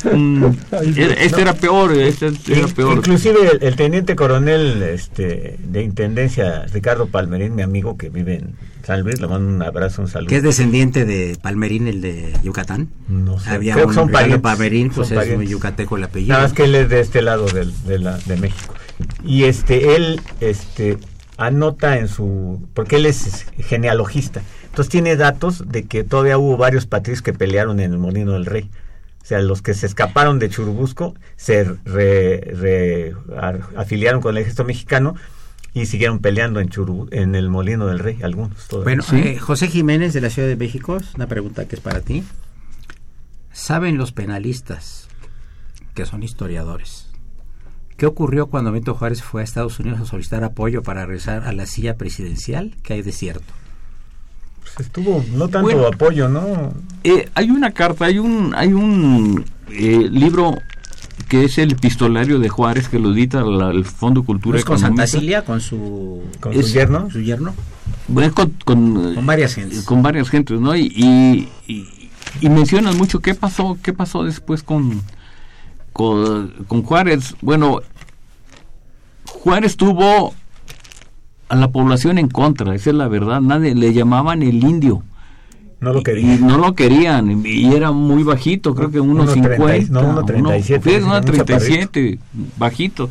era- 0.95 1.13
este 1.15 1.41
era 1.41 1.53
peor. 1.53 1.93
Este 1.93 2.31
era 2.47 2.67
peor. 2.67 2.97
Inclusive 2.97 3.37
el, 3.53 3.63
el 3.63 3.75
teniente 3.75 4.15
coronel 4.15 4.83
este, 4.83 5.57
de 5.63 5.83
Intendencia, 5.83 6.65
Ricardo 6.73 7.07
Palmerín, 7.07 7.55
mi 7.55 7.61
amigo 7.61 7.97
que 7.97 8.09
vive 8.09 8.35
en 8.35 8.55
San 8.85 9.01
Luis, 9.01 9.19
le 9.19 9.27
mando 9.27 9.47
un 9.51 9.61
abrazo, 9.63 10.01
un 10.03 10.07
saludo. 10.07 10.29
Que 10.29 10.37
es 10.37 10.43
descendiente 10.43 11.05
de 11.05 11.37
Palmerín, 11.41 11.87
el 11.87 12.01
de 12.01 12.33
Yucatán. 12.43 12.89
No 13.07 13.39
sé, 13.39 13.49
Había 13.49 13.73
creo 13.73 13.85
que 13.85 13.89
un 13.89 13.95
son 13.95 14.07
Ricardo 14.09 14.21
parientes, 14.29 14.41
Palmerín, 14.43 14.89
pues 14.91 15.07
son 15.09 15.17
es 15.19 15.35
muy 15.35 15.47
yucateco 15.47 15.97
el 15.97 16.03
apellido. 16.03 16.33
Nada 16.33 16.43
más 16.43 16.53
que 16.53 16.65
él 16.65 16.75
es 16.75 16.89
de 16.89 16.99
este 16.99 17.21
lado 17.23 17.45
del- 17.47 17.73
de, 17.85 17.97
la, 17.99 18.17
de 18.19 18.37
México. 18.37 18.75
Y 19.23 19.45
este, 19.45 19.95
él 19.95 20.21
este, 20.39 20.97
anota 21.37 21.97
en 21.97 22.07
su... 22.07 22.67
porque 22.75 22.97
él 22.97 23.05
es 23.07 23.45
genealogista. 23.57 24.41
Entonces 24.65 24.89
tiene 24.91 25.15
datos 25.15 25.63
de 25.69 25.85
que 25.85 26.03
todavía 26.03 26.37
hubo 26.37 26.55
varios 26.57 26.85
patricios 26.85 27.21
que 27.23 27.33
pelearon 27.33 27.79
en 27.79 27.91
el 27.91 27.97
Molino 27.97 28.33
del 28.33 28.45
Rey. 28.45 28.69
O 29.23 29.25
sea, 29.27 29.39
los 29.39 29.63
que 29.63 29.73
se 29.73 29.87
escaparon 29.87 30.37
de 30.37 30.49
Churubusco 30.49 31.15
se 31.35 31.63
re- 31.85 32.41
re- 32.53 33.15
afiliaron 33.75 34.21
con 34.21 34.35
el 34.35 34.41
ejército 34.41 34.63
mexicano 34.65 35.15
y 35.75 35.85
siguieron 35.85 36.19
peleando 36.19 36.59
en, 36.59 36.69
Churubu- 36.69 37.09
en 37.11 37.35
el 37.35 37.49
Molino 37.49 37.85
del 37.85 37.99
Rey, 37.99 38.17
algunos. 38.23 38.67
todavía. 38.67 38.95
Bueno, 39.03 39.23
eh, 39.23 39.37
José 39.37 39.67
Jiménez 39.67 40.13
de 40.13 40.21
la 40.21 40.29
Ciudad 40.31 40.47
de 40.47 40.55
México, 40.55 40.97
es 40.97 41.13
una 41.15 41.27
pregunta 41.27 41.67
que 41.67 41.75
es 41.75 41.81
para 41.81 42.01
ti. 42.01 42.23
¿Saben 43.51 43.97
los 43.97 44.11
penalistas, 44.11 45.07
que 45.93 46.05
son 46.05 46.23
historiadores, 46.23 47.07
qué 47.97 48.05
ocurrió 48.05 48.47
cuando 48.47 48.71
Benito 48.71 48.95
Juárez 48.95 49.21
fue 49.23 49.41
a 49.41 49.43
Estados 49.43 49.79
Unidos 49.79 50.01
a 50.01 50.05
solicitar 50.05 50.43
apoyo 50.43 50.83
para 50.83 51.05
regresar 51.05 51.43
a 51.47 51.51
la 51.53 51.65
silla 51.65 51.95
presidencial? 51.97 52.75
Que 52.83 52.93
hay 52.93 53.01
desierto. 53.01 53.53
Pues 54.61 54.87
estuvo 54.87 55.23
no 55.33 55.47
tanto 55.47 55.61
Bueno. 55.69 55.87
apoyo, 55.87 56.27
¿no? 56.27 56.73
Eh, 57.03 57.29
hay 57.35 57.49
una 57.51 57.71
carta, 57.71 58.05
hay 58.05 58.19
un, 58.19 58.53
hay 58.55 58.73
un 58.73 59.45
eh, 59.69 60.07
libro 60.09 60.57
que 61.27 61.43
es 61.45 61.57
el 61.57 61.71
epistolario 61.71 62.39
de 62.39 62.49
Juárez 62.49 62.87
que 62.89 62.99
lo 62.99 63.11
edita 63.13 63.41
la- 63.43 63.71
el 63.71 63.85
Fondo 63.85 64.23
Cultura 64.23 64.57
¿Es 64.59 64.65
con 64.65 64.77
Santa. 64.79 65.07
Cilia, 65.07 65.43
con 65.43 65.59
su, 65.61 66.21
Con 66.39 66.53
Es- 66.53 66.67
su 66.67 66.73
yerno. 66.73 67.09
su 67.09 67.21
yerno? 67.21 67.53
Bueno, 68.07 68.33
con, 68.33 68.51
con, 68.65 69.15
Con 69.15 69.25
varias 69.25 69.55
gentes. 69.55 69.83
con 69.83 70.03
varias 70.03 70.29
gentes, 70.29 70.59
¿no? 70.59 70.75
Y, 70.75 70.81
y, 70.95 71.49
y- 71.67 72.09
y 72.41 72.49
mencionan 72.49 72.97
mucho 72.97 73.19
qué 73.21 73.33
pasó, 73.33 73.77
qué 73.81 73.93
pasó 73.93 74.23
después 74.23 74.61
con, 74.61 75.01
con, 75.93 76.49
con 76.67 76.83
Juárez. 76.83 77.35
Bueno, 77.41 77.79
Juárez 79.25 79.77
tuvo 79.77 80.33
a 81.49 81.55
la 81.55 81.69
población 81.69 82.17
en 82.17 82.27
contra, 82.29 82.75
esa 82.75 82.89
es 82.89 82.95
la 82.95 83.07
verdad. 83.07 83.41
Nadie 83.41 83.75
le 83.75 83.93
llamaban 83.93 84.41
el 84.43 84.63
indio. 84.63 85.03
No 85.81 85.93
lo 85.93 85.99
Y 85.99 86.03
quería. 86.03 86.37
no 86.37 86.57
lo 86.57 86.73
querían, 86.73 87.45
y 87.45 87.73
era 87.75 87.91
muy 87.91 88.23
bajito, 88.23 88.73
creo 88.73 88.89
que 88.91 88.99
unos 88.99 89.35
1.30, 89.35 89.55
50. 89.87 89.91
no, 89.91 90.21
1.37, 90.23 90.81
sí, 90.83 90.89
era 90.89 91.05
un 91.05 91.11
1.37, 91.11 92.19
bajito. 92.57 93.09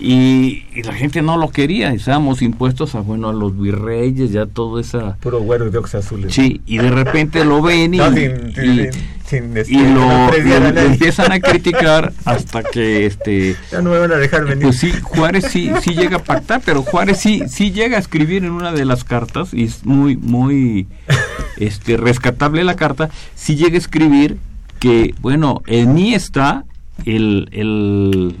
Y, 0.00 0.64
y 0.74 0.82
la 0.82 0.94
gente 0.94 1.22
no 1.22 1.36
lo 1.36 1.50
quería, 1.50 1.92
estábamos 1.92 2.42
impuestos 2.42 2.94
a, 2.94 3.00
bueno, 3.00 3.28
a 3.28 3.32
los 3.32 3.56
virreyes, 3.58 4.32
ya 4.32 4.46
toda 4.46 4.80
esa... 4.80 5.16
Puro 5.16 5.40
güero 5.40 5.70
de 5.70 5.78
ojos 5.78 5.94
azules. 5.94 6.34
Sí, 6.34 6.60
y 6.66 6.78
de 6.78 6.90
repente 6.90 7.44
lo 7.44 7.60
ven 7.62 7.94
y, 7.94 7.96
No, 7.98 8.10
sin- 8.12 8.52
sin- 8.54 8.80
y- 8.80 8.88
sin, 9.26 9.56
este, 9.56 9.72
y 9.72 9.78
lo, 9.94 10.34
empiezan 10.34 11.30
a 11.32 11.40
criticar 11.40 12.12
hasta 12.24 12.62
que 12.62 13.06
este 13.06 13.54
Ya 13.70 13.80
no 13.80 13.90
me 13.90 13.98
van 13.98 14.12
a 14.12 14.16
dejar 14.16 14.44
venir. 14.44 14.64
pues 14.64 14.78
sí 14.78 14.92
Juárez 15.02 15.44
sí 15.50 15.70
sí 15.82 15.94
llega 15.94 16.16
a 16.18 16.22
pactar 16.22 16.60
pero 16.64 16.82
Juárez 16.82 17.18
sí 17.20 17.42
sí 17.48 17.70
llega 17.70 17.96
a 17.96 18.00
escribir 18.00 18.44
en 18.44 18.50
una 18.50 18.72
de 18.72 18.84
las 18.84 19.04
cartas 19.04 19.54
y 19.54 19.64
es 19.64 19.86
muy 19.86 20.18
muy 20.18 20.86
este 21.56 21.96
rescatable 21.96 22.64
la 22.64 22.76
carta 22.76 23.10
sí 23.34 23.56
llega 23.56 23.74
a 23.74 23.78
escribir 23.78 24.38
que 24.80 25.14
bueno 25.20 25.62
en 25.66 25.94
mí 25.94 26.14
está 26.14 26.64
el, 27.04 27.48
el 27.52 28.36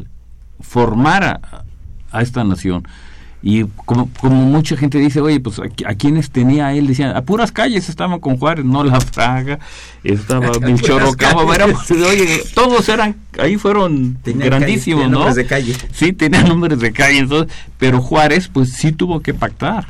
formar 0.60 1.24
a, 1.24 1.64
a 2.10 2.22
esta 2.22 2.44
nación. 2.44 2.86
Y 3.44 3.64
como, 3.86 4.08
como 4.20 4.36
mucha 4.36 4.76
gente 4.76 4.98
dice, 4.98 5.20
oye, 5.20 5.40
pues 5.40 5.58
a, 5.58 5.62
a 5.86 5.94
quienes 5.96 6.30
tenía 6.30 6.72
él, 6.74 6.86
decían, 6.86 7.16
a 7.16 7.22
puras 7.22 7.50
calles 7.50 7.88
estaban 7.88 8.20
con 8.20 8.36
Juárez, 8.38 8.64
no 8.64 8.84
La 8.84 9.00
Fraga, 9.00 9.58
estaba 10.04 10.52
Melchor 10.60 11.02
Ocampo, 11.02 11.52
éramos- 11.52 11.90
oye, 11.90 12.40
todos 12.54 12.88
eran, 12.88 13.16
ahí 13.40 13.56
fueron 13.56 14.14
Tenían 14.22 14.46
grandísimos, 14.48 15.00
calle- 15.02 15.04
tenían 15.06 15.10
¿no? 15.10 15.18
nombres 15.18 15.34
de 15.36 15.46
calle. 15.46 15.76
Sí, 15.92 16.12
tenían 16.12 16.48
nombres 16.48 16.78
de 16.78 16.92
calle, 16.92 17.18
entonces, 17.18 17.52
pero 17.78 18.00
Juárez, 18.00 18.46
pues 18.46 18.74
sí 18.74 18.92
tuvo 18.92 19.18
que 19.18 19.34
pactar, 19.34 19.88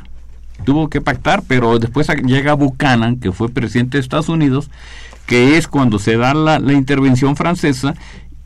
tuvo 0.63 0.89
que 0.89 1.01
pactar, 1.01 1.43
pero 1.47 1.77
después 1.79 2.07
llega 2.25 2.53
Buchanan, 2.53 3.17
que 3.19 3.31
fue 3.31 3.49
presidente 3.49 3.97
de 3.97 4.01
Estados 4.01 4.29
Unidos, 4.29 4.69
que 5.25 5.57
es 5.57 5.67
cuando 5.67 5.99
se 5.99 6.17
da 6.17 6.33
la, 6.33 6.59
la 6.59 6.73
intervención 6.73 7.35
francesa 7.35 7.93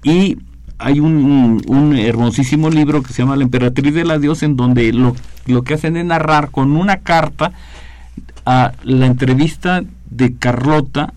y 0.03 0.38
hay 0.80 0.99
un, 0.99 1.15
un- 1.18 1.61
un 1.68 1.95
hermosísimo 1.97 2.70
libro 2.70 3.01
que 3.01 3.11
se 3.13 3.24
llama 3.24 3.36
La 3.36 3.43
emperatriz 3.43 3.93
de 3.95 4.03
la 4.05 4.20
Dios 4.20 4.43
en 4.43 4.55
donde 4.55 4.93
lo, 4.93 5.15
lo 5.47 5.63
que 5.63 5.74
hacen 5.74 5.97
es 5.97 6.05
narrar 6.05 6.51
con 6.51 6.76
una 6.76 6.97
carta 6.97 7.51
a 8.45 8.74
la 8.84 9.05
entrevista 9.07 9.84
de 10.09 10.36
Carlota 10.36 11.13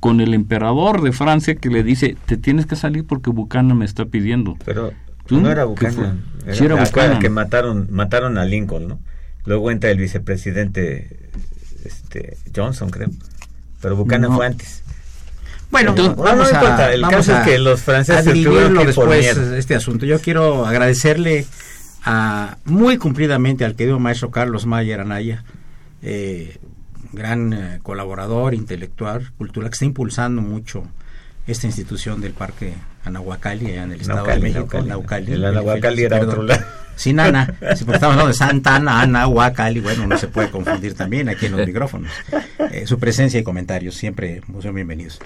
con 0.00 0.20
el 0.20 0.34
emperador 0.34 1.02
de 1.02 1.12
Francia 1.12 1.54
que 1.54 1.68
le 1.68 1.82
dice 1.84 2.16
te 2.26 2.36
tienes 2.36 2.66
que 2.66 2.74
salir 2.74 3.04
porque 3.06 3.30
Buchanan 3.30 3.76
me 3.78 3.84
está 3.84 4.04
pidiendo 4.06 4.56
Pero 4.64 4.92
¿Tú? 5.26 5.40
no 5.40 5.50
era. 5.50 5.64
Buchanan. 5.64 6.22
Era, 6.44 6.54
Sí 6.54 6.64
era 6.64 6.74
Buchanan. 6.76 7.18
que 7.20 7.28
mataron, 7.30 7.86
mataron 7.92 8.36
a 8.38 8.44
Lincoln, 8.44 8.88
¿no? 8.88 8.98
Luego 9.44 9.70
entra 9.70 9.90
el 9.90 9.98
vicepresidente 9.98 11.30
este, 11.84 12.36
Johnson, 12.54 12.90
creo. 12.90 13.08
Pero 13.80 13.96
Buchanan 13.96 14.30
No. 14.30 14.36
fue 14.36 14.46
antes. 14.46 14.82
Bueno, 15.70 15.90
Entonces, 15.90 16.16
vamos 16.16 16.52
no 16.52 16.58
a, 16.58 16.92
el 16.92 17.00
vamos 17.02 17.16
caso 17.16 17.34
a- 17.34 17.38
es 17.40 17.44
que 17.46 17.58
los 17.58 17.80
franceses 17.82 18.24
tuvieron 18.44 18.76
que 18.76 18.86
después 18.86 19.36
este 19.36 19.74
asunto. 19.74 20.04
Yo 20.04 20.20
quiero 20.20 20.66
agradecerle 20.66 21.46
a, 22.04 22.58
muy 22.66 22.98
cumplidamente 22.98 23.64
al 23.64 23.74
querido 23.74 23.98
maestro 23.98 24.30
Carlos 24.30 24.66
Mayer 24.66 25.00
Anaya, 25.00 25.44
eh, 26.02 26.58
gran 27.12 27.52
eh, 27.54 27.78
colaborador, 27.82 28.54
intelectual, 28.54 29.32
cultural, 29.38 29.70
que 29.70 29.74
está 29.74 29.84
impulsando 29.86 30.42
mucho 30.42 30.84
esta 31.46 31.66
institución 31.66 32.20
del 32.20 32.32
Parque 32.32 32.74
Anahuacalli 33.04 33.66
allá 33.66 33.84
en 33.84 33.92
el 33.92 34.00
Estado 34.00 34.18
Naucali, 34.18 34.40
de 34.40 34.48
México. 34.48 34.82
Naucali. 34.82 35.32
El 35.32 35.44
Anahuacalli 35.44 36.02
era 36.04 36.20
otro 36.20 36.42
lado. 36.42 36.64
Sin 36.94 37.18
Ana, 37.18 37.46
sí, 37.74 37.84
porque 37.84 37.96
estamos 37.96 38.14
hablando 38.14 38.28
de 38.28 38.34
Santa 38.34 38.76
Ana, 38.76 39.00
Anahuacalli, 39.00 39.80
bueno, 39.80 40.06
no 40.06 40.18
se 40.18 40.28
puede 40.28 40.50
confundir 40.50 40.94
también 40.94 41.28
aquí 41.28 41.46
en 41.46 41.52
los 41.56 41.66
micrófonos. 41.66 42.12
Eh, 42.70 42.86
su 42.86 42.98
presencia 42.98 43.40
y 43.40 43.42
comentarios 43.42 43.94
siempre 43.94 44.42
muy 44.46 44.62
son 44.62 44.74
bienvenidos. 44.74 45.18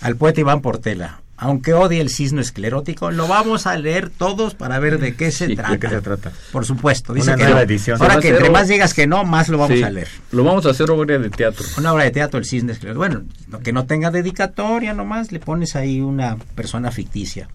Al 0.00 0.16
poeta 0.16 0.40
Iván 0.40 0.60
Portela, 0.60 1.22
aunque 1.36 1.72
odie 1.74 2.00
el 2.00 2.10
cisno 2.10 2.40
esclerótico, 2.40 3.10
lo 3.10 3.26
vamos 3.26 3.66
a 3.66 3.76
leer 3.76 4.08
todos 4.08 4.54
para 4.54 4.78
ver 4.78 4.98
de 4.98 5.14
qué 5.16 5.30
se 5.32 5.46
Sí, 5.46 5.50
¿de 5.50 5.56
trata. 5.56 5.72
¿De 5.72 5.78
qué 5.80 5.88
se 5.88 6.00
trata? 6.00 6.32
Por 6.52 6.64
supuesto, 6.64 7.12
dice 7.12 7.28
Una 7.30 7.36
que 7.36 7.42
nueva 7.44 7.58
no. 7.58 7.64
edición. 7.64 8.00
Ahora 8.00 8.20
que 8.20 8.28
entre 8.28 8.42
hacer 8.44 8.52
más 8.52 8.64
o- 8.64 8.72
digas 8.72 8.94
que 8.94 9.06
no, 9.06 9.24
más 9.24 9.48
lo 9.48 9.58
vamos 9.58 9.76
Sí, 9.76 9.82
a 9.82 9.90
leer. 9.90 10.08
lo 10.32 10.44
vamos 10.44 10.64
a 10.66 10.70
hacer 10.70 10.90
obra 10.90 11.18
de 11.18 11.30
teatro 11.30 11.64
Una 11.76 11.92
obra 11.92 12.04
de 12.04 12.10
teatro, 12.12 12.38
el 12.38 12.44
cisne 12.46 12.72
esclerótico. 12.72 12.98
Bueno, 12.98 13.22
no- 13.48 13.58
que 13.60 13.72
no 13.72 13.84
tenga 13.86 14.10
dedicatoria 14.10 14.94
nomás, 14.94 15.32
le 15.32 15.40
pones 15.40 15.74
ahí 15.76 16.00
una 16.00 16.36
persona 16.54 16.90
ficticia. 16.90 17.48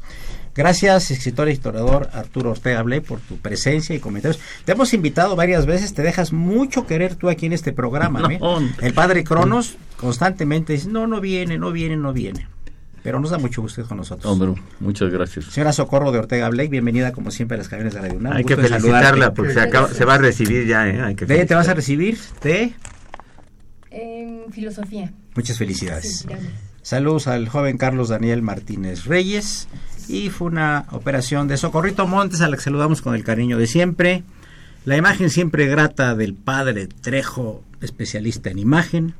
Gracias, 0.55 1.11
escritor 1.11 1.47
e 1.47 1.53
historiador 1.53 2.09
Arturo 2.11 2.51
Ortega 2.51 2.82
Blay, 2.82 2.99
por 2.99 3.19
tu 3.19 3.38
presencia 3.38 3.95
y 3.95 3.99
comentarios. 3.99 4.41
Te 4.65 4.73
hemos 4.73 4.93
invitado 4.93 5.36
varias 5.38 5.65
veces, 5.65 5.93
te 5.93 6.01
dejas 6.01 6.34
mucho 6.34 6.86
querer 6.86 7.15
tú 7.15 7.30
aquí 7.30 7.45
en 7.45 7.53
este 7.53 7.71
programa. 7.71 8.19
¿eh? 8.34 8.39
No. 8.41 8.59
El 8.82 8.93
padre 8.93 9.23
Cronos 9.23 9.75
constantemente 9.95 10.73
dice, 10.73 10.89
no, 10.89 11.07
no 11.07 11.21
viene, 11.21 11.57
no 11.57 11.71
viene, 11.71 11.95
no 11.95 12.11
viene. 12.13 12.47
Pero 13.04 13.20
nos 13.20 13.30
da 13.32 13.38
mucho 13.38 13.62
gusto 13.62 13.84
con 13.88 13.97
nosotros. 13.97 14.26
Hombre, 14.32 14.62
muchas 14.80 15.10
gracias 15.10 15.45
Señora 15.45 15.72
Socorro 15.72 16.12
de 16.12 16.20
Ortega 16.20 16.50
Blake, 16.50 16.70
bienvenida 16.70 17.12
como 17.14 17.32
siempre 17.32 17.56
a 17.56 17.58
las 17.60 17.70
cabinas 17.70 17.93
de 17.93 18.02
Radio 18.02 18.18
UNAM. 18.18 18.34
Hay 18.34 18.43
que 18.43 18.56
felicitarla 18.56 19.02
saludarte. 19.04 19.36
porque 19.36 19.54
se, 19.54 19.62
acaba- 19.62 19.88
se 19.88 20.06
va 20.06 20.16
a 20.16 20.18
recibir 20.18 20.68
ya. 20.68 20.88
¿eh? 20.88 21.02
Hay 21.02 21.16
que 21.16 21.26
De 21.26 21.45
te 21.45 21.56
vas 21.56 21.68
a 21.70 21.74
recibir 21.74 22.18
de 22.43 22.74
En 23.91 24.52
filosofía. 24.52 25.12
muchas 25.36 25.58
felicidades. 25.58 26.20
Sí. 26.20 26.28
Saludos 26.82 27.28
al 27.28 27.47
joven 27.50 27.78
Carlos 27.78 28.10
Daniel 28.10 28.41
Martínez 28.41 29.06
Reyes. 29.06 29.68
Y 30.08 30.30
fue 30.30 30.47
una 30.47 30.86
operación 30.91 31.47
de 31.47 31.58
Socorrito 31.58 32.08
Montes, 32.08 32.41
a 32.41 32.50
la 32.50 32.56
que 32.58 32.64
saludamos 32.64 33.02
con 33.02 33.14
el 33.16 33.24
cariño 33.24 33.58
de 33.58 33.68
siempre. 33.68 34.24
La 34.86 34.97
imagen 34.97 35.30
siempre 35.30 35.68
grata 35.68 36.16
del 36.16 36.34
padre 36.34 36.88
Trejo, 36.88 37.64
especialista 37.82 38.50
en 38.50 38.58
imagen. 38.60 39.14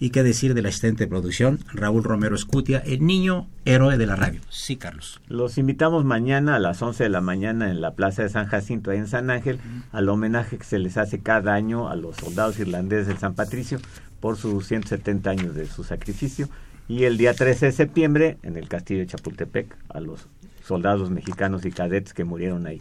Y 0.00 0.10
qué 0.10 0.22
decir 0.22 0.54
del 0.54 0.66
asistente 0.66 1.04
de 1.04 1.08
producción, 1.08 1.58
Raúl 1.72 2.04
Romero 2.04 2.36
Escutia, 2.36 2.78
el 2.78 3.04
niño 3.04 3.48
héroe 3.64 3.98
de 3.98 4.06
la 4.06 4.14
radio. 4.14 4.40
Sí, 4.48 4.76
Carlos. 4.76 5.20
Los 5.26 5.58
invitamos 5.58 6.04
mañana 6.04 6.54
a 6.54 6.58
las 6.60 6.80
11 6.80 7.02
de 7.02 7.10
la 7.10 7.20
mañana 7.20 7.70
en 7.70 7.80
la 7.80 7.94
Plaza 7.94 8.22
de 8.22 8.28
San 8.28 8.46
Jacinto, 8.46 8.90
ahí 8.92 8.98
en 8.98 9.08
San 9.08 9.28
Ángel, 9.30 9.58
al 9.90 10.08
homenaje 10.08 10.56
que 10.56 10.64
se 10.64 10.78
les 10.78 10.96
hace 10.96 11.18
cada 11.18 11.54
año 11.54 11.88
a 11.88 11.96
los 11.96 12.16
soldados 12.16 12.60
irlandeses 12.60 13.08
del 13.08 13.18
San 13.18 13.34
Patricio 13.34 13.80
por 14.20 14.36
sus 14.36 14.66
170 14.66 15.30
años 15.30 15.54
de 15.54 15.66
su 15.66 15.82
sacrificio. 15.82 16.48
Y 16.86 17.04
el 17.04 17.18
día 17.18 17.34
13 17.34 17.66
de 17.66 17.72
septiembre 17.72 18.38
en 18.42 18.56
el 18.56 18.68
Castillo 18.68 19.00
de 19.00 19.08
Chapultepec 19.08 19.76
a 19.88 20.00
los 20.00 20.28
soldados 20.64 21.10
mexicanos 21.10 21.64
y 21.64 21.72
cadetes 21.72 22.14
que 22.14 22.24
murieron 22.24 22.66
ahí. 22.66 22.80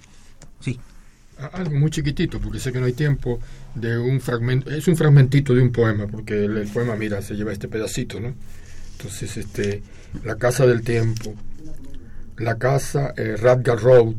Sí. 0.60 0.80
Algo 1.54 1.76
muy 1.76 1.92
chiquitito, 1.92 2.40
porque 2.40 2.60
sé 2.60 2.72
que 2.72 2.80
no 2.80 2.86
hay 2.86 2.94
tiempo, 2.94 3.40
de 3.76 3.98
un 3.98 4.20
fragmento, 4.22 4.70
es 4.72 4.88
un 4.88 4.96
fragmentito 4.96 5.54
de 5.54 5.62
un 5.62 5.72
poema, 5.72 6.08
porque 6.08 6.46
el, 6.46 6.68
poema, 6.68 6.96
mira, 6.96 7.22
se 7.22 7.36
lleva 7.36 7.52
este 7.52 7.68
pedacito, 7.68 8.20
¿no? 8.20 8.34
Entonces, 8.94 9.38
este, 9.38 9.84
La 10.24 10.36
Casa 10.38 10.66
del 10.66 10.82
Tiempo, 10.82 11.36
la 12.38 12.58
casa 12.58 13.14
eh, 13.18 13.36
Radgar 13.36 13.80
Road, 13.80 14.16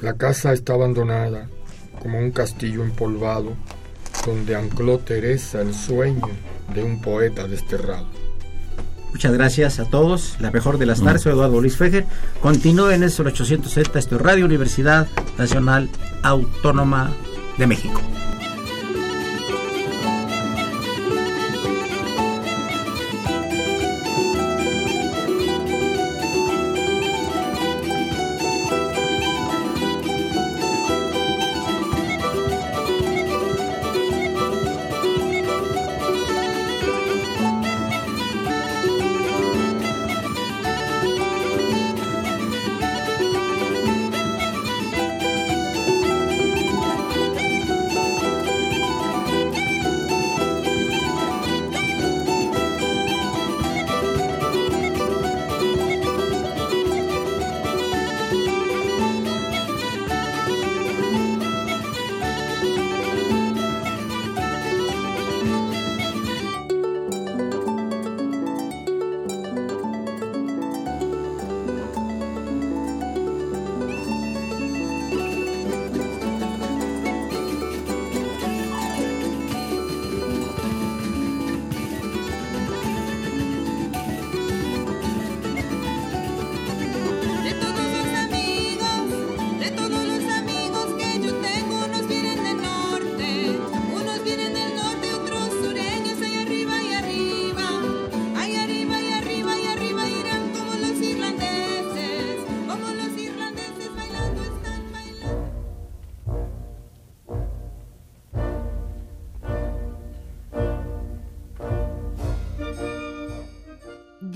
la 0.00 0.14
casa 0.14 0.52
está 0.52 0.74
abandonada, 0.74 1.48
como 2.00 2.18
un 2.18 2.30
castillo 2.30 2.82
empolvado, 2.82 3.54
donde 4.24 4.56
ancló 4.56 4.98
Teresa 4.98 5.60
el 5.60 5.74
sueño 5.74 6.28
de 6.74 6.82
un 6.82 7.00
poeta 7.00 7.46
desterrado. 7.46 8.25
Muchas 9.12 9.32
gracias 9.32 9.78
a 9.80 9.84
todos. 9.84 10.36
La 10.40 10.50
mejor 10.50 10.78
de 10.78 10.86
las 10.86 11.02
tardes, 11.02 11.22
soy 11.22 11.32
Eduardo 11.32 11.60
Luis 11.60 11.76
Fejer. 11.76 12.06
Continúen 12.40 12.96
en 12.96 13.02
el 13.04 13.08
870, 13.08 13.98
esto 13.98 14.16
es 14.16 14.22
Radio 14.22 14.44
Universidad 14.44 15.08
Nacional 15.38 15.88
Autónoma 16.22 17.10
de 17.56 17.66
México. 17.66 18.00